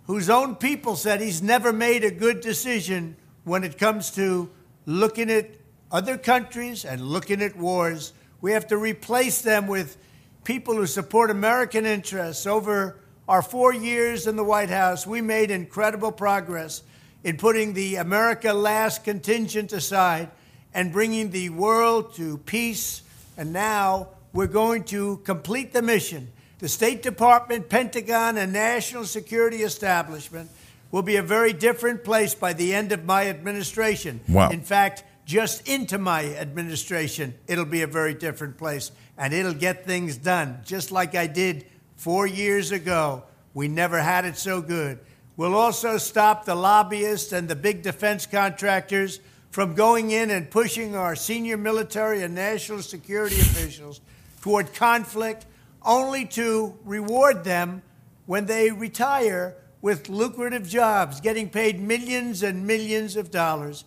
whose 0.06 0.28
own 0.28 0.56
people 0.56 0.96
said 0.96 1.20
he's 1.20 1.42
never 1.42 1.72
made 1.72 2.02
a 2.02 2.10
good 2.10 2.40
decision 2.40 3.14
when 3.44 3.62
it 3.62 3.78
comes 3.78 4.10
to 4.12 4.50
looking 4.86 5.30
at 5.30 5.50
other 5.92 6.16
countries 6.16 6.84
and 6.84 7.02
looking 7.02 7.42
at 7.42 7.56
wars. 7.56 8.12
We 8.40 8.52
have 8.52 8.66
to 8.68 8.76
replace 8.78 9.42
them 9.42 9.66
with 9.66 9.98
people 10.44 10.74
who 10.74 10.86
support 10.86 11.30
American 11.30 11.84
interests. 11.84 12.46
Over 12.46 12.96
our 13.28 13.42
four 13.42 13.74
years 13.74 14.26
in 14.26 14.36
the 14.36 14.44
White 14.44 14.70
House, 14.70 15.06
we 15.06 15.20
made 15.20 15.50
incredible 15.50 16.10
progress 16.10 16.82
in 17.22 17.36
putting 17.36 17.74
the 17.74 17.96
America 17.96 18.52
Last 18.54 19.04
contingent 19.04 19.74
aside 19.74 20.30
and 20.74 20.92
bringing 20.92 21.30
the 21.30 21.50
world 21.50 22.14
to 22.14 22.38
peace. 22.38 23.02
And 23.36 23.52
now 23.52 24.08
we're 24.32 24.46
going 24.46 24.84
to 24.84 25.18
complete 25.18 25.72
the 25.72 25.82
mission. 25.82 26.28
The 26.58 26.68
State 26.68 27.02
Department, 27.02 27.68
Pentagon, 27.68 28.36
and 28.36 28.52
National 28.52 29.04
Security 29.04 29.58
Establishment 29.58 30.50
will 30.90 31.02
be 31.02 31.16
a 31.16 31.22
very 31.22 31.52
different 31.52 32.04
place 32.04 32.34
by 32.34 32.52
the 32.52 32.74
end 32.74 32.92
of 32.92 33.04
my 33.04 33.28
administration. 33.28 34.20
Wow. 34.28 34.50
In 34.50 34.60
fact, 34.60 35.04
just 35.24 35.68
into 35.68 35.96
my 35.98 36.34
administration, 36.34 37.34
it'll 37.46 37.64
be 37.64 37.82
a 37.82 37.86
very 37.86 38.14
different 38.14 38.58
place. 38.58 38.90
And 39.16 39.32
it'll 39.32 39.54
get 39.54 39.86
things 39.86 40.16
done, 40.16 40.60
just 40.64 40.90
like 40.92 41.14
I 41.14 41.26
did 41.26 41.66
four 41.96 42.26
years 42.26 42.72
ago. 42.72 43.22
We 43.54 43.68
never 43.68 44.00
had 44.00 44.24
it 44.24 44.36
so 44.36 44.60
good. 44.60 44.98
We'll 45.36 45.54
also 45.54 45.96
stop 45.98 46.44
the 46.44 46.54
lobbyists 46.54 47.32
and 47.32 47.48
the 47.48 47.56
big 47.56 47.82
defense 47.82 48.26
contractors 48.26 49.20
from 49.50 49.74
going 49.74 50.10
in 50.10 50.30
and 50.30 50.50
pushing 50.50 50.94
our 50.94 51.16
senior 51.16 51.56
military 51.56 52.22
and 52.22 52.34
national 52.34 52.82
security 52.82 53.40
officials 53.40 54.00
toward 54.40 54.72
conflict 54.74 55.46
only 55.82 56.24
to 56.24 56.78
reward 56.84 57.44
them 57.44 57.82
when 58.26 58.46
they 58.46 58.70
retire 58.70 59.56
with 59.82 60.08
lucrative 60.08 60.68
jobs, 60.68 61.20
getting 61.20 61.48
paid 61.48 61.80
millions 61.80 62.42
and 62.42 62.66
millions 62.66 63.16
of 63.16 63.30
dollars. 63.30 63.84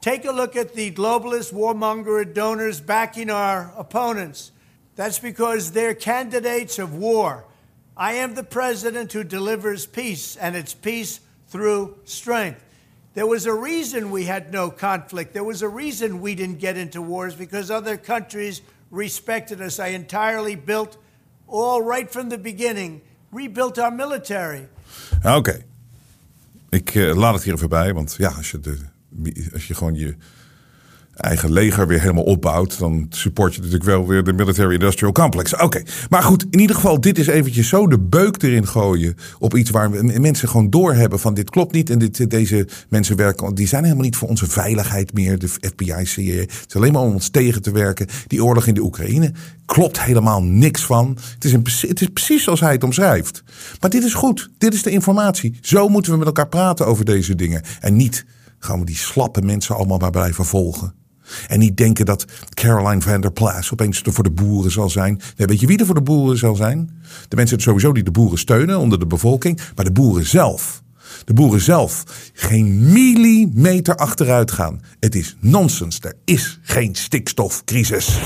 Take 0.00 0.24
a 0.24 0.32
look 0.32 0.56
at 0.56 0.74
the 0.74 0.90
globalist 0.90 1.52
warmonger 1.52 2.32
donors 2.32 2.80
backing 2.80 3.30
our 3.30 3.72
opponents. 3.76 4.52
That's 4.96 5.18
because 5.18 5.72
they're 5.72 5.94
candidates 5.94 6.78
of 6.78 6.94
war. 6.94 7.44
I 7.96 8.14
am 8.14 8.34
the 8.34 8.42
president 8.42 9.12
who 9.12 9.24
delivers 9.24 9.86
peace, 9.86 10.36
and 10.36 10.54
it's 10.54 10.74
peace 10.74 11.20
through 11.48 11.96
strength. 12.04 12.62
There 13.16 13.26
was 13.26 13.46
a 13.46 13.54
reason 13.54 14.10
we 14.10 14.26
had 14.26 14.52
no 14.52 14.70
conflict. 14.70 15.32
There 15.32 15.42
was 15.42 15.62
a 15.62 15.68
reason 15.68 16.20
we 16.20 16.34
didn't 16.34 16.58
get 16.58 16.76
into 16.76 17.00
wars 17.00 17.34
because 17.34 17.70
other 17.70 17.96
countries 17.96 18.60
respected 18.90 19.60
us. 19.62 19.78
I 19.78 19.94
entirely 19.94 20.54
built, 20.54 20.98
all 21.46 21.80
right 21.80 22.12
from 22.12 22.28
the 22.28 22.36
beginning, 22.36 23.00
rebuilt 23.32 23.78
our 23.78 23.90
military. 23.90 24.68
Oké. 25.24 25.64
Ik 26.68 26.94
uh, 26.94 27.16
laat 27.16 27.34
het 27.34 27.42
hier 27.42 27.54
even 27.54 27.94
want 27.94 28.14
ja, 28.18 28.28
als 28.28 28.50
je, 28.50 28.60
de, 28.60 28.78
als 29.52 29.66
je 29.66 29.74
gewoon 29.74 29.94
je 29.94 30.16
eigen 31.16 31.52
leger 31.52 31.86
weer 31.86 32.00
helemaal 32.00 32.24
opbouwt, 32.24 32.78
dan 32.78 33.06
support 33.10 33.52
je 33.54 33.58
natuurlijk 33.58 33.84
wel 33.84 34.06
weer 34.06 34.24
de 34.24 34.32
military 34.32 34.72
industrial 34.72 35.12
complex. 35.12 35.56
Oké, 35.56 35.82
maar 36.10 36.22
goed, 36.22 36.46
in 36.50 36.60
ieder 36.60 36.76
geval, 36.76 37.00
dit 37.00 37.18
is 37.18 37.26
eventjes 37.26 37.68
zo 37.68 37.86
de 37.86 37.98
beuk 37.98 38.42
erin 38.42 38.66
gooien 38.66 39.14
op 39.38 39.56
iets 39.56 39.70
waar 39.70 39.90
mensen 40.20 40.48
gewoon 40.48 40.70
doorhebben 40.70 41.20
van 41.20 41.34
dit 41.34 41.50
klopt 41.50 41.72
niet 41.72 41.90
en 41.90 41.98
dit, 41.98 42.30
deze 42.30 42.68
mensen 42.88 43.16
werken, 43.16 43.54
die 43.54 43.68
zijn 43.68 43.82
helemaal 43.82 44.04
niet 44.04 44.16
voor 44.16 44.28
onze 44.28 44.46
veiligheid 44.46 45.14
meer, 45.14 45.38
de 45.38 45.48
FBI, 45.48 46.04
CIA. 46.04 46.40
Het 46.40 46.64
is 46.68 46.76
alleen 46.76 46.92
maar 46.92 47.02
om 47.02 47.12
ons 47.12 47.28
tegen 47.28 47.62
te 47.62 47.70
werken. 47.70 48.06
Die 48.26 48.44
oorlog 48.44 48.66
in 48.66 48.74
de 48.74 48.82
Oekraïne 48.82 49.32
klopt 49.66 50.00
helemaal 50.00 50.42
niks 50.42 50.84
van. 50.84 51.18
Het 51.34 51.44
is, 51.44 51.52
een, 51.52 51.66
het 51.88 52.00
is 52.00 52.08
precies 52.12 52.44
zoals 52.44 52.60
hij 52.60 52.72
het 52.72 52.84
omschrijft. 52.84 53.42
Maar 53.80 53.90
dit 53.90 54.04
is 54.04 54.14
goed, 54.14 54.50
dit 54.58 54.74
is 54.74 54.82
de 54.82 54.90
informatie. 54.90 55.58
Zo 55.60 55.88
moeten 55.88 56.12
we 56.12 56.18
met 56.18 56.26
elkaar 56.26 56.48
praten 56.48 56.86
over 56.86 57.04
deze 57.04 57.34
dingen 57.34 57.62
en 57.80 57.96
niet 57.96 58.24
gaan 58.58 58.78
we 58.78 58.84
die 58.84 58.96
slappe 58.96 59.42
mensen 59.42 59.76
allemaal 59.76 59.98
maar 59.98 60.10
blijven 60.10 60.44
volgen. 60.44 60.94
En 61.48 61.58
niet 61.58 61.76
denken 61.76 62.06
dat 62.06 62.24
Caroline 62.54 63.00
van 63.00 63.20
der 63.20 63.32
Plas 63.32 63.72
opeens 63.72 64.02
er 64.02 64.12
voor 64.12 64.24
de 64.24 64.30
boeren 64.30 64.70
zal 64.70 64.90
zijn. 64.90 65.20
Nee, 65.36 65.46
weet 65.46 65.60
je 65.60 65.66
wie 65.66 65.78
er 65.78 65.86
voor 65.86 65.94
de 65.94 66.02
boeren 66.02 66.38
zal 66.38 66.54
zijn? 66.54 66.90
De 67.28 67.36
mensen 67.36 67.60
sowieso 67.60 67.92
die 67.92 68.02
de 68.02 68.10
boeren 68.10 68.38
steunen 68.38 68.78
onder 68.78 68.98
de 68.98 69.06
bevolking, 69.06 69.60
maar 69.74 69.84
de 69.84 69.92
boeren 69.92 70.26
zelf. 70.26 70.82
De 71.24 71.32
boeren 71.32 71.60
zelf 71.60 72.04
geen 72.32 72.92
millimeter 72.92 73.94
achteruit 73.96 74.50
gaan. 74.50 74.80
Het 75.00 75.14
is 75.14 75.36
nonsens. 75.40 75.98
Er 76.00 76.14
is 76.24 76.58
geen 76.62 76.94
stikstofcrisis. 76.94 78.18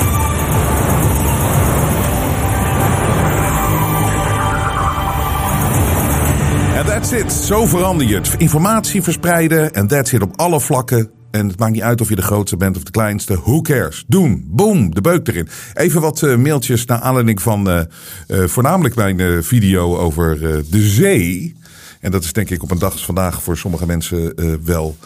En 6.74 6.86
that's 6.86 7.10
it. 7.10 7.32
Zo 7.32 7.66
verander 7.66 8.06
je 8.06 8.14
het. 8.14 8.34
Informatie 8.38 9.02
verspreiden 9.02 9.72
en 9.72 9.86
that's 9.86 10.12
it 10.12 10.22
op 10.22 10.32
alle 10.36 10.60
vlakken 10.60 11.10
en 11.30 11.48
het 11.48 11.58
maakt 11.58 11.72
niet 11.72 11.82
uit 11.82 12.00
of 12.00 12.08
je 12.08 12.16
de 12.16 12.22
grootste 12.22 12.56
bent 12.56 12.76
of 12.76 12.82
de 12.82 12.90
kleinste. 12.90 13.40
Who 13.40 13.60
cares? 13.60 14.04
Doen. 14.06 14.44
Boom. 14.46 14.94
De 14.94 15.00
beuk 15.00 15.28
erin. 15.28 15.48
Even 15.74 16.00
wat 16.00 16.22
uh, 16.22 16.36
mailtjes 16.36 16.84
naar 16.84 17.00
aanleiding 17.00 17.42
van 17.42 17.68
uh, 17.68 17.80
uh, 18.28 18.46
voornamelijk 18.46 18.94
mijn 18.94 19.44
video 19.44 19.96
over 19.96 20.38
de 20.70 20.88
zee. 20.88 21.54
En 22.00 22.10
dat 22.10 22.24
is 22.24 22.32
denk 22.32 22.50
ik 22.50 22.62
op 22.62 22.70
een 22.70 22.78
dag 22.78 22.92
als 22.92 23.04
vandaag 23.04 23.42
voor 23.42 23.56
sommige 23.56 23.86
mensen 23.86 24.34
wel 24.64 24.96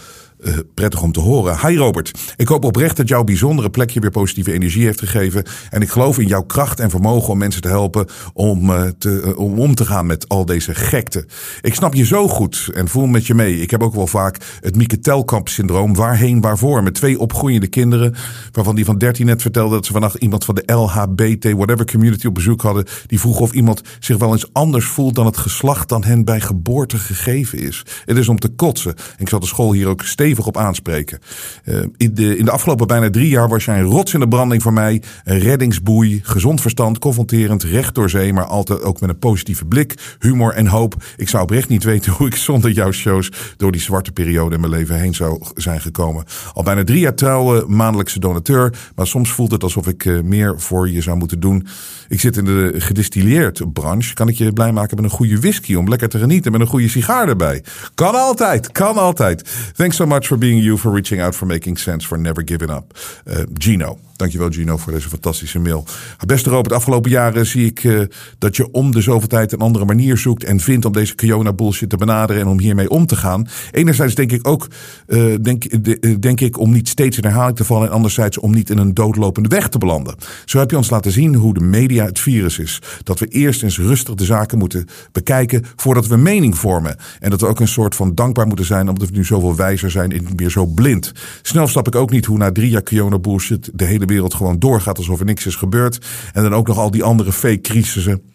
uh, 0.44 0.58
prettig 0.74 1.02
om 1.02 1.12
te 1.12 1.20
horen. 1.20 1.66
Hi 1.66 1.76
Robert, 1.76 2.10
ik 2.36 2.48
hoop 2.48 2.64
oprecht 2.64 2.96
dat 2.96 3.08
jouw 3.08 3.24
bijzondere 3.24 3.70
plekje 3.70 4.00
weer 4.00 4.10
positieve 4.10 4.52
energie 4.52 4.84
heeft 4.84 4.98
gegeven. 4.98 5.44
En 5.70 5.82
ik 5.82 5.90
geloof 5.90 6.18
in 6.18 6.26
jouw 6.26 6.42
kracht 6.42 6.80
en 6.80 6.90
vermogen 6.90 7.32
om 7.32 7.38
mensen 7.38 7.62
te 7.62 7.68
helpen 7.68 8.06
om, 8.32 8.70
uh, 8.70 8.82
te, 8.98 9.22
uh, 9.24 9.38
om 9.38 9.58
om 9.58 9.74
te 9.74 9.84
gaan 9.84 10.06
met 10.06 10.28
al 10.28 10.44
deze 10.44 10.74
gekte. 10.74 11.26
Ik 11.60 11.74
snap 11.74 11.94
je 11.94 12.04
zo 12.04 12.28
goed 12.28 12.70
en 12.74 12.88
voel 12.88 13.06
met 13.06 13.26
je 13.26 13.34
mee. 13.34 13.60
Ik 13.60 13.70
heb 13.70 13.82
ook 13.82 13.94
wel 13.94 14.06
vaak 14.06 14.36
het 14.60 14.76
Mieke 14.76 14.98
Telkamp 14.98 15.48
syndroom. 15.48 15.94
Waarheen, 15.94 16.40
waarvoor? 16.40 16.82
Met 16.82 16.94
twee 16.94 17.18
opgroeiende 17.18 17.66
kinderen. 17.66 18.14
Waarvan 18.52 18.74
die 18.74 18.84
van 18.84 18.98
13 18.98 19.26
net 19.26 19.42
vertelde 19.42 19.74
dat 19.74 19.86
ze 19.86 19.92
vannacht 19.92 20.14
iemand 20.14 20.44
van 20.44 20.54
de 20.54 20.72
LHBT, 20.72 21.52
whatever 21.52 21.86
community 21.86 22.26
op 22.26 22.34
bezoek 22.34 22.62
hadden. 22.62 22.84
Die 23.06 23.20
vroeg 23.20 23.40
of 23.40 23.52
iemand 23.52 23.82
zich 24.00 24.18
wel 24.18 24.32
eens 24.32 24.52
anders 24.52 24.86
voelt 24.86 25.14
dan 25.14 25.26
het 25.26 25.36
geslacht 25.36 25.88
dan 25.88 26.04
hen 26.04 26.24
bij 26.24 26.40
geboorte 26.40 26.98
gegeven 26.98 27.58
is. 27.58 27.82
Het 28.04 28.16
is 28.16 28.28
om 28.28 28.38
te 28.38 28.48
kotsen. 28.48 28.94
En 28.94 29.18
ik 29.18 29.28
zal 29.28 29.40
de 29.40 29.46
school 29.46 29.72
hier 29.72 29.88
ook 29.88 30.02
stevig 30.02 30.33
op 30.42 30.56
aanspreken. 30.56 31.18
Uh, 31.64 31.82
in, 31.96 32.14
de, 32.14 32.36
in 32.36 32.44
de 32.44 32.50
afgelopen 32.50 32.86
bijna 32.86 33.10
drie 33.10 33.28
jaar 33.28 33.48
was 33.48 33.64
jij 33.64 33.78
een 33.78 33.84
rots 33.84 34.14
in 34.14 34.20
de 34.20 34.28
branding 34.28 34.62
voor 34.62 34.72
mij. 34.72 35.02
Een 35.24 35.38
reddingsboei, 35.38 36.20
gezond 36.22 36.60
verstand, 36.60 36.98
confronterend, 36.98 37.62
recht 37.62 37.94
door 37.94 38.10
zee, 38.10 38.32
maar 38.32 38.44
altijd 38.44 38.82
ook 38.82 39.00
met 39.00 39.10
een 39.10 39.18
positieve 39.18 39.64
blik, 39.64 40.16
humor 40.18 40.52
en 40.52 40.66
hoop. 40.66 40.94
Ik 41.16 41.28
zou 41.28 41.42
oprecht 41.42 41.68
niet 41.68 41.84
weten 41.84 42.12
hoe 42.12 42.26
ik 42.26 42.36
zonder 42.36 42.70
jouw 42.70 42.92
shows 42.92 43.32
door 43.56 43.72
die 43.72 43.80
zwarte 43.80 44.12
periode 44.12 44.54
in 44.54 44.60
mijn 44.60 44.72
leven 44.72 44.98
heen 44.98 45.14
zou 45.14 45.42
zijn 45.54 45.80
gekomen. 45.80 46.24
Al 46.52 46.62
bijna 46.62 46.84
drie 46.84 47.00
jaar 47.00 47.14
trouwe 47.14 47.64
maandelijkse 47.68 48.18
donateur, 48.18 48.74
maar 48.94 49.06
soms 49.06 49.30
voelt 49.30 49.50
het 49.50 49.62
alsof 49.62 49.86
ik 49.86 50.04
uh, 50.04 50.22
meer 50.22 50.60
voor 50.60 50.90
je 50.90 51.00
zou 51.00 51.16
moeten 51.16 51.40
doen. 51.40 51.66
Ik 52.08 52.20
zit 52.20 52.36
in 52.36 52.44
de 52.44 52.74
gedistilleerd 52.76 53.72
branche. 53.72 54.14
Kan 54.14 54.28
ik 54.28 54.36
je 54.36 54.52
blij 54.52 54.72
maken 54.72 54.96
met 54.96 55.04
een 55.04 55.10
goede 55.10 55.40
whisky 55.40 55.74
om 55.74 55.88
lekker 55.88 56.08
te 56.08 56.18
genieten 56.18 56.52
met 56.52 56.60
een 56.60 56.66
goede 56.66 56.88
sigaar 56.88 57.28
erbij? 57.28 57.64
Kan 57.94 58.14
altijd, 58.14 58.72
kan 58.72 58.96
altijd. 58.96 59.50
Thanks 59.76 59.96
so 59.96 60.06
much 60.06 60.23
much 60.24 60.28
for 60.28 60.36
being 60.38 60.62
you, 60.62 60.78
for 60.78 60.90
reaching 60.90 61.20
out, 61.20 61.34
for 61.34 61.44
making 61.44 61.76
sense, 61.76 62.02
for 62.02 62.16
never 62.16 62.42
giving 62.42 62.70
up. 62.70 62.94
Uh, 63.26 63.44
Gino. 63.58 63.98
Dankjewel 64.16 64.50
Gino 64.50 64.76
voor 64.76 64.92
deze 64.92 65.08
fantastische 65.08 65.58
mail. 65.58 65.84
Beste 66.26 66.48
Robert, 66.48 66.68
de 66.68 66.74
afgelopen 66.74 67.10
jaren 67.10 67.46
zie 67.46 67.66
ik 67.66 67.84
uh, 67.84 68.00
dat 68.38 68.56
je 68.56 68.70
om 68.70 68.90
de 68.90 69.00
zoveel 69.00 69.28
tijd 69.28 69.52
een 69.52 69.58
andere 69.58 69.84
manier 69.84 70.16
zoekt 70.16 70.44
en 70.44 70.60
vindt 70.60 70.84
om 70.84 70.92
deze 70.92 71.14
Kiona 71.14 71.52
bullshit 71.52 71.88
te 71.88 71.96
benaderen 71.96 72.42
en 72.42 72.48
om 72.48 72.60
hiermee 72.60 72.90
om 72.90 73.06
te 73.06 73.16
gaan. 73.16 73.48
Enerzijds 73.70 74.14
denk 74.14 74.32
ik 74.32 74.48
ook, 74.48 74.68
uh, 75.06 75.34
denk, 75.42 75.84
de, 75.84 76.18
denk 76.18 76.40
ik, 76.40 76.58
om 76.58 76.72
niet 76.72 76.88
steeds 76.88 77.16
in 77.16 77.24
herhaling 77.24 77.56
te 77.56 77.64
vallen 77.64 77.88
en 77.88 77.94
anderzijds 77.94 78.38
om 78.38 78.52
niet 78.54 78.70
in 78.70 78.78
een 78.78 78.94
doodlopende 78.94 79.48
weg 79.48 79.68
te 79.68 79.78
belanden. 79.78 80.14
Zo 80.44 80.58
heb 80.58 80.70
je 80.70 80.76
ons 80.76 80.90
laten 80.90 81.12
zien 81.12 81.34
hoe 81.34 81.54
de 81.54 81.64
media 81.64 82.04
het 82.04 82.20
virus 82.20 82.58
is. 82.58 82.82
Dat 83.02 83.18
we 83.18 83.26
eerst 83.26 83.62
eens 83.62 83.78
rustig 83.78 84.14
de 84.14 84.24
zaken 84.24 84.58
moeten 84.58 84.86
bekijken 85.12 85.64
voordat 85.76 86.06
we 86.06 86.16
mening 86.16 86.58
vormen. 86.58 86.96
En 87.20 87.30
dat 87.30 87.40
we 87.40 87.46
ook 87.46 87.60
een 87.60 87.68
soort 87.68 87.94
van 87.94 88.14
dankbaar 88.14 88.46
moeten 88.46 88.66
zijn 88.66 88.88
omdat 88.88 89.08
we 89.08 89.16
nu 89.16 89.24
zoveel 89.24 89.56
wijzer 89.56 89.90
zijn 89.90 90.12
en 90.12 90.24
niet 90.24 90.40
meer 90.40 90.50
zo 90.50 90.66
blind. 90.66 91.12
Snel 91.42 91.68
snap 91.68 91.86
ik 91.86 91.94
ook 91.94 92.10
niet 92.10 92.24
hoe 92.24 92.38
na 92.38 92.52
drie 92.52 92.70
jaar 92.70 92.82
Kiona 92.82 93.18
bullshit 93.18 93.70
de 93.74 93.84
hele 93.84 94.03
wereld 94.06 94.34
gewoon 94.34 94.58
doorgaat 94.58 94.98
alsof 94.98 95.18
er 95.18 95.24
niks 95.24 95.46
is 95.46 95.56
gebeurd. 95.56 96.06
En 96.32 96.42
dan 96.42 96.54
ook 96.54 96.66
nog 96.66 96.78
al 96.78 96.90
die 96.90 97.02
andere 97.02 97.32
fake 97.32 97.60
crisissen. 97.60 98.33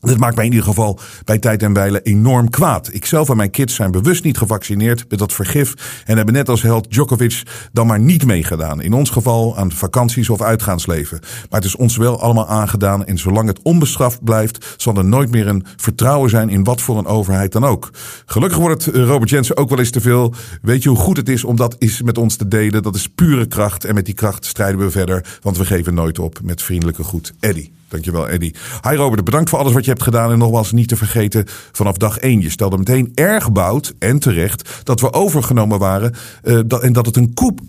Dit 0.00 0.18
maakt 0.18 0.36
mij 0.36 0.44
in 0.44 0.50
ieder 0.50 0.66
geval 0.66 0.98
bij 1.24 1.38
tijd 1.38 1.62
en 1.62 1.72
wijle 1.72 2.02
enorm 2.02 2.50
kwaad. 2.50 2.92
Ikzelf 2.92 3.28
en 3.28 3.36
mijn 3.36 3.50
kids 3.50 3.74
zijn 3.74 3.90
bewust 3.90 4.24
niet 4.24 4.38
gevaccineerd 4.38 5.04
met 5.08 5.18
dat 5.18 5.32
vergif 5.32 6.02
en 6.04 6.16
hebben 6.16 6.34
net 6.34 6.48
als 6.48 6.62
held 6.62 6.90
Djokovic 6.90 7.42
dan 7.72 7.86
maar 7.86 8.00
niet 8.00 8.24
meegedaan. 8.24 8.82
In 8.82 8.92
ons 8.92 9.10
geval 9.10 9.56
aan 9.56 9.72
vakanties 9.72 10.30
of 10.30 10.42
uitgaansleven. 10.42 11.18
Maar 11.20 11.60
het 11.60 11.64
is 11.64 11.76
ons 11.76 11.96
wel 11.96 12.20
allemaal 12.20 12.48
aangedaan 12.48 13.04
en 13.04 13.18
zolang 13.18 13.48
het 13.48 13.62
onbestraft 13.62 14.24
blijft, 14.24 14.74
zal 14.76 14.96
er 14.96 15.04
nooit 15.04 15.30
meer 15.30 15.46
een 15.46 15.66
vertrouwen 15.76 16.30
zijn 16.30 16.48
in 16.48 16.64
wat 16.64 16.80
voor 16.80 16.98
een 16.98 17.06
overheid 17.06 17.52
dan 17.52 17.64
ook. 17.64 17.90
Gelukkig 18.26 18.58
wordt 18.58 18.84
het 18.84 18.94
eh, 18.94 19.04
Robert 19.04 19.30
Jensen 19.30 19.56
ook 19.56 19.68
wel 19.68 19.78
eens 19.78 19.90
te 19.90 20.00
veel. 20.00 20.34
Weet 20.62 20.82
je 20.82 20.88
hoe 20.88 20.98
goed 20.98 21.16
het 21.16 21.28
is 21.28 21.44
om 21.44 21.56
dat 21.56 21.76
is 21.78 22.02
met 22.02 22.18
ons 22.18 22.36
te 22.36 22.48
delen? 22.48 22.82
Dat 22.82 22.94
is 22.94 23.08
pure 23.08 23.46
kracht 23.46 23.84
en 23.84 23.94
met 23.94 24.04
die 24.04 24.14
kracht 24.14 24.44
strijden 24.44 24.80
we 24.80 24.90
verder, 24.90 25.38
want 25.42 25.56
we 25.56 25.64
geven 25.64 25.94
nooit 25.94 26.18
op. 26.18 26.38
Met 26.42 26.62
vriendelijke 26.62 27.04
groet, 27.04 27.32
Eddie. 27.40 27.77
Dankjewel, 27.88 28.28
Eddie. 28.28 28.54
Hi 28.88 28.96
Robert, 28.96 29.24
bedankt 29.24 29.50
voor 29.50 29.58
alles 29.58 29.72
wat 29.72 29.84
je 29.84 29.90
hebt 29.90 30.02
gedaan. 30.02 30.30
En 30.30 30.38
nogmaals 30.38 30.72
niet 30.72 30.88
te 30.88 30.96
vergeten, 30.96 31.44
vanaf 31.72 31.96
dag 31.96 32.18
één. 32.18 32.40
Je 32.40 32.50
stelde 32.50 32.78
meteen 32.78 33.12
erg 33.14 33.52
bout 33.52 33.94
en 33.98 34.18
terecht 34.18 34.80
dat 34.84 35.00
we 35.00 35.12
overgenomen 35.12 35.78
waren. 35.78 36.14
Uh, 36.42 36.60
dat, 36.66 36.82
en 36.82 36.92
dat 36.92 37.06
het 37.06 37.16
een 37.16 37.34
koep 37.34 37.60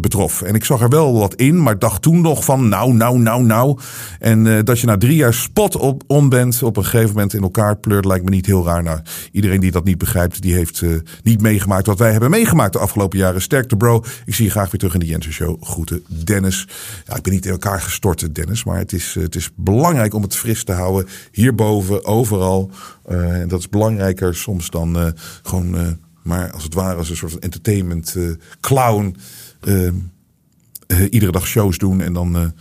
betrof. 0.00 0.42
En 0.42 0.54
ik 0.54 0.64
zag 0.64 0.80
er 0.80 0.88
wel 0.88 1.18
wat 1.18 1.34
in, 1.34 1.62
maar 1.62 1.78
dacht 1.78 2.02
toen 2.02 2.20
nog 2.20 2.44
van 2.44 2.68
nou, 2.68 2.92
nou, 2.92 3.18
nou, 3.18 3.42
nou. 3.42 3.78
En 4.18 4.44
uh, 4.44 4.58
dat 4.64 4.80
je 4.80 4.86
na 4.86 4.96
drie 4.96 5.16
jaar 5.16 5.34
spot 5.34 5.76
op 5.76 6.02
on 6.06 6.28
bent, 6.28 6.62
op 6.62 6.76
een 6.76 6.84
gegeven 6.84 7.14
moment 7.14 7.34
in 7.34 7.42
elkaar 7.42 7.76
pleurt, 7.76 8.04
lijkt 8.04 8.24
me 8.24 8.30
niet 8.30 8.46
heel 8.46 8.64
raar. 8.64 8.82
Nou, 8.82 9.00
iedereen 9.32 9.60
die 9.60 9.70
dat 9.70 9.84
niet 9.84 9.98
begrijpt, 9.98 10.42
die 10.42 10.54
heeft 10.54 10.80
uh, 10.80 10.98
niet 11.22 11.40
meegemaakt 11.40 11.86
wat 11.86 11.98
wij 11.98 12.12
hebben 12.12 12.30
meegemaakt 12.30 12.72
de 12.72 12.78
afgelopen 12.78 13.18
jaren. 13.18 13.42
Sterkte 13.42 13.76
bro, 13.76 14.04
ik 14.26 14.34
zie 14.34 14.44
je 14.44 14.50
graag 14.50 14.70
weer 14.70 14.80
terug 14.80 14.94
in 14.94 15.00
de 15.00 15.06
Jensen 15.06 15.32
Show. 15.32 15.62
Groeten, 15.62 16.02
Dennis. 16.06 16.68
Ja, 17.06 17.16
ik 17.16 17.22
ben 17.22 17.32
niet 17.32 17.44
in 17.46 17.52
elkaar 17.52 17.80
gestort, 17.80 18.34
Dennis, 18.34 18.64
maar 18.64 18.78
het 18.78 18.92
is, 18.92 19.14
het 19.20 19.34
is 19.34 19.50
belangrijk 19.54 20.14
om 20.14 20.22
het 20.22 20.36
fris 20.36 20.64
te 20.64 20.72
houden. 20.72 21.08
Hierboven, 21.32 22.04
overal. 22.04 22.70
en 23.06 23.48
dat 23.48 23.58
is 23.58 23.68
belangrijker 23.68 24.34
soms 24.34 24.70
dan 24.70 25.14
gewoon 25.42 25.98
maar 26.22 26.50
als 26.50 26.62
het 26.62 26.74
ware 26.74 26.96
als 26.96 27.10
een 27.10 27.16
soort 27.16 27.38
entertainment 27.38 28.16
clown 28.60 29.16
uh, 29.64 29.92
iedere 31.10 31.32
dag 31.32 31.46
shows 31.46 31.78
doen 31.78 32.00
en 32.00 32.12
dan 32.12 32.52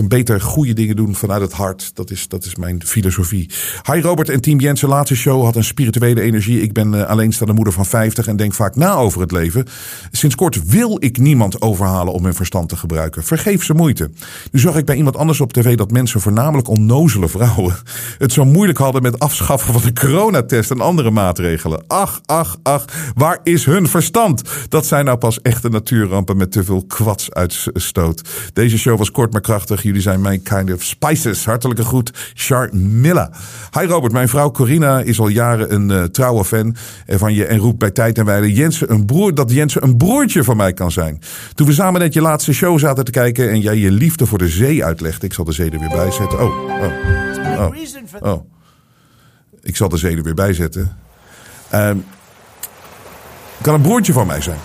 kan 0.00 0.08
beter 0.08 0.40
goede 0.40 0.72
dingen 0.72 0.96
doen 0.96 1.14
vanuit 1.14 1.40
het 1.40 1.52
hart. 1.52 1.90
Dat 1.94 2.10
is, 2.10 2.28
dat 2.28 2.44
is 2.44 2.56
mijn 2.56 2.86
filosofie. 2.86 3.50
Hi 3.92 4.00
Robert 4.00 4.28
en 4.28 4.40
team 4.40 4.60
Jensen. 4.60 4.88
Laatste 4.88 5.16
show 5.16 5.44
had 5.44 5.56
een 5.56 5.64
spirituele 5.64 6.20
energie. 6.20 6.62
Ik 6.62 6.72
ben 6.72 6.92
uh, 6.92 7.02
alleenstaande 7.02 7.52
moeder 7.52 7.72
van 7.72 7.86
50 7.86 8.26
en 8.26 8.36
denk 8.36 8.54
vaak 8.54 8.76
na 8.76 8.94
over 8.94 9.20
het 9.20 9.32
leven. 9.32 9.64
Sinds 10.10 10.34
kort 10.34 10.64
wil 10.64 10.96
ik 10.98 11.18
niemand 11.18 11.62
overhalen 11.62 12.12
om 12.12 12.24
hun 12.24 12.34
verstand 12.34 12.68
te 12.68 12.76
gebruiken. 12.76 13.24
Vergeef 13.24 13.64
ze 13.64 13.74
moeite. 13.74 14.10
Nu 14.52 14.60
zag 14.60 14.76
ik 14.76 14.84
bij 14.84 14.96
iemand 14.96 15.16
anders 15.16 15.40
op 15.40 15.52
tv 15.52 15.76
dat 15.76 15.90
mensen, 15.90 16.20
voornamelijk 16.20 16.68
onnozele 16.68 17.28
vrouwen, 17.28 17.76
het 18.18 18.32
zo 18.32 18.44
moeilijk 18.44 18.78
hadden 18.78 19.02
met 19.02 19.18
afschaffen 19.18 19.72
van 19.72 19.82
de 19.82 19.92
coronatest 20.00 20.70
en 20.70 20.80
andere 20.80 21.10
maatregelen. 21.10 21.84
Ach, 21.86 22.20
ach, 22.26 22.56
ach, 22.62 22.84
waar 23.14 23.38
is 23.42 23.64
hun 23.64 23.88
verstand? 23.88 24.42
Dat 24.68 24.86
zijn 24.86 25.04
nou 25.04 25.18
pas 25.18 25.42
echte 25.42 25.68
natuurrampen 25.68 26.36
met 26.36 26.52
te 26.52 26.64
veel 26.64 26.84
kwatsuitstoot. 26.86 28.28
Deze 28.52 28.78
show 28.78 28.98
was 28.98 29.10
kort 29.10 29.32
maar 29.32 29.40
krachtig. 29.40 29.82
Jullie 29.90 30.04
zijn 30.04 30.20
mijn 30.20 30.42
kind 30.42 30.72
of 30.72 30.82
spices. 30.82 31.44
Hartelijke 31.44 31.84
groet, 31.84 32.32
Charmilla. 32.34 33.30
Hi 33.78 33.86
Robert, 33.86 34.12
mijn 34.12 34.28
vrouw 34.28 34.50
Corina 34.50 35.00
is 35.00 35.20
al 35.20 35.28
jaren 35.28 35.74
een 35.74 35.90
uh, 35.90 36.02
trouwe 36.02 36.44
fan 36.44 36.76
van 37.06 37.34
je 37.34 37.46
en 37.46 37.58
roept 37.58 37.78
bij 37.78 37.90
tijd 37.90 38.18
en 38.18 38.24
wijle 38.24 38.52
Jensen 38.52 38.92
een 38.92 39.06
broer, 39.06 39.34
dat 39.34 39.50
Jensen 39.50 39.82
een 39.82 39.96
broertje 39.96 40.44
van 40.44 40.56
mij 40.56 40.72
kan 40.72 40.90
zijn. 40.90 41.20
Toen 41.54 41.66
we 41.66 41.72
samen 41.72 42.00
net 42.00 42.12
je 42.12 42.20
laatste 42.20 42.52
show 42.52 42.78
zaten 42.78 43.04
te 43.04 43.10
kijken 43.10 43.50
en 43.50 43.60
jij 43.60 43.76
je 43.76 43.90
liefde 43.90 44.26
voor 44.26 44.38
de 44.38 44.48
zee 44.48 44.84
uitlegde. 44.84 45.26
Ik 45.26 45.32
zal 45.32 45.44
de 45.44 45.52
zee 45.52 45.70
er 45.70 45.78
weer 45.78 45.88
bij 45.88 46.10
zetten. 46.10 46.40
Oh, 46.40 46.54
oh, 46.64 47.72
oh. 48.20 48.32
oh. 48.32 48.44
Ik 49.62 49.76
zal 49.76 49.88
de 49.88 49.96
zee 49.96 50.16
er 50.16 50.22
weer 50.22 50.34
bij 50.34 50.52
zetten. 50.52 50.96
Um, 51.74 52.04
kan 53.60 53.74
een 53.74 53.82
broertje 53.82 54.12
van 54.12 54.26
mij 54.26 54.40
zijn. 54.40 54.58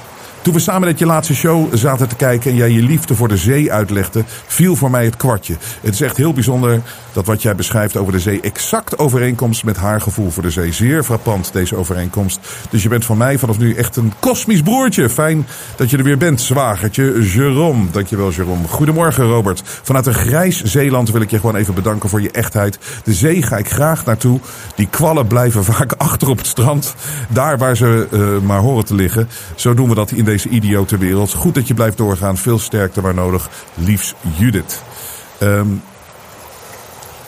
Toen 0.45 0.53
we 0.53 0.59
samen 0.59 0.87
net 0.87 0.99
je 0.99 1.05
laatste 1.05 1.35
show 1.35 1.75
zaten 1.75 2.07
te 2.07 2.15
kijken 2.15 2.51
en 2.51 2.57
jij 2.57 2.71
je 2.71 2.81
liefde 2.81 3.15
voor 3.15 3.27
de 3.27 3.37
zee 3.37 3.71
uitlegde, 3.71 4.23
viel 4.47 4.75
voor 4.75 4.91
mij 4.91 5.05
het 5.05 5.17
kwartje. 5.17 5.55
Het 5.81 5.93
is 5.93 6.01
echt 6.01 6.17
heel 6.17 6.33
bijzonder 6.33 6.81
dat 7.13 7.25
wat 7.25 7.41
jij 7.41 7.55
beschrijft 7.55 7.97
over 7.97 8.13
de 8.13 8.19
zee 8.19 8.41
exact 8.41 8.97
overeenkomst 8.97 9.63
met 9.63 9.77
haar 9.77 10.01
gevoel 10.01 10.31
voor 10.31 10.43
de 10.43 10.49
zee. 10.49 10.73
Zeer 10.73 11.03
frappant 11.03 11.53
deze 11.53 11.75
overeenkomst. 11.75 12.39
Dus 12.69 12.83
je 12.83 12.89
bent 12.89 13.05
van 13.05 13.17
mij 13.17 13.37
vanaf 13.37 13.57
nu 13.57 13.73
echt 13.73 13.95
een 13.95 14.13
kosmisch 14.19 14.61
broertje. 14.61 15.09
Fijn 15.09 15.47
dat 15.75 15.89
je 15.89 15.97
er 15.97 16.03
weer 16.03 16.17
bent, 16.17 16.41
zwagertje 16.41 17.21
Jerome. 17.21 17.89
Dankjewel 17.91 18.31
Jerome. 18.31 18.67
Goedemorgen 18.67 19.25
Robert. 19.25 19.61
Vanuit 19.65 20.05
een 20.05 20.13
grijs 20.13 20.63
Zeeland 20.63 21.11
wil 21.11 21.21
ik 21.21 21.31
je 21.31 21.39
gewoon 21.39 21.55
even 21.55 21.73
bedanken 21.73 22.09
voor 22.09 22.21
je 22.21 22.31
echtheid. 22.31 22.79
De 23.03 23.13
zee 23.13 23.41
ga 23.41 23.57
ik 23.57 23.69
graag 23.69 24.05
naartoe. 24.05 24.39
Die 24.75 24.87
kwallen 24.87 25.27
blijven 25.27 25.63
vaak 25.63 25.91
achter 26.07 26.29
op 26.29 26.37
het 26.37 26.47
strand. 26.47 26.95
Daar 27.29 27.57
waar 27.57 27.77
ze 27.77 28.07
uh, 28.11 28.47
maar 28.47 28.59
horen 28.59 28.85
te 28.85 28.95
liggen. 28.95 29.29
Zo 29.55 29.73
doen 29.73 29.89
we 29.89 29.95
dat 29.95 30.11
in 30.11 30.25
deze 30.25 30.33
idiote 30.43 30.97
wereld. 30.97 31.33
Goed 31.33 31.55
dat 31.55 31.67
je 31.67 31.73
blijft 31.73 31.97
doorgaan. 31.97 32.37
Veel 32.37 32.59
sterkte 32.59 33.01
waar 33.01 33.13
nodig. 33.13 33.49
Liefs 33.73 34.13
Judith. 34.37 34.83
Um, 35.41 35.81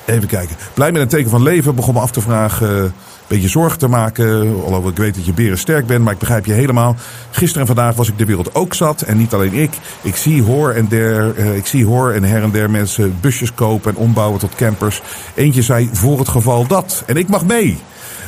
Even 0.08 0.28
kijken. 0.28 0.56
Blij 0.74 0.92
met 0.92 1.02
een 1.02 1.08
teken 1.08 1.30
van 1.30 1.44
leven. 1.44 1.76
Begon 1.76 1.94
me 1.94 2.00
af 2.00 2.12
te 2.12 2.22
vragen. 2.22 2.84
Een 2.84 2.94
beetje 3.28 3.48
zorgen 3.48 3.80
te 3.80 3.88
maken. 3.88 4.40
Alhoewel 4.64 4.90
ik 4.90 4.98
weet 4.98 5.16
dat 5.16 5.26
je 5.26 5.34
beren 5.34 5.58
sterk 5.58 5.88
bent. 5.88 6.04
Maar 6.04 6.14
ik 6.14 6.20
begrijp 6.20 6.46
je 6.46 6.54
helemaal. 6.54 6.96
Gisteren 7.32 7.62
en 7.62 7.68
vandaag 7.76 7.96
was 7.96 8.08
ik 8.08 8.18
de 8.18 8.26
wereld 8.26 8.56
ook 8.56 8.74
zat. 8.74 9.02
En 9.02 9.18
niet 9.18 9.34
alleen 9.34 9.54
ik. 9.54 9.72
Ik 10.02 10.16
zie 10.16 10.44
hoor 10.44 10.72
en, 10.72 10.88
der, 10.88 11.38
uh, 11.38 11.56
ik 11.56 11.66
zie 11.66 11.86
hoor 11.86 12.12
en 12.12 12.24
her 12.24 12.44
en 12.44 12.52
der 12.52 12.70
mensen 12.70 13.18
busjes 13.22 13.54
kopen 13.54 13.92
en 13.92 13.98
ombouwen 13.98 14.40
tot 14.40 14.56
campers. 14.56 15.02
Eentje 15.36 15.62
zei 15.62 15.90
voor 15.94 16.20
het 16.20 16.30
geval 16.30 16.68
dat. 16.68 17.04
En 17.06 17.18
ik 17.18 17.28
mag 17.28 17.46
mee. 17.46 17.78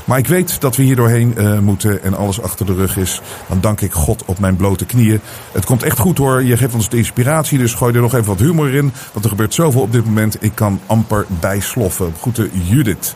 Maar 0.09 0.17
ik 0.17 0.27
weet 0.27 0.61
dat 0.61 0.75
we 0.75 0.83
hier 0.83 0.95
doorheen 0.95 1.33
uh, 1.37 1.59
moeten 1.59 2.03
en 2.03 2.13
alles 2.13 2.41
achter 2.41 2.65
de 2.65 2.73
rug 2.73 2.97
is. 2.97 3.21
Dan 3.47 3.61
dank 3.61 3.81
ik 3.81 3.91
God 3.91 4.23
op 4.25 4.39
mijn 4.39 4.55
blote 4.55 4.85
knieën. 4.85 5.19
Het 5.51 5.65
komt 5.65 5.83
echt 5.83 5.99
goed 5.99 6.17
hoor. 6.17 6.43
Je 6.43 6.57
geeft 6.57 6.73
ons 6.73 6.89
de 6.89 6.97
inspiratie, 6.97 7.57
dus 7.57 7.73
gooi 7.73 7.93
er 7.95 8.01
nog 8.01 8.13
even 8.13 8.27
wat 8.27 8.39
humor 8.39 8.73
in. 8.73 8.93
Want 9.13 9.25
er 9.25 9.31
gebeurt 9.31 9.53
zoveel 9.53 9.81
op 9.81 9.91
dit 9.91 10.05
moment. 10.05 10.37
Ik 10.39 10.51
kan 10.55 10.79
amper 10.85 11.25
bijsloffen. 11.39 12.13
Groeten 12.19 12.51
Judith. 12.53 13.15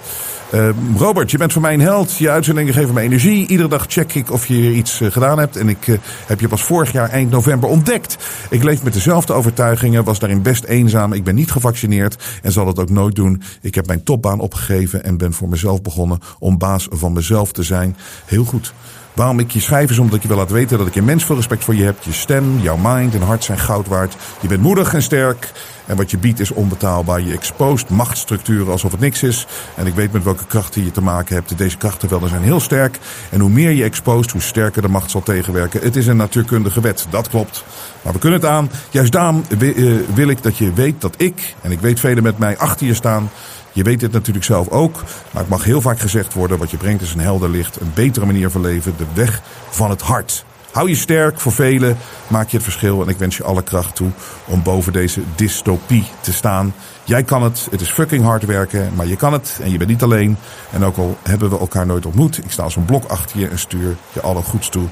Uh, 0.53 0.69
Robert, 0.97 1.31
je 1.31 1.37
bent 1.37 1.53
voor 1.53 1.61
mij 1.61 1.73
een 1.73 1.79
held. 1.79 2.17
Je 2.17 2.29
uitzendingen 2.29 2.73
geven 2.73 2.93
me 2.93 3.01
energie. 3.01 3.47
Iedere 3.47 3.69
dag 3.69 3.85
check 3.87 4.13
ik 4.13 4.31
of 4.31 4.45
je 4.45 4.73
iets 4.73 4.99
uh, 4.99 5.11
gedaan 5.11 5.39
hebt. 5.39 5.57
En 5.57 5.69
ik 5.69 5.87
uh, 5.87 5.97
heb 6.25 6.39
je 6.39 6.47
pas 6.47 6.63
vorig 6.63 6.91
jaar 6.91 7.09
eind 7.09 7.31
november 7.31 7.69
ontdekt. 7.69 8.17
Ik 8.49 8.63
leef 8.63 8.83
met 8.83 8.93
dezelfde 8.93 9.33
overtuigingen. 9.33 10.03
Was 10.03 10.19
daarin 10.19 10.41
best 10.41 10.63
eenzaam. 10.63 11.13
Ik 11.13 11.23
ben 11.23 11.35
niet 11.35 11.51
gevaccineerd. 11.51 12.39
En 12.41 12.51
zal 12.51 12.67
het 12.67 12.79
ook 12.79 12.89
nooit 12.89 13.15
doen. 13.15 13.41
Ik 13.61 13.75
heb 13.75 13.87
mijn 13.87 14.03
topbaan 14.03 14.39
opgegeven. 14.39 15.03
En 15.03 15.17
ben 15.17 15.33
voor 15.33 15.49
mezelf 15.49 15.81
begonnen 15.81 16.19
om 16.39 16.57
baas 16.57 16.87
van 16.91 17.13
mezelf 17.13 17.51
te 17.51 17.63
zijn. 17.63 17.97
Heel 18.25 18.45
goed. 18.45 18.73
Waarom 19.13 19.39
ik 19.39 19.51
je 19.51 19.59
schrijf 19.59 19.89
is 19.89 19.99
omdat 19.99 20.21
je 20.21 20.27
wil 20.27 20.37
laten 20.37 20.55
weten 20.55 20.77
dat 20.77 20.87
ik 20.87 20.95
immens 20.95 21.25
veel 21.25 21.35
respect 21.35 21.63
voor 21.63 21.75
je 21.75 21.83
heb. 21.83 22.03
Je 22.03 22.13
stem, 22.13 22.59
jouw 22.59 22.77
mind 22.77 23.13
en 23.13 23.21
hart 23.21 23.43
zijn 23.43 23.59
goud 23.59 23.87
waard. 23.87 24.15
Je 24.39 24.47
bent 24.47 24.61
moedig 24.61 24.93
en 24.93 25.03
sterk. 25.03 25.51
En 25.85 25.95
wat 25.95 26.11
je 26.11 26.17
biedt 26.17 26.39
is 26.39 26.51
onbetaalbaar. 26.51 27.21
Je 27.21 27.33
exposed 27.33 27.89
machtsstructuren 27.89 28.71
alsof 28.71 28.91
het 28.91 28.99
niks 28.99 29.23
is. 29.23 29.47
En 29.75 29.87
ik 29.87 29.93
weet 29.93 30.11
met 30.11 30.23
welke 30.23 30.45
krachten 30.45 30.83
je 30.83 30.91
te 30.91 31.01
maken 31.01 31.35
hebt. 31.35 31.57
Deze 31.57 31.77
krachtenvelden 31.77 32.29
zijn 32.29 32.41
heel 32.41 32.59
sterk. 32.59 32.99
En 33.29 33.39
hoe 33.39 33.49
meer 33.49 33.71
je 33.71 33.83
exposed, 33.83 34.31
hoe 34.31 34.41
sterker 34.41 34.81
de 34.81 34.87
macht 34.87 35.11
zal 35.11 35.23
tegenwerken. 35.23 35.81
Het 35.81 35.95
is 35.95 36.07
een 36.07 36.17
natuurkundige 36.17 36.81
wet, 36.81 37.05
dat 37.09 37.29
klopt. 37.29 37.63
Maar 38.01 38.13
we 38.13 38.19
kunnen 38.19 38.39
het 38.39 38.49
aan. 38.49 38.69
Juist 38.89 39.11
daarom 39.11 39.43
wil 40.13 40.27
ik 40.27 40.43
dat 40.43 40.57
je 40.57 40.73
weet 40.73 41.01
dat 41.01 41.15
ik, 41.17 41.55
en 41.61 41.71
ik 41.71 41.79
weet 41.79 41.99
velen 41.99 42.23
met 42.23 42.37
mij, 42.37 42.57
achter 42.57 42.85
je 42.85 42.93
staan. 42.93 43.29
Je 43.71 43.83
weet 43.83 43.99
dit 43.99 44.11
natuurlijk 44.11 44.45
zelf 44.45 44.69
ook, 44.69 45.03
maar 45.31 45.41
het 45.41 45.49
mag 45.49 45.63
heel 45.63 45.81
vaak 45.81 45.99
gezegd 45.99 46.33
worden: 46.33 46.57
wat 46.57 46.71
je 46.71 46.77
brengt 46.77 47.01
is 47.01 47.13
een 47.13 47.19
helder 47.19 47.49
licht, 47.49 47.81
een 47.81 47.91
betere 47.93 48.25
manier 48.25 48.49
van 48.49 48.61
leven, 48.61 48.93
de 48.97 49.05
weg 49.13 49.41
van 49.69 49.89
het 49.89 50.01
hart. 50.01 50.45
Hou 50.73 50.89
je 50.89 50.95
sterk 50.95 51.39
voor 51.39 51.51
velen, 51.51 51.97
maak 52.27 52.49
je 52.49 52.55
het 52.55 52.65
verschil 52.65 53.01
en 53.01 53.07
ik 53.07 53.17
wens 53.17 53.37
je 53.37 53.43
alle 53.43 53.63
kracht 53.63 53.95
toe 53.95 54.09
om 54.45 54.63
boven 54.63 54.93
deze 54.93 55.21
dystopie 55.35 56.05
te 56.21 56.33
staan. 56.33 56.73
Jij 57.03 57.23
kan 57.23 57.43
het, 57.43 57.67
het 57.71 57.81
is 57.81 57.89
fucking 57.89 58.23
hard 58.23 58.45
werken, 58.45 58.91
maar 58.95 59.07
je 59.07 59.15
kan 59.15 59.33
het 59.33 59.59
en 59.61 59.71
je 59.71 59.77
bent 59.77 59.89
niet 59.89 60.03
alleen. 60.03 60.37
En 60.71 60.83
ook 60.83 60.97
al 60.97 61.17
hebben 61.23 61.49
we 61.49 61.59
elkaar 61.59 61.85
nooit 61.85 62.05
ontmoet, 62.05 62.37
ik 62.37 62.51
sta 62.51 62.63
als 62.63 62.75
een 62.75 62.85
blok 62.85 63.05
achter 63.05 63.39
je 63.39 63.47
en 63.47 63.59
stuur 63.59 63.95
je 64.13 64.21
alle 64.21 64.41
goeds 64.41 64.69
toe. 64.69 64.87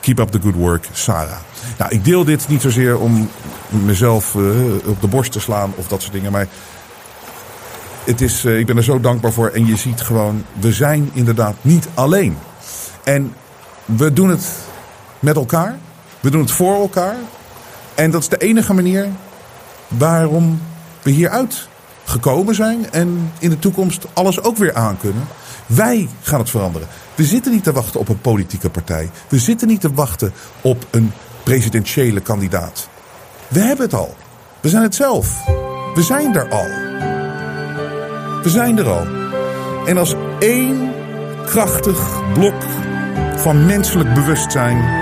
Keep 0.00 0.18
up 0.18 0.28
the 0.28 0.40
good 0.40 0.54
work, 0.54 0.88
Sarah. 0.92 1.38
Nou, 1.78 1.90
ik 1.90 2.04
deel 2.04 2.24
dit 2.24 2.48
niet 2.48 2.62
zozeer 2.62 2.98
om 2.98 3.28
mezelf 3.68 4.34
uh, 4.34 4.74
op 4.86 5.00
de 5.00 5.08
borst 5.08 5.32
te 5.32 5.40
slaan 5.40 5.72
of 5.76 5.88
dat 5.88 6.00
soort 6.00 6.12
dingen, 6.12 6.32
maar 6.32 6.46
het 8.04 8.20
is, 8.20 8.44
uh, 8.44 8.58
ik 8.58 8.66
ben 8.66 8.76
er 8.76 8.84
zo 8.84 9.00
dankbaar 9.00 9.32
voor. 9.32 9.48
En 9.48 9.66
je 9.66 9.76
ziet 9.76 10.00
gewoon, 10.00 10.44
we 10.60 10.72
zijn 10.72 11.10
inderdaad 11.12 11.54
niet 11.60 11.88
alleen. 11.94 12.38
En 13.04 13.34
we 13.84 14.12
doen 14.12 14.28
het 14.28 14.70
met 15.22 15.36
elkaar. 15.36 15.78
We 16.20 16.30
doen 16.30 16.40
het 16.40 16.50
voor 16.50 16.74
elkaar. 16.74 17.16
En 17.94 18.10
dat 18.10 18.20
is 18.20 18.28
de 18.28 18.36
enige 18.36 18.74
manier 18.74 19.08
waarom 19.88 20.62
we 21.02 21.10
hieruit 21.10 21.68
gekomen 22.04 22.54
zijn. 22.54 22.92
En 22.92 23.32
in 23.38 23.50
de 23.50 23.58
toekomst 23.58 24.06
alles 24.12 24.42
ook 24.42 24.56
weer 24.56 24.74
aan 24.74 24.96
kunnen. 24.96 25.26
Wij 25.66 26.08
gaan 26.22 26.38
het 26.38 26.50
veranderen. 26.50 26.88
We 27.14 27.24
zitten 27.24 27.52
niet 27.52 27.64
te 27.64 27.72
wachten 27.72 28.00
op 28.00 28.08
een 28.08 28.20
politieke 28.20 28.70
partij. 28.70 29.10
We 29.28 29.38
zitten 29.38 29.68
niet 29.68 29.80
te 29.80 29.92
wachten 29.92 30.32
op 30.60 30.86
een 30.90 31.12
presidentiële 31.42 32.20
kandidaat. 32.20 32.88
We 33.48 33.60
hebben 33.60 33.84
het 33.84 33.94
al. 33.94 34.16
We 34.60 34.68
zijn 34.68 34.82
het 34.82 34.94
zelf. 34.94 35.44
We 35.94 36.02
zijn 36.02 36.36
er 36.36 36.50
al. 36.50 36.66
We 38.42 38.48
zijn 38.48 38.78
er 38.78 38.88
al. 38.88 39.06
En 39.86 39.98
als 39.98 40.14
één 40.38 40.92
krachtig 41.46 42.22
blok 42.32 42.62
van 43.36 43.66
menselijk 43.66 44.14
bewustzijn. 44.14 45.01